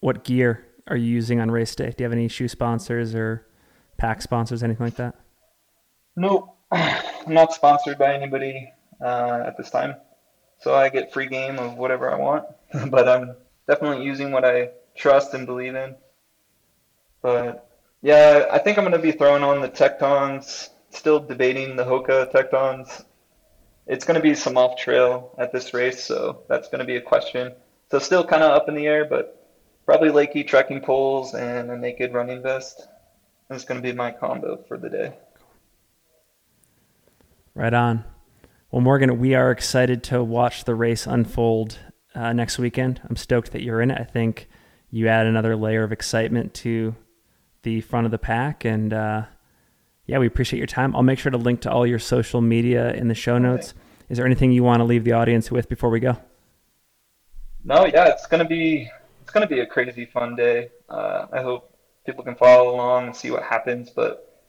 what 0.00 0.24
gear 0.24 0.66
are 0.88 0.96
you 0.96 1.06
using 1.06 1.40
on 1.40 1.50
race 1.50 1.74
day? 1.74 1.86
Do 1.86 1.94
you 1.98 2.04
have 2.04 2.12
any 2.12 2.28
shoe 2.28 2.48
sponsors 2.48 3.14
or 3.14 3.46
pack 3.96 4.20
sponsors, 4.20 4.62
anything 4.62 4.84
like 4.84 4.96
that? 4.96 5.14
Nope, 6.16 6.54
I'm 6.70 7.32
not 7.32 7.54
sponsored 7.54 7.96
by 7.96 8.14
anybody 8.14 8.70
uh, 9.02 9.44
at 9.46 9.56
this 9.56 9.70
time, 9.70 9.94
so 10.60 10.74
I 10.74 10.90
get 10.90 11.14
free 11.14 11.28
game 11.28 11.58
of 11.58 11.78
whatever 11.78 12.12
I 12.12 12.16
want. 12.16 12.44
but 12.90 13.08
I'm 13.08 13.36
definitely 13.68 14.04
using 14.04 14.32
what 14.32 14.44
I 14.44 14.70
trust 14.96 15.34
and 15.34 15.46
believe 15.46 15.76
in. 15.76 15.94
But 17.22 17.70
yeah, 18.02 18.46
I 18.50 18.58
think 18.58 18.78
I'm 18.78 18.84
going 18.84 18.96
to 18.96 19.02
be 19.02 19.12
throwing 19.12 19.44
on 19.44 19.60
the 19.60 19.68
Tectons. 19.68 20.70
Still 20.90 21.20
debating 21.20 21.76
the 21.76 21.84
Hoka 21.84 22.32
Tectons. 22.32 23.04
It's 23.86 24.04
going 24.04 24.16
to 24.16 24.22
be 24.22 24.34
some 24.34 24.56
off 24.56 24.78
trail 24.78 25.34
at 25.38 25.52
this 25.52 25.74
race, 25.74 26.02
so 26.02 26.42
that's 26.48 26.68
going 26.68 26.80
to 26.80 26.84
be 26.84 26.96
a 26.96 27.00
question. 27.00 27.52
So 27.90 27.98
still 27.98 28.24
kind 28.24 28.42
of 28.42 28.52
up 28.52 28.68
in 28.68 28.74
the 28.74 28.86
air, 28.86 29.04
but 29.04 29.46
probably 29.84 30.10
LEKI 30.10 30.44
trekking 30.44 30.80
poles 30.80 31.34
and 31.34 31.70
a 31.70 31.76
naked 31.76 32.12
running 32.12 32.42
vest. 32.42 32.88
That's 33.48 33.64
going 33.64 33.80
to 33.80 33.86
be 33.86 33.94
my 33.94 34.10
combo 34.10 34.62
for 34.68 34.76
the 34.76 34.90
day. 34.90 35.12
Right 37.54 37.72
on. 37.72 38.04
Well, 38.70 38.82
Morgan, 38.82 39.18
we 39.18 39.34
are 39.34 39.50
excited 39.50 40.02
to 40.04 40.22
watch 40.22 40.64
the 40.64 40.74
race 40.74 41.06
unfold 41.06 41.78
uh, 42.18 42.32
next 42.32 42.58
weekend. 42.58 43.00
I'm 43.08 43.16
stoked 43.16 43.52
that 43.52 43.62
you're 43.62 43.80
in 43.80 43.90
it. 43.92 44.00
I 44.00 44.04
think 44.04 44.48
you 44.90 45.06
add 45.06 45.26
another 45.26 45.54
layer 45.54 45.84
of 45.84 45.92
excitement 45.92 46.52
to 46.54 46.96
the 47.62 47.80
front 47.80 48.06
of 48.06 48.10
the 48.10 48.18
pack. 48.18 48.64
And 48.64 48.92
uh, 48.92 49.22
yeah, 50.06 50.18
we 50.18 50.26
appreciate 50.26 50.58
your 50.58 50.66
time. 50.66 50.96
I'll 50.96 51.02
make 51.02 51.20
sure 51.20 51.30
to 51.30 51.38
link 51.38 51.60
to 51.62 51.70
all 51.70 51.86
your 51.86 52.00
social 52.00 52.40
media 52.40 52.92
in 52.92 53.06
the 53.06 53.14
show 53.14 53.38
notes. 53.38 53.70
Okay. 53.70 53.80
Is 54.10 54.16
there 54.16 54.26
anything 54.26 54.50
you 54.50 54.64
want 54.64 54.80
to 54.80 54.84
leave 54.84 55.04
the 55.04 55.12
audience 55.12 55.50
with 55.50 55.68
before 55.68 55.90
we 55.90 56.00
go? 56.00 56.16
No, 57.62 57.86
yeah, 57.86 58.08
it's 58.08 58.26
gonna 58.26 58.46
be 58.46 58.88
it's 59.20 59.30
gonna 59.30 59.46
be 59.46 59.60
a 59.60 59.66
crazy 59.66 60.06
fun 60.06 60.34
day. 60.34 60.70
Uh, 60.88 61.26
I 61.30 61.42
hope 61.42 61.76
people 62.06 62.24
can 62.24 62.34
follow 62.34 62.74
along 62.74 63.06
and 63.06 63.14
see 63.14 63.30
what 63.30 63.42
happens. 63.42 63.90
But 63.90 64.42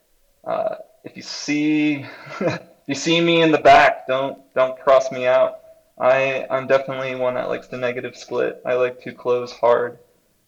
uh, 0.44 0.76
if 1.04 1.14
you 1.16 1.22
see 1.22 2.06
if 2.40 2.60
you 2.86 2.94
see 2.94 3.20
me 3.20 3.42
in 3.42 3.52
the 3.52 3.58
back, 3.58 4.06
don't 4.06 4.38
don't 4.54 4.78
cross 4.80 5.12
me 5.12 5.26
out. 5.26 5.59
I 6.00 6.46
I'm 6.50 6.66
definitely 6.66 7.14
one 7.14 7.34
that 7.34 7.48
likes 7.48 7.68
the 7.68 7.76
negative 7.76 8.16
split. 8.16 8.62
I 8.64 8.74
like 8.74 9.02
to 9.02 9.12
close 9.12 9.52
hard. 9.52 9.98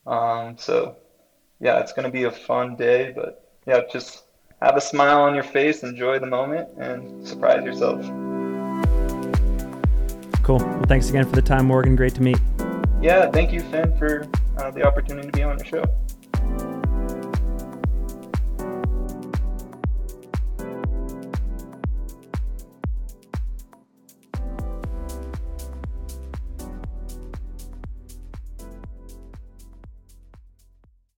Um, 0.07 0.57
so 0.57 0.96
yeah, 1.61 1.80
it's 1.80 1.92
gonna 1.92 2.11
be 2.11 2.24
a 2.24 2.30
fun 2.30 2.74
day, 2.74 3.12
but 3.14 3.53
yeah, 3.66 3.82
just 3.92 4.24
have 4.62 4.76
a 4.76 4.80
smile 4.80 5.20
on 5.22 5.34
your 5.34 5.44
face, 5.44 5.82
enjoy 5.82 6.18
the 6.18 6.26
moment, 6.26 6.68
and 6.78 7.26
surprise 7.26 7.64
yourself. 7.64 8.00
Cool. 10.42 10.59
Well, 10.59 10.82
thanks 10.88 11.11
again 11.11 11.24
for 11.24 11.36
the 11.36 11.42
time, 11.42 11.66
Morgan. 11.66 11.96
Great 11.96 12.14
to 12.14 12.22
meet. 12.22 12.38
Yeah, 13.00 13.30
thank 13.30 13.53
you, 13.53 13.61
Finn, 13.61 13.96
for 13.98 14.26
uh, 14.57 14.70
the 14.70 14.84
opportunity 14.84 15.28
to 15.28 15.32
be 15.32 15.42
on 15.42 15.59
your 15.59 15.66
show. 15.66 15.84